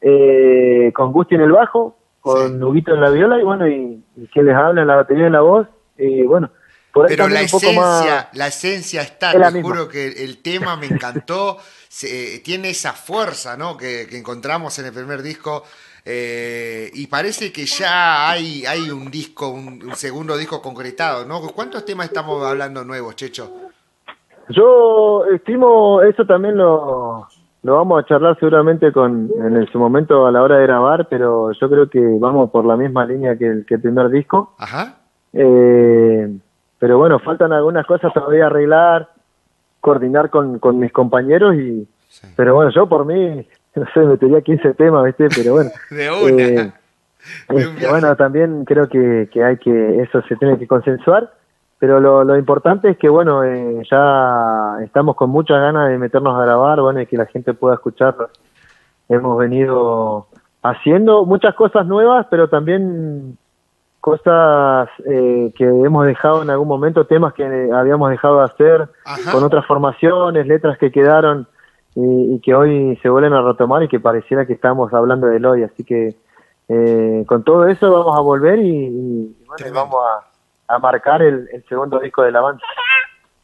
eh, 0.00 0.90
con 0.94 1.12
Gusti 1.12 1.34
en 1.34 1.42
el 1.42 1.52
bajo, 1.52 1.96
con 2.20 2.60
sí. 2.60 2.84
en 2.86 3.00
la 3.00 3.10
viola 3.10 3.38
y 3.38 3.44
bueno, 3.44 3.68
y, 3.68 4.02
que 4.32 4.42
les 4.42 4.54
habla 4.54 4.82
en 4.82 4.88
la 4.88 4.96
batería 4.96 5.26
y 5.28 5.30
la 5.30 5.40
voz. 5.40 5.66
Y 5.98 6.22
bueno, 6.22 6.50
por 6.92 7.06
Pero 7.06 7.28
la 7.28 7.42
esencia, 7.42 8.28
la 8.32 8.46
esencia 8.48 9.02
está, 9.02 9.32
te 9.32 9.62
juro 9.62 9.88
que 9.88 10.24
el 10.24 10.42
tema 10.42 10.76
me 10.76 10.86
encantó, 10.86 11.58
tiene 12.44 12.70
esa 12.70 12.92
fuerza 12.92 13.56
¿no? 13.56 13.76
que, 13.76 14.06
que 14.08 14.18
encontramos 14.18 14.78
en 14.78 14.86
el 14.86 14.92
primer 14.92 15.22
disco 15.22 15.64
eh, 16.04 16.90
y 16.94 17.06
parece 17.06 17.52
que 17.52 17.66
ya 17.66 18.30
hay, 18.30 18.64
hay 18.66 18.90
un 18.90 19.10
disco, 19.10 19.50
un, 19.50 19.94
segundo 19.94 20.36
disco 20.36 20.62
concretado, 20.62 21.26
¿no? 21.26 21.40
¿Cuántos 21.54 21.84
temas 21.84 22.06
estamos 22.06 22.44
hablando 22.44 22.84
nuevos, 22.84 23.16
Checho? 23.16 23.50
Yo 24.48 25.24
estimo, 25.26 26.02
eso 26.02 26.24
también 26.24 26.56
lo, 26.56 27.28
lo 27.62 27.76
vamos 27.76 28.02
a 28.02 28.06
charlar 28.06 28.38
seguramente 28.38 28.92
con 28.92 29.30
en 29.38 29.66
su 29.70 29.78
momento 29.78 30.26
a 30.26 30.32
la 30.32 30.42
hora 30.42 30.58
de 30.58 30.66
grabar, 30.66 31.06
pero 31.08 31.52
yo 31.52 31.70
creo 31.70 31.88
que 31.88 32.00
vamos 32.18 32.50
por 32.50 32.64
la 32.64 32.76
misma 32.76 33.04
línea 33.04 33.36
que 33.36 33.46
el, 33.46 33.66
que 33.66 33.74
el 33.74 33.80
primer 33.80 34.08
disco. 34.10 34.54
Ajá. 34.58 34.96
Eh, 35.32 36.28
pero 36.78 36.98
bueno, 36.98 37.18
faltan 37.18 37.52
algunas 37.52 37.86
cosas 37.86 38.12
todavía 38.12 38.46
arreglar, 38.46 39.10
coordinar 39.80 40.30
con, 40.30 40.58
con 40.58 40.78
mis 40.78 40.92
compañeros 40.92 41.54
y... 41.54 41.86
Pero 42.34 42.56
bueno, 42.56 42.72
yo 42.72 42.88
por 42.88 43.04
mí 43.04 43.46
no 43.74 43.86
sé, 43.94 44.00
metería 44.00 44.40
15 44.40 44.74
temas, 44.74 45.04
¿viste? 45.04 45.28
Pero 45.34 45.54
bueno. 45.54 45.70
de 45.90 46.10
una. 46.10 46.42
Eh, 46.42 46.72
este, 47.48 47.88
bueno, 47.88 48.16
también 48.16 48.64
creo 48.64 48.88
que, 48.88 49.28
que 49.32 49.44
hay 49.44 49.58
que, 49.58 50.02
eso 50.02 50.22
se 50.22 50.36
tiene 50.36 50.58
que 50.58 50.66
consensuar, 50.66 51.32
pero 51.78 52.00
lo, 52.00 52.24
lo 52.24 52.36
importante 52.36 52.90
es 52.90 52.98
que, 52.98 53.08
bueno, 53.08 53.44
eh, 53.44 53.82
ya 53.90 54.76
estamos 54.82 55.16
con 55.16 55.30
muchas 55.30 55.58
ganas 55.60 55.90
de 55.90 55.98
meternos 55.98 56.38
a 56.38 56.44
grabar, 56.44 56.80
bueno, 56.80 57.00
y 57.00 57.06
que 57.06 57.16
la 57.16 57.26
gente 57.26 57.54
pueda 57.54 57.74
escucharlo. 57.74 58.30
Hemos 59.08 59.38
venido 59.38 60.28
haciendo 60.62 61.24
muchas 61.24 61.54
cosas 61.54 61.86
nuevas, 61.86 62.26
pero 62.30 62.48
también 62.48 63.36
cosas 64.00 64.88
eh, 65.04 65.52
que 65.54 65.64
hemos 65.64 66.06
dejado 66.06 66.42
en 66.42 66.50
algún 66.50 66.68
momento, 66.68 67.06
temas 67.06 67.34
que 67.34 67.44
habíamos 67.72 68.10
dejado 68.10 68.38
de 68.38 68.44
hacer 68.44 68.88
con 69.30 69.44
otras 69.44 69.66
formaciones, 69.66 70.46
letras 70.46 70.78
que 70.78 70.90
quedaron 70.90 71.46
y, 71.94 72.40
que 72.40 72.54
hoy 72.54 72.98
se 73.02 73.08
vuelven 73.08 73.32
a 73.32 73.42
retomar 73.42 73.82
y 73.82 73.88
que 73.88 74.00
pareciera 74.00 74.46
que 74.46 74.52
estamos 74.52 74.92
hablando 74.92 75.26
del 75.26 75.44
hoy. 75.44 75.62
Así 75.62 75.84
que 75.84 76.14
eh, 76.68 77.24
con 77.26 77.42
todo 77.42 77.66
eso 77.66 77.90
vamos 77.90 78.16
a 78.16 78.20
volver 78.20 78.58
y, 78.60 79.36
vamos 79.72 80.02
a, 80.68 80.78
marcar 80.78 81.22
el, 81.22 81.48
segundo 81.68 81.98
disco 81.98 82.22
de 82.22 82.32
la 82.32 82.40
banda. 82.40 82.62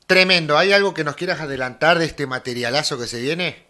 Tremendo. 0.07 0.57
¿Hay 0.57 0.73
algo 0.73 0.95
que 0.95 1.03
nos 1.03 1.17
quieras 1.17 1.41
adelantar 1.41 1.99
de 1.99 2.05
este 2.05 2.27
materialazo 2.27 2.97
que 2.97 3.07
se 3.07 3.21
viene? 3.21 3.67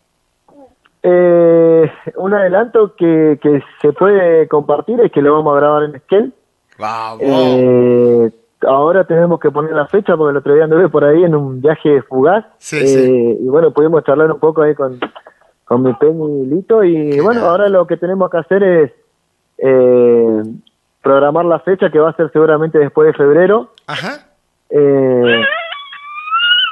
Eh, 1.03 1.91
un 2.17 2.35
adelanto 2.35 2.95
que, 2.97 3.39
que 3.41 3.63
se 3.81 3.93
puede 3.93 4.47
compartir 4.49 5.01
es 5.01 5.11
que 5.11 5.23
lo 5.23 5.35
vamos 5.35 5.57
a 5.57 5.61
grabar 5.61 5.83
en 5.85 6.01
Skell. 6.01 6.35
¡Vamos! 6.79 7.23
Eh, 7.23 8.31
ahora 8.67 9.05
tenemos 9.05 9.41
que 9.41 9.51
poner 9.51 9.73
la 9.73 9.87
fecha 9.87 10.17
porque 10.17 10.31
el 10.31 10.37
otro 10.37 10.55
día 10.55 10.65
anduve 10.65 10.89
por 10.89 11.05
ahí 11.05 11.25
en 11.25 11.35
un 11.35 11.61
viaje 11.61 12.03
fugaz. 12.03 12.45
Eh, 12.73 13.39
y 13.41 13.49
bueno, 13.49 13.71
pudimos 13.73 14.05
charlar 14.05 14.31
un 14.31 14.39
poco 14.39 14.63
ahí 14.63 14.75
con, 14.75 14.99
con 15.65 15.83
mi 15.83 15.93
Peñi 15.95 16.43
y 16.43 16.47
Lito. 16.47 16.85
Y 16.85 17.21
bueno, 17.21 17.47
ahora 17.47 17.69
lo 17.69 17.87
que 17.87 17.97
tenemos 17.97 18.31
que 18.31 18.39
hacer 18.39 18.63
es 18.63 18.93
eh, 19.59 20.43
programar 21.03 21.45
la 21.45 21.61
fecha 21.61 21.91
que 21.91 21.99
va 21.99 22.11
a 22.11 22.17
ser 22.17 22.31
seguramente 22.33 22.79
después 22.79 23.07
de 23.09 23.15
febrero. 23.15 23.71
Ajá. 23.87 24.27
Eh, 24.71 25.43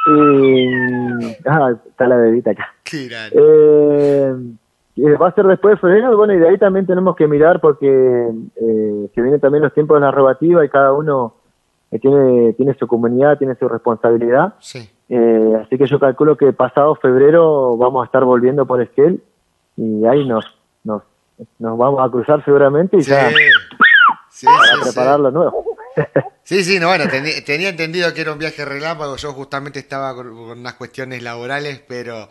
y. 0.07 0.69
Ah, 1.47 1.73
está 1.87 2.07
la 2.07 2.17
bebita 2.17 2.51
acá. 2.51 2.75
Eh, 2.93 4.35
va 5.21 5.29
a 5.29 5.35
ser 5.35 5.47
después 5.47 5.75
de 5.75 5.81
febrero, 5.81 6.17
bueno, 6.17 6.35
y 6.35 6.39
de 6.39 6.49
ahí 6.49 6.59
también 6.59 6.87
tenemos 6.87 7.17
que 7.17 7.27
mirar 7.27 7.61
porque 7.61 7.89
eh, 7.89 9.11
se 9.15 9.23
vienen 9.23 9.41
también 9.41 9.63
los 9.63 9.75
tiempos 9.75 9.97
de 9.97 10.03
la 10.07 10.13
robativa 10.13 10.65
y 10.65 10.69
cada 10.69 10.93
uno 10.93 11.35
tiene, 11.99 12.53
tiene 12.55 12.75
su 12.75 12.87
comunidad, 12.87 13.39
tiene 13.39 13.55
su 13.57 13.69
responsabilidad. 13.69 14.55
Sí. 14.61 14.91
Eh, 15.09 15.53
así 15.63 15.77
que 15.77 15.87
yo 15.87 16.01
calculo 16.01 16.37
que 16.37 16.53
pasado 16.53 16.95
febrero 16.97 17.77
vamos 17.77 18.03
a 18.03 18.07
estar 18.07 18.25
volviendo 18.25 18.67
por 18.67 18.81
Esquel 18.81 19.23
y 19.77 20.05
ahí 20.07 20.27
nos, 20.27 20.45
nos, 20.83 21.03
nos 21.59 21.79
vamos 21.79 22.01
a 22.07 22.11
cruzar 22.11 22.45
seguramente 22.45 22.97
y 22.97 23.03
ya 23.03 23.31
Sí, 24.31 24.47
para 24.47 24.59
sí, 24.65 24.81
preparar 24.83 25.17
sí. 25.17 25.23
lo 25.23 25.31
nuevo. 25.31 25.65
Sí, 26.47 26.63
sí, 26.63 26.79
no, 26.79 26.89
bueno, 26.89 27.05
tenía 27.09 27.71
entendido 27.71 28.13
que 28.13 28.21
era 28.21 28.33
un 28.33 28.39
viaje 28.39 28.67
relámpago, 28.67 29.17
yo 29.17 29.33
justamente 29.33 29.79
estaba 29.79 30.15
con, 30.15 30.29
con 30.29 30.59
unas 30.59 30.75
cuestiones 30.75 31.23
laborales, 31.23 31.81
pero 31.89 32.29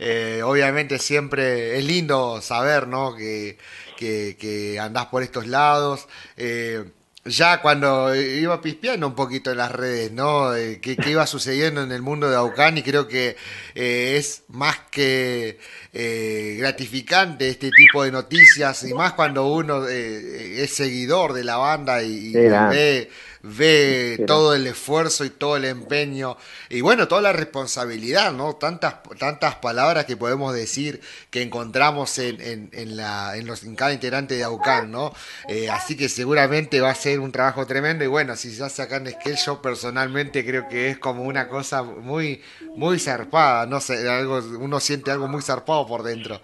eh, 0.00 0.42
obviamente 0.44 0.98
siempre 0.98 1.78
es 1.78 1.84
lindo 1.84 2.40
saber, 2.40 2.88
¿no? 2.88 3.14
Que, 3.14 3.58
que, 3.96 4.36
que 4.36 4.80
andás 4.80 5.06
por 5.06 5.22
estos 5.22 5.46
lados. 5.46 6.08
Eh, 6.36 6.90
ya 7.24 7.62
cuando 7.62 8.14
iba 8.16 8.60
pispeando 8.60 9.06
un 9.06 9.14
poquito 9.14 9.52
en 9.52 9.58
las 9.58 9.70
redes, 9.70 10.10
¿no? 10.10 10.54
Eh, 10.56 10.80
qué, 10.80 10.96
iba 11.06 11.26
sucediendo 11.26 11.82
en 11.82 11.92
el 11.92 12.02
mundo 12.02 12.28
de 12.28 12.36
Aucán 12.36 12.78
y 12.78 12.82
creo 12.82 13.06
que 13.06 13.36
eh, 13.74 14.16
es 14.16 14.42
más 14.48 14.76
que 14.90 15.58
eh, 15.92 16.56
gratificante 16.58 17.48
este 17.48 17.70
tipo 17.70 18.02
de 18.02 18.10
noticias 18.10 18.82
y 18.84 18.94
más 18.94 19.12
cuando 19.12 19.46
uno 19.46 19.88
eh, 19.88 20.62
es 20.62 20.74
seguidor 20.74 21.32
de 21.32 21.44
la 21.44 21.58
banda 21.58 22.02
y, 22.02 22.32
ve 22.32 23.08
ve 23.42 24.22
todo 24.26 24.54
el 24.54 24.66
esfuerzo 24.68 25.24
y 25.24 25.30
todo 25.30 25.56
el 25.56 25.64
empeño 25.64 26.36
y 26.68 26.80
bueno, 26.80 27.08
toda 27.08 27.22
la 27.22 27.32
responsabilidad, 27.32 28.32
¿no? 28.32 28.54
Tantas, 28.54 28.96
tantas 29.18 29.56
palabras 29.56 30.04
que 30.04 30.16
podemos 30.16 30.54
decir 30.54 31.00
que 31.30 31.42
encontramos 31.42 32.18
en, 32.18 32.40
en, 32.40 32.70
en 32.72 32.96
la, 32.96 33.36
en, 33.36 33.46
los, 33.46 33.64
en 33.64 33.74
cada 33.76 33.92
integrante 33.92 34.34
de 34.36 34.44
AUCAN, 34.44 34.90
¿no? 34.90 35.12
Eh, 35.48 35.68
así 35.70 35.96
que 35.96 36.08
seguramente 36.08 36.80
va 36.80 36.90
a 36.90 36.94
ser 36.94 37.20
un 37.20 37.32
trabajo 37.32 37.66
tremendo 37.66 38.04
y 38.04 38.08
bueno, 38.08 38.36
si 38.36 38.54
se 38.54 38.62
hace 38.64 38.82
acá 38.82 38.96
en 38.96 39.10
Skell, 39.10 39.36
yo 39.36 39.60
personalmente 39.60 40.44
creo 40.46 40.68
que 40.68 40.90
es 40.90 40.98
como 40.98 41.22
una 41.24 41.48
cosa 41.48 41.82
muy, 41.82 42.42
muy 42.76 42.98
zarpada, 43.00 43.66
no 43.66 43.80
sé, 43.80 44.08
algo, 44.08 44.38
uno 44.58 44.78
siente 44.80 45.10
algo 45.10 45.28
muy 45.28 45.42
zarpado 45.42 45.86
por 45.86 46.02
dentro. 46.04 46.40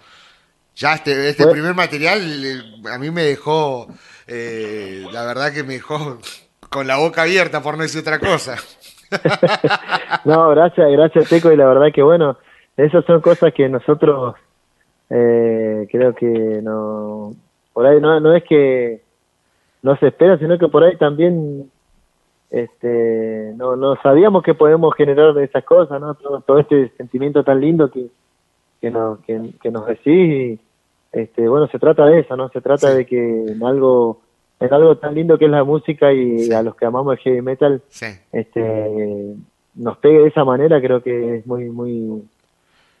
Ya 0.75 0.93
este, 0.95 1.29
este 1.29 1.45
Bueno. 1.45 1.53
primer 1.53 1.73
material 1.75 2.45
eh, 2.45 2.89
a 2.91 2.97
mí 2.97 3.11
me 3.11 3.23
dejó, 3.23 3.87
eh, 4.27 5.05
la 5.11 5.25
verdad 5.25 5.53
que 5.53 5.63
me 5.63 5.73
dejó 5.75 6.19
con 6.69 6.87
la 6.87 6.97
boca 6.97 7.23
abierta 7.23 7.61
por 7.61 7.75
no 7.77 7.83
decir 7.83 8.01
otra 8.01 8.19
cosa. 8.19 8.55
No, 10.25 10.49
gracias, 10.49 10.91
gracias 10.91 11.29
Teco, 11.29 11.51
y 11.51 11.57
la 11.57 11.65
verdad 11.65 11.87
que 11.93 12.03
bueno, 12.03 12.37
esas 12.77 13.03
son 13.05 13.21
cosas 13.21 13.53
que 13.53 13.67
nosotros 13.67 14.35
eh, 15.09 15.87
creo 15.91 16.13
que 16.13 16.27
no, 16.61 17.33
por 17.73 17.87
ahí 17.87 17.99
no, 17.99 18.19
no 18.19 18.35
es 18.35 18.43
que 18.43 19.01
no 19.81 19.95
se 19.97 20.07
espera, 20.07 20.37
sino 20.37 20.59
que 20.59 20.67
por 20.67 20.83
ahí 20.83 20.95
también 20.97 21.71
este 22.51 23.53
no, 23.55 23.75
no 23.75 23.95
sabíamos 24.03 24.43
que 24.43 24.53
podemos 24.53 24.93
generar 24.95 25.35
esas 25.39 25.63
cosas, 25.63 25.99
¿no? 26.01 26.13
Todo, 26.15 26.41
todo 26.41 26.59
este 26.59 26.89
sentimiento 26.97 27.43
tan 27.43 27.61
lindo 27.61 27.89
que, 27.89 28.07
que, 28.81 28.91
nos, 28.91 29.19
que, 29.21 29.53
que 29.61 29.71
nos 29.71 29.87
decís 29.87 30.05
y 30.05 30.59
este 31.11 31.47
bueno, 31.47 31.67
se 31.67 31.79
trata 31.79 32.05
de 32.05 32.19
eso, 32.19 32.35
¿no? 32.35 32.49
Se 32.49 32.61
trata 32.61 32.89
Sí. 32.91 32.97
de 32.97 33.05
que 33.05 33.45
en 33.53 33.63
algo 33.63 34.21
en 34.59 34.73
algo 34.73 34.97
tan 34.97 35.15
lindo 35.15 35.37
que 35.37 35.45
es 35.45 35.51
la 35.51 35.63
música 35.63 36.11
y 36.13 36.39
Sí. 36.39 36.53
a 36.53 36.61
los 36.63 36.75
que 36.75 36.85
amamos 36.85 37.13
el 37.13 37.19
heavy 37.19 37.41
metal 37.41 37.81
Sí, 37.89 38.07
este 38.31 39.35
nos 39.75 39.97
pegue 39.97 40.19
de 40.19 40.27
esa 40.27 40.43
manera 40.43 40.81
creo 40.81 41.01
que 41.01 41.37
es 41.37 41.47
muy 41.47 41.69
muy 41.69 42.23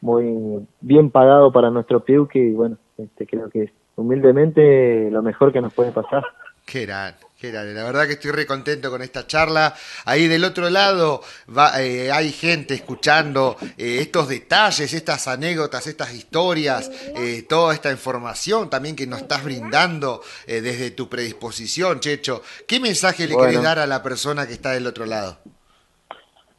muy 0.01 0.65
bien 0.81 1.09
pagado 1.09 1.51
para 1.51 1.69
nuestro 1.69 1.99
Piuque 2.01 2.39
y 2.39 2.51
bueno 2.53 2.77
este 2.97 3.25
creo 3.27 3.49
que 3.49 3.63
es 3.63 3.71
humildemente 3.95 5.09
lo 5.11 5.21
mejor 5.21 5.51
que 5.51 5.61
nos 5.61 5.73
puede 5.73 5.91
pasar 5.91 6.23
qué 6.69 6.85
grande, 6.85 7.17
qué 7.39 7.51
grande. 7.51 7.73
La 7.73 7.83
verdad 7.83 8.05
que 8.05 8.13
estoy 8.13 8.31
re 8.31 8.45
contento 8.45 8.91
con 8.91 9.01
esta 9.01 9.25
charla. 9.25 9.73
Ahí 10.05 10.27
del 10.27 10.43
otro 10.43 10.69
lado 10.69 11.21
va, 11.55 11.81
eh, 11.81 12.11
hay 12.11 12.31
gente 12.31 12.75
escuchando 12.75 13.55
eh, 13.77 13.97
estos 14.01 14.29
detalles, 14.29 14.93
estas 14.93 15.27
anécdotas, 15.27 15.87
estas 15.87 16.13
historias, 16.13 16.91
eh, 17.17 17.43
toda 17.49 17.73
esta 17.73 17.91
información 17.91 18.69
también 18.69 18.95
que 18.95 19.07
nos 19.07 19.21
estás 19.21 19.43
brindando 19.43 20.21
eh, 20.45 20.61
desde 20.61 20.91
tu 20.91 21.09
predisposición, 21.09 21.99
Checho. 21.99 22.41
¿Qué 22.67 22.79
mensaje 22.79 23.27
le 23.27 23.33
Bueno. 23.33 23.49
querés 23.49 23.63
dar 23.63 23.79
a 23.79 23.87
la 23.87 24.03
persona 24.03 24.45
que 24.45 24.53
está 24.53 24.71
del 24.71 24.85
otro 24.85 25.05
lado? 25.05 25.37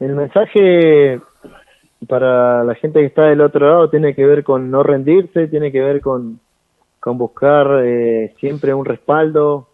el 0.01 0.15
mensaje 0.15 1.21
para 2.09 2.65
la 2.65 2.75
gente 2.77 3.01
que 3.01 3.07
está 3.07 3.25
del 3.25 3.43
otro 3.43 3.67
lado 3.69 3.91
tiene 3.91 4.15
que 4.15 4.25
ver 4.25 4.43
con 4.43 4.71
no 4.71 4.83
rendirse 4.83 5.47
tiene 5.49 5.71
que 5.71 5.83
ver 5.83 6.01
con 6.01 6.41
con 7.01 7.19
buscar 7.19 7.67
siempre 8.41 8.73
un 8.73 8.87
respaldo 8.87 9.70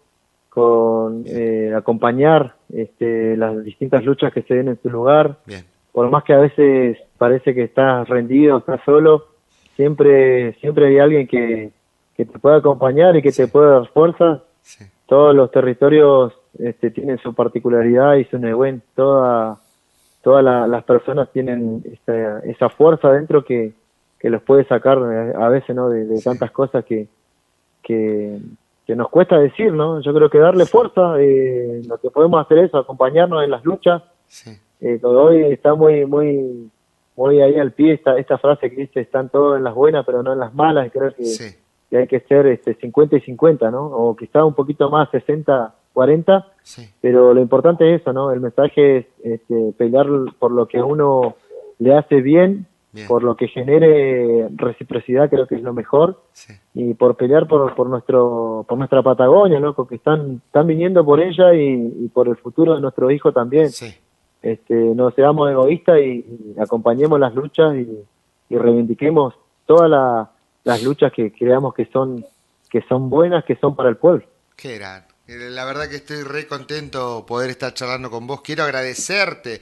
con 0.57 1.23
eh, 1.27 1.71
acompañar 1.75 2.55
este, 2.73 3.37
las 3.37 3.63
distintas 3.63 4.03
luchas 4.03 4.33
que 4.33 4.41
se 4.41 4.55
den 4.55 4.69
en 4.69 4.81
su 4.81 4.89
lugar 4.89 5.37
Bien, 5.45 5.63
por 5.91 6.09
más 6.09 6.23
que 6.23 6.33
a 6.33 6.39
veces 6.39 6.97
parece 7.19 7.53
que 7.53 7.61
estás 7.65 8.09
rendido, 8.09 8.57
estás 8.57 8.81
solo, 8.83 9.25
siempre 9.75 10.53
siempre 10.53 10.87
hay 10.87 10.97
alguien 10.97 11.27
que, 11.27 11.69
que 12.15 12.25
te 12.25 12.39
pueda 12.39 12.55
acompañar 12.57 13.15
y 13.15 13.21
que 13.21 13.31
te 13.31 13.47
pueda 13.47 13.69
dar 13.79 13.87
fuerza. 13.89 14.41
sí, 14.63 14.83
Todos 15.05 15.35
los 15.35 15.51
territorios 15.51 16.33
este, 16.57 16.89
tienen 16.89 17.19
su 17.19 17.35
particularidad 17.35 18.15
y 18.15 18.25
su 18.25 18.39
neguen. 18.39 18.81
Toda, 18.95 19.59
todas 20.23 20.43
la- 20.43 20.65
las 20.65 20.83
personas 20.85 21.31
tienen 21.31 21.83
esa, 21.85 22.39
esa 22.39 22.69
fuerza 22.69 23.11
dentro 23.11 23.45
que, 23.45 23.73
que 24.19 24.31
los 24.31 24.41
puede 24.41 24.63
sacar 24.65 24.97
a 24.97 25.49
veces 25.49 25.75
¿no? 25.75 25.89
de, 25.89 26.05
de 26.05 26.19
tantas 26.23 26.49
cosas 26.49 26.83
que, 26.83 27.07
que, 27.83 28.39
que 28.87 28.95
nos 28.95 29.09
cuesta 29.09 29.37
decir. 29.37 29.71
¿no? 29.73 30.01
Yo 30.01 30.13
creo 30.13 30.29
que 30.29 30.39
darle 30.39 30.65
fuerza, 30.65 31.19
eh, 31.19 31.81
lo 31.87 31.99
que 31.99 32.09
podemos 32.09 32.43
hacer 32.43 32.59
es 32.59 32.73
acompañarnos 32.73 33.43
en 33.43 33.51
las 33.51 33.63
luchas. 33.63 34.01
Sí, 34.27 34.51
eh, 34.81 34.99
hoy 35.03 35.43
está 35.43 35.75
muy 35.75 36.05
muy 36.05 36.71
muy 37.15 37.41
ahí 37.41 37.55
al 37.55 37.71
pie 37.71 37.93
esta, 37.93 38.17
esta 38.17 38.37
frase 38.37 38.69
que 38.69 38.81
dice 38.81 38.99
están 38.99 39.29
todos 39.29 39.57
en 39.57 39.63
las 39.63 39.73
buenas 39.73 40.05
pero 40.05 40.21
no 40.21 40.33
en 40.33 40.39
las 40.39 40.53
malas 40.53 40.91
creo 40.91 41.15
que, 41.15 41.25
sí, 41.25 41.55
que 41.89 41.97
hay 41.97 42.07
que 42.07 42.19
ser 42.19 42.45
este 42.45 42.75
50 42.75 43.15
y 43.15 43.21
50 43.21 43.71
no 43.71 43.85
o 43.87 44.15
quizá 44.15 44.45
un 44.45 44.53
poquito 44.53 44.91
más 44.91 45.09
60 45.09 45.73
40 45.93 46.45
sí, 46.61 46.87
pero 47.01 47.33
lo 47.33 47.41
importante 47.41 47.91
es 47.91 48.01
eso 48.01 48.13
no 48.13 48.31
el 48.31 48.41
mensaje 48.41 48.97
es 48.97 49.05
este, 49.23 49.73
pelear 49.77 50.05
por 50.37 50.51
lo 50.51 50.67
que 50.67 50.79
uno 50.79 51.37
le 51.79 51.95
hace 51.95 52.21
bien, 52.21 52.65
bien, 52.97 53.07
por 53.07 53.23
lo 53.23 53.35
que 53.35 53.47
genere 53.47 54.47
reciprocidad 54.55 55.29
creo 55.29 55.47
que 55.47 55.55
es 55.55 55.61
lo 55.61 55.73
mejor 55.73 56.21
sí, 56.33 56.53
y 56.73 56.93
por 56.93 57.15
pelear 57.15 57.47
por, 57.47 57.73
por 57.75 57.87
nuestro 57.89 58.65
por 58.67 58.77
nuestra 58.77 59.01
Patagonia 59.01 59.59
loco 59.59 59.87
que 59.87 59.95
están 59.95 60.41
están 60.45 60.67
viniendo 60.67 61.03
por 61.05 61.19
ella 61.19 61.53
y, 61.53 61.93
y 62.05 62.07
por 62.09 62.27
el 62.27 62.35
futuro 62.37 62.75
de 62.75 62.81
nuestro 62.81 63.09
hijo 63.11 63.31
también 63.31 63.69
sí. 63.69 63.93
este, 64.41 64.73
no 64.73 65.11
seamos 65.11 65.49
egoístas 65.49 65.99
y, 65.99 66.25
y 66.55 66.55
acompañemos 66.59 67.19
las 67.19 67.33
luchas 67.33 67.75
y, 67.75 67.87
y 68.49 68.57
reivindiquemos 68.57 69.33
todas 69.65 69.89
la- 69.89 70.31
las 70.63 70.83
luchas 70.83 71.11
que 71.13 71.31
creamos 71.31 71.73
que 71.73 71.85
son 71.85 72.25
que 72.69 72.81
son 72.89 73.09
buenas, 73.09 73.45
que 73.45 73.55
son 73.55 73.73
para 73.77 73.87
el 73.87 73.95
pueblo. 73.95 74.25
Qué 74.57 74.77
gran. 74.77 75.03
Eh, 75.27 75.49
La 75.51 75.65
verdad 75.65 75.89
que 75.89 75.97
estoy 75.97 76.23
re 76.23 76.47
contento 76.47 77.25
poder 77.27 77.49
estar 77.49 77.73
charlando 77.73 78.09
con 78.09 78.27
vos. 78.27 78.41
Quiero 78.41 78.63
agradecerte, 78.63 79.59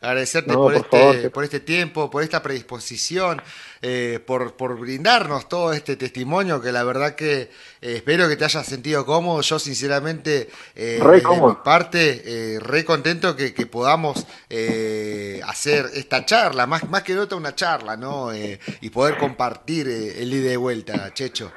agradecerte 0.00 0.52
No, 0.52 0.58
por, 0.58 0.72
por 0.72 0.76
este, 0.76 0.98
favor, 0.98 1.30
por 1.32 1.44
este 1.44 1.60
tiempo, 1.60 2.08
por 2.08 2.22
esta 2.22 2.40
predisposición, 2.42 3.42
eh, 3.82 4.20
por, 4.24 4.56
por 4.56 4.78
brindarnos 4.78 5.48
todo 5.48 5.72
este 5.72 5.96
testimonio 5.96 6.60
que 6.60 6.70
la 6.70 6.84
verdad 6.84 7.14
que 7.16 7.42
eh, 7.42 7.48
espero 7.80 8.28
que 8.28 8.36
te 8.36 8.44
hayas 8.44 8.64
sentido 8.66 9.04
cómodo. 9.04 9.40
Yo 9.40 9.58
sinceramente, 9.58 10.48
eh, 10.76 10.98
Re 11.02 11.10
desde 11.14 11.22
cómodo. 11.22 11.48
mi 11.48 11.64
parte, 11.64 12.58
re 12.62 12.84
contento 12.84 13.34
que, 13.34 13.52
que 13.52 13.66
podamos 13.66 14.24
hacer 15.46 15.86
esta 15.94 16.24
charla, 16.24 16.66
más, 16.66 16.88
más 16.88 17.02
que 17.02 17.14
nota 17.14 17.34
una 17.36 17.54
charla, 17.54 17.96
¿no? 17.96 18.30
Y 18.34 18.90
poder 18.90 19.16
compartir 19.16 19.88
el 19.88 20.32
ida 20.32 20.52
y 20.52 20.56
vuelta, 20.56 21.12
Checho. 21.12 21.52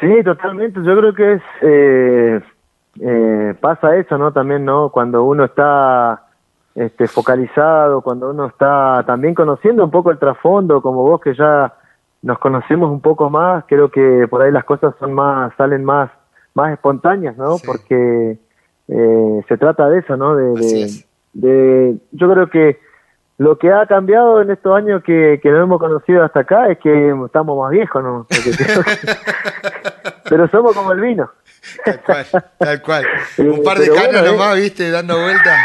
Sí, 0.00 0.08
totalmente. 0.24 0.80
Yo 0.84 0.96
creo 0.96 1.14
que 1.14 1.34
es 1.34 2.42
eh, 3.00 3.54
pasa 3.60 3.96
eso, 3.96 4.16
¿no? 4.18 4.32
También, 4.32 4.64
¿no? 4.64 4.90
Cuando 4.90 5.24
uno 5.24 5.44
está 5.44 6.22
este, 6.74 7.06
focalizado, 7.08 8.00
cuando 8.02 8.30
uno 8.30 8.46
está 8.46 9.02
también 9.06 9.34
conociendo 9.34 9.84
un 9.84 9.90
poco 9.90 10.10
el 10.10 10.18
trasfondo, 10.18 10.80
como 10.82 11.02
vos 11.02 11.20
que 11.20 11.34
ya 11.34 11.72
nos 12.22 12.38
conocemos 12.38 12.90
un 12.90 13.00
poco 13.00 13.28
más, 13.30 13.64
creo 13.68 13.90
que 13.90 14.26
por 14.28 14.42
ahí 14.42 14.50
las 14.50 14.64
cosas 14.64 14.94
son 14.98 15.12
más 15.12 15.52
salen 15.56 15.84
más 15.84 16.10
más 16.54 16.72
espontáneas, 16.72 17.36
¿no? 17.36 17.58
Sí. 17.58 17.66
Porque 17.66 18.38
eh, 18.88 19.40
se 19.48 19.56
trata 19.58 19.88
de 19.88 19.98
eso, 19.98 20.16
¿no? 20.16 20.34
De, 20.36 20.52
de- 20.54 21.04
de- 21.32 21.96
yo 22.12 22.30
creo 22.32 22.48
que 22.48 22.78
lo 23.38 23.58
que 23.58 23.72
ha 23.72 23.84
cambiado 23.86 24.40
en 24.40 24.50
estos 24.52 24.72
años 24.76 25.02
que, 25.02 25.40
que 25.42 25.50
nos 25.50 25.64
hemos 25.64 25.80
conocido 25.80 26.22
hasta 26.22 26.40
acá 26.40 26.68
es 26.68 26.78
que 26.78 27.12
estamos 27.26 27.58
más 27.58 27.70
viejos, 27.72 28.02
¿no? 28.04 28.26
Pero 30.30 30.48
somos 30.48 30.74
como 30.76 30.92
el 30.92 31.00
vino. 31.00 31.28
Tal 31.84 32.02
cual, 32.02 32.26
tal 32.58 32.82
cual. 32.82 33.06
Un 33.38 33.62
par 33.62 33.78
de 33.78 33.84
pero 33.86 33.94
canas 33.94 34.12
bueno, 34.12 34.26
eh. 34.26 34.32
nomás, 34.32 34.56
viste, 34.56 34.90
dando 34.90 35.20
vueltas 35.20 35.58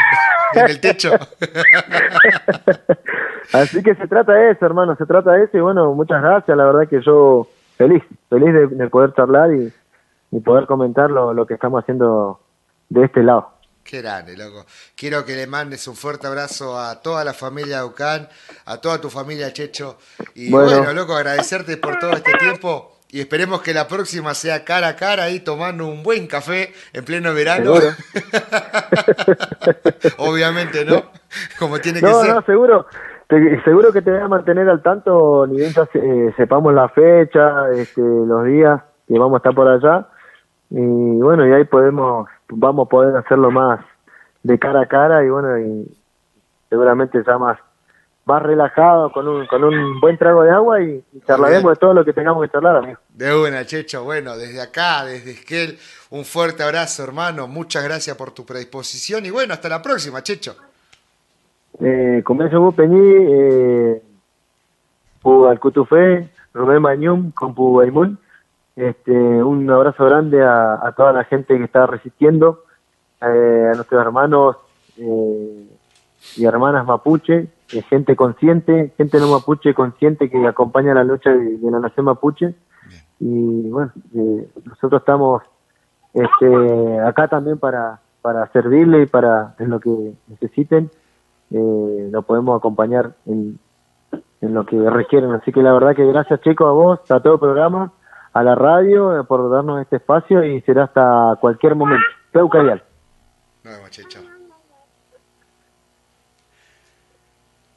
en 0.54 0.66
el 0.66 0.80
techo. 0.80 1.12
Así 3.52 3.82
que 3.82 3.94
se 3.94 4.06
trata 4.06 4.32
de 4.32 4.52
eso, 4.52 4.66
hermano, 4.66 4.96
se 4.96 5.06
trata 5.06 5.32
de 5.32 5.44
eso 5.44 5.56
y 5.56 5.60
bueno, 5.60 5.92
muchas 5.94 6.22
gracias, 6.22 6.56
la 6.56 6.64
verdad 6.64 6.88
que 6.88 7.00
yo 7.02 7.48
feliz, 7.76 8.02
feliz 8.28 8.52
de, 8.52 8.66
de 8.68 8.88
poder 8.88 9.12
charlar 9.14 9.52
y, 9.52 9.72
y 10.30 10.40
poder 10.40 10.66
comentar 10.66 11.10
lo, 11.10 11.32
lo 11.34 11.46
que 11.46 11.54
estamos 11.54 11.82
haciendo 11.82 12.40
de 12.88 13.04
este 13.04 13.22
lado. 13.22 13.50
Qué 13.82 14.02
grande, 14.02 14.36
loco. 14.36 14.66
Quiero 14.94 15.24
que 15.24 15.34
le 15.34 15.46
mandes 15.46 15.88
un 15.88 15.96
fuerte 15.96 16.26
abrazo 16.26 16.78
a 16.78 17.00
toda 17.00 17.24
la 17.24 17.32
familia 17.32 17.84
Ucán, 17.84 18.28
a 18.66 18.76
toda 18.76 19.00
tu 19.00 19.10
familia 19.10 19.52
Checho. 19.52 19.98
Y 20.34 20.50
bueno, 20.50 20.78
Bueno. 20.78 20.92
loco, 20.92 21.16
agradecerte 21.16 21.76
por 21.78 21.98
todo 21.98 22.12
este 22.12 22.32
tiempo. 22.34 22.99
Y 23.12 23.20
esperemos 23.20 23.62
que 23.62 23.74
la 23.74 23.88
próxima 23.88 24.34
sea 24.34 24.64
cara 24.64 24.88
a 24.88 24.96
cara 24.96 25.24
ahí 25.24 25.40
tomando 25.40 25.86
un 25.86 26.02
buen 26.02 26.26
café 26.26 26.72
en 26.92 27.04
pleno 27.04 27.34
verano. 27.34 27.74
Obviamente, 30.18 30.84
¿no? 30.84 31.02
Como 31.58 31.78
tiene 31.80 32.00
que 32.00 32.06
ser. 32.06 32.34
No, 32.34 32.42
seguro. 32.42 32.86
seguro 33.64 33.92
que 33.92 34.02
te 34.02 34.12
voy 34.12 34.20
a 34.20 34.28
mantener 34.28 34.68
al 34.68 34.82
tanto, 34.82 35.46
ni 35.48 35.56
bien 35.56 35.72
eh, 35.94 36.32
sepamos 36.36 36.72
la 36.72 36.88
fecha, 36.88 37.70
este, 37.72 38.00
los 38.00 38.44
días 38.44 38.80
que 39.08 39.18
vamos 39.18 39.34
a 39.34 39.38
estar 39.38 39.54
por 39.54 39.66
allá. 39.66 40.06
Y 40.70 41.20
bueno, 41.20 41.44
y 41.46 41.52
ahí 41.52 41.64
podemos, 41.64 42.28
vamos 42.48 42.86
a 42.86 42.88
poder 42.88 43.16
hacerlo 43.16 43.50
más 43.50 43.80
de 44.44 44.56
cara 44.58 44.82
a 44.82 44.86
cara 44.86 45.24
y 45.24 45.30
bueno, 45.30 45.58
y 45.58 45.96
seguramente 46.68 47.20
ya 47.26 47.38
más 47.38 47.58
más 48.30 48.42
relajado, 48.42 49.10
con 49.10 49.26
un, 49.26 49.46
con 49.46 49.64
un 49.64 50.00
buen 50.00 50.16
trago 50.16 50.42
de 50.42 50.50
agua 50.50 50.80
y, 50.80 51.02
charlaremos 51.26 51.72
de 51.72 51.76
todo 51.76 51.92
lo 51.92 52.04
que 52.04 52.12
tengamos 52.12 52.42
que 52.44 52.52
charlar, 52.52 52.76
amigo. 52.76 52.98
De 53.08 53.34
una, 53.34 53.64
Checho. 53.66 54.04
Bueno, 54.04 54.36
desde 54.36 54.62
acá, 54.62 55.04
desde 55.04 55.32
Esquel, 55.32 55.76
un 56.10 56.24
fuerte 56.24 56.62
abrazo, 56.62 57.02
hermano. 57.02 57.48
Muchas 57.48 57.82
gracias 57.82 58.16
por 58.16 58.30
tu 58.30 58.46
predisposición 58.46 59.26
y 59.26 59.30
bueno, 59.30 59.52
hasta 59.52 59.68
la 59.68 59.82
próxima, 59.82 60.22
Checho. 60.22 60.54
Eh, 61.80 62.22
comienzo 62.24 62.60
vos, 62.60 62.74
Peñí, 62.74 62.98
eh, 62.98 64.02
al 65.24 65.60
Cutufé, 65.60 66.30
Rubén 66.54 66.82
Bañum, 66.82 67.32
con 67.32 67.54
Baimún. 67.54 68.18
Este, 68.76 69.12
un 69.12 69.68
abrazo 69.70 70.04
grande 70.04 70.42
a, 70.42 70.94
toda 70.96 71.12
la 71.12 71.24
gente 71.24 71.58
que 71.58 71.64
está 71.64 71.86
resistiendo, 71.86 72.64
eh, 73.20 73.70
a 73.72 73.74
nuestros 73.74 74.00
hermanos 74.00 74.56
eh, 74.96 75.66
y 76.36 76.44
hermanas 76.44 76.86
mapuche, 76.86 77.48
gente 77.88 78.16
consciente, 78.16 78.92
gente 78.96 79.18
no 79.18 79.28
mapuche 79.28 79.74
consciente 79.74 80.28
que 80.28 80.46
acompaña 80.46 80.94
la 80.94 81.04
lucha 81.04 81.30
de, 81.30 81.58
la 81.70 81.80
nación 81.80 82.06
mapuche. 82.06 82.54
Y 83.18 83.68
bueno, 83.68 83.92
eh, 84.14 84.48
nosotros 84.64 85.00
estamos 85.02 85.42
este, 86.14 87.00
acá 87.00 87.28
también 87.28 87.58
para, 87.58 88.00
para 88.22 88.50
servirle 88.52 89.02
y 89.02 89.06
para 89.06 89.54
en 89.58 89.70
lo 89.70 89.80
que 89.80 90.14
necesiten, 90.28 90.90
eh, 91.50 92.08
lo 92.10 92.22
podemos 92.22 92.58
acompañar 92.58 93.14
en, 93.26 93.58
en 94.40 94.54
lo 94.54 94.64
que 94.66 94.76
requieren. 94.90 95.32
Así 95.32 95.52
que 95.52 95.62
la 95.62 95.72
verdad 95.72 95.94
que 95.94 96.06
gracias 96.06 96.40
chicos 96.40 96.66
a 96.66 96.72
vos, 96.72 97.10
a 97.10 97.20
todo 97.20 97.34
el 97.34 97.40
programa, 97.40 97.92
a 98.32 98.42
la 98.42 98.54
radio, 98.54 99.20
eh, 99.20 99.24
por 99.24 99.50
darnos 99.50 99.80
este 99.80 99.96
espacio 99.96 100.44
y 100.44 100.60
será 100.62 100.84
hasta 100.84 101.36
cualquier 101.40 101.74
momento. 101.74 102.06
Peucadial. 102.32 102.82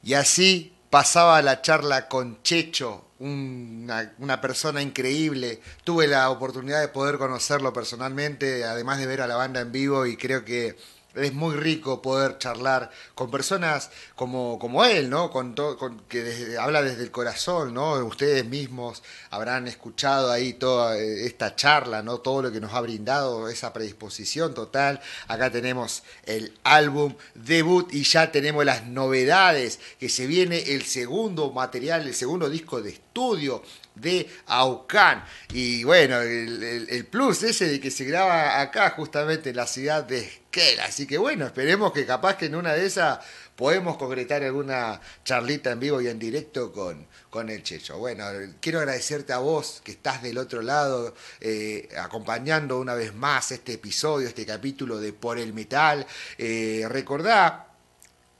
Y 0.04 0.14
así 0.14 0.76
pasaba 0.90 1.40
la 1.40 1.62
charla 1.62 2.08
con 2.08 2.42
Checho, 2.42 3.06
una, 3.18 4.14
una, 4.18 4.40
persona 4.40 4.82
increíble. 4.82 5.60
Tuve 5.82 6.06
la 6.06 6.30
oportunidad 6.30 6.80
de 6.80 6.88
poder 6.88 7.16
conocerlo 7.16 7.72
personalmente, 7.72 8.64
además 8.64 8.98
de 8.98 9.06
ver 9.06 9.22
a 9.22 9.26
la 9.26 9.36
banda 9.36 9.60
en 9.60 9.72
vivo 9.72 10.04
y 10.04 10.16
creo 10.16 10.44
que 10.44 10.76
es 11.16 11.32
muy 11.32 11.56
rico 11.56 12.02
poder 12.02 12.38
charlar 12.38 12.90
con 13.14 13.30
personas 13.30 13.90
como, 14.16 14.58
como 14.58 14.84
él, 14.84 15.10
¿no? 15.10 15.30
Con, 15.30 15.54
con 15.54 16.00
que 16.08 16.56
habla 16.58 16.82
desde 16.82 17.02
el 17.02 17.10
corazón, 17.10 17.74
¿no? 17.74 17.94
Ustedes 18.04 18.44
mismos 18.44 19.02
habrán 19.30 19.68
escuchado 19.68 20.30
ahí 20.30 20.54
toda 20.54 20.98
eh, 20.98 21.26
esta 21.26 21.56
charla, 21.56 22.02
¿no? 22.02 22.18
Todo 22.18 22.42
lo 22.42 22.52
que 22.52 22.60
nos 22.60 22.72
ha 22.74 22.80
brindado, 22.80 23.48
esa 23.48 23.72
predisposición 23.72 24.54
total. 24.54 25.00
Acá 25.28 25.50
tenemos 25.50 26.02
el 26.24 26.52
álbum 26.64 27.14
debut 27.34 27.92
y 27.92 28.04
ya 28.04 28.32
tenemos 28.32 28.64
las 28.64 28.86
novedades, 28.86 29.80
que 29.98 30.08
se 30.08 30.26
viene 30.26 30.74
el 30.74 30.84
segundo 30.84 31.50
material, 31.52 32.06
el 32.06 32.14
segundo 32.14 32.48
disco 32.48 32.82
de 32.82 32.90
estudio 32.90 33.62
de 33.94 34.28
Aucán. 34.46 35.24
Y 35.52 35.84
bueno, 35.84 36.20
el, 36.20 37.06
plus 37.10 37.42
ese 37.42 37.68
de 37.68 37.80
que 37.80 37.90
se 37.90 38.04
graba 38.04 38.60
acá, 38.60 38.90
justamente 38.90 39.50
en 39.50 39.56
la 39.56 39.66
ciudad 39.66 40.04
de 40.04 40.18
Esquel. 40.18 40.80
Así 40.80 41.06
que 41.06 41.18
bueno, 41.18 41.46
esperemos 41.46 41.92
que 41.92 42.06
capaz 42.06 42.36
que 42.36 42.46
en 42.46 42.56
una 42.56 42.72
de 42.72 42.86
esas 42.86 43.18
podemos 43.56 43.96
concretar 43.96 44.42
alguna 44.42 45.00
charlita 45.24 45.70
en 45.70 45.80
vivo 45.80 46.00
y 46.00 46.08
en 46.08 46.18
directo 46.18 46.72
con, 46.72 47.06
con 47.30 47.48
el 47.50 47.62
Checho. 47.62 47.98
Bueno, 47.98 48.24
quiero 48.60 48.80
agradecerte 48.80 49.32
a 49.32 49.38
vos 49.38 49.80
que 49.84 49.92
estás 49.92 50.22
del 50.22 50.38
otro 50.38 50.60
lado, 50.60 51.14
eh, 51.40 51.88
acompañando 51.98 52.78
una 52.80 52.94
vez 52.94 53.14
más 53.14 53.52
este 53.52 53.74
episodio, 53.74 54.26
este 54.26 54.44
capítulo 54.44 54.98
de 54.98 55.12
Por 55.12 55.38
el 55.38 55.52
Metal. 55.52 56.04
Eh, 56.38 56.84
recordá 56.88 57.73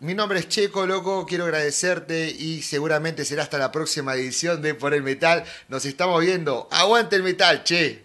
mi 0.00 0.14
nombre 0.14 0.38
es 0.40 0.48
Checo, 0.48 0.86
loco, 0.86 1.26
quiero 1.26 1.44
agradecerte 1.44 2.30
y 2.30 2.62
seguramente 2.62 3.24
será 3.24 3.42
hasta 3.42 3.58
la 3.58 3.72
próxima 3.72 4.14
edición 4.14 4.62
de 4.62 4.74
Por 4.74 4.94
el 4.94 5.02
Metal. 5.02 5.44
Nos 5.68 5.84
estamos 5.84 6.20
viendo. 6.20 6.68
Aguante 6.70 7.16
el 7.16 7.22
metal, 7.22 7.64
che. 7.64 8.02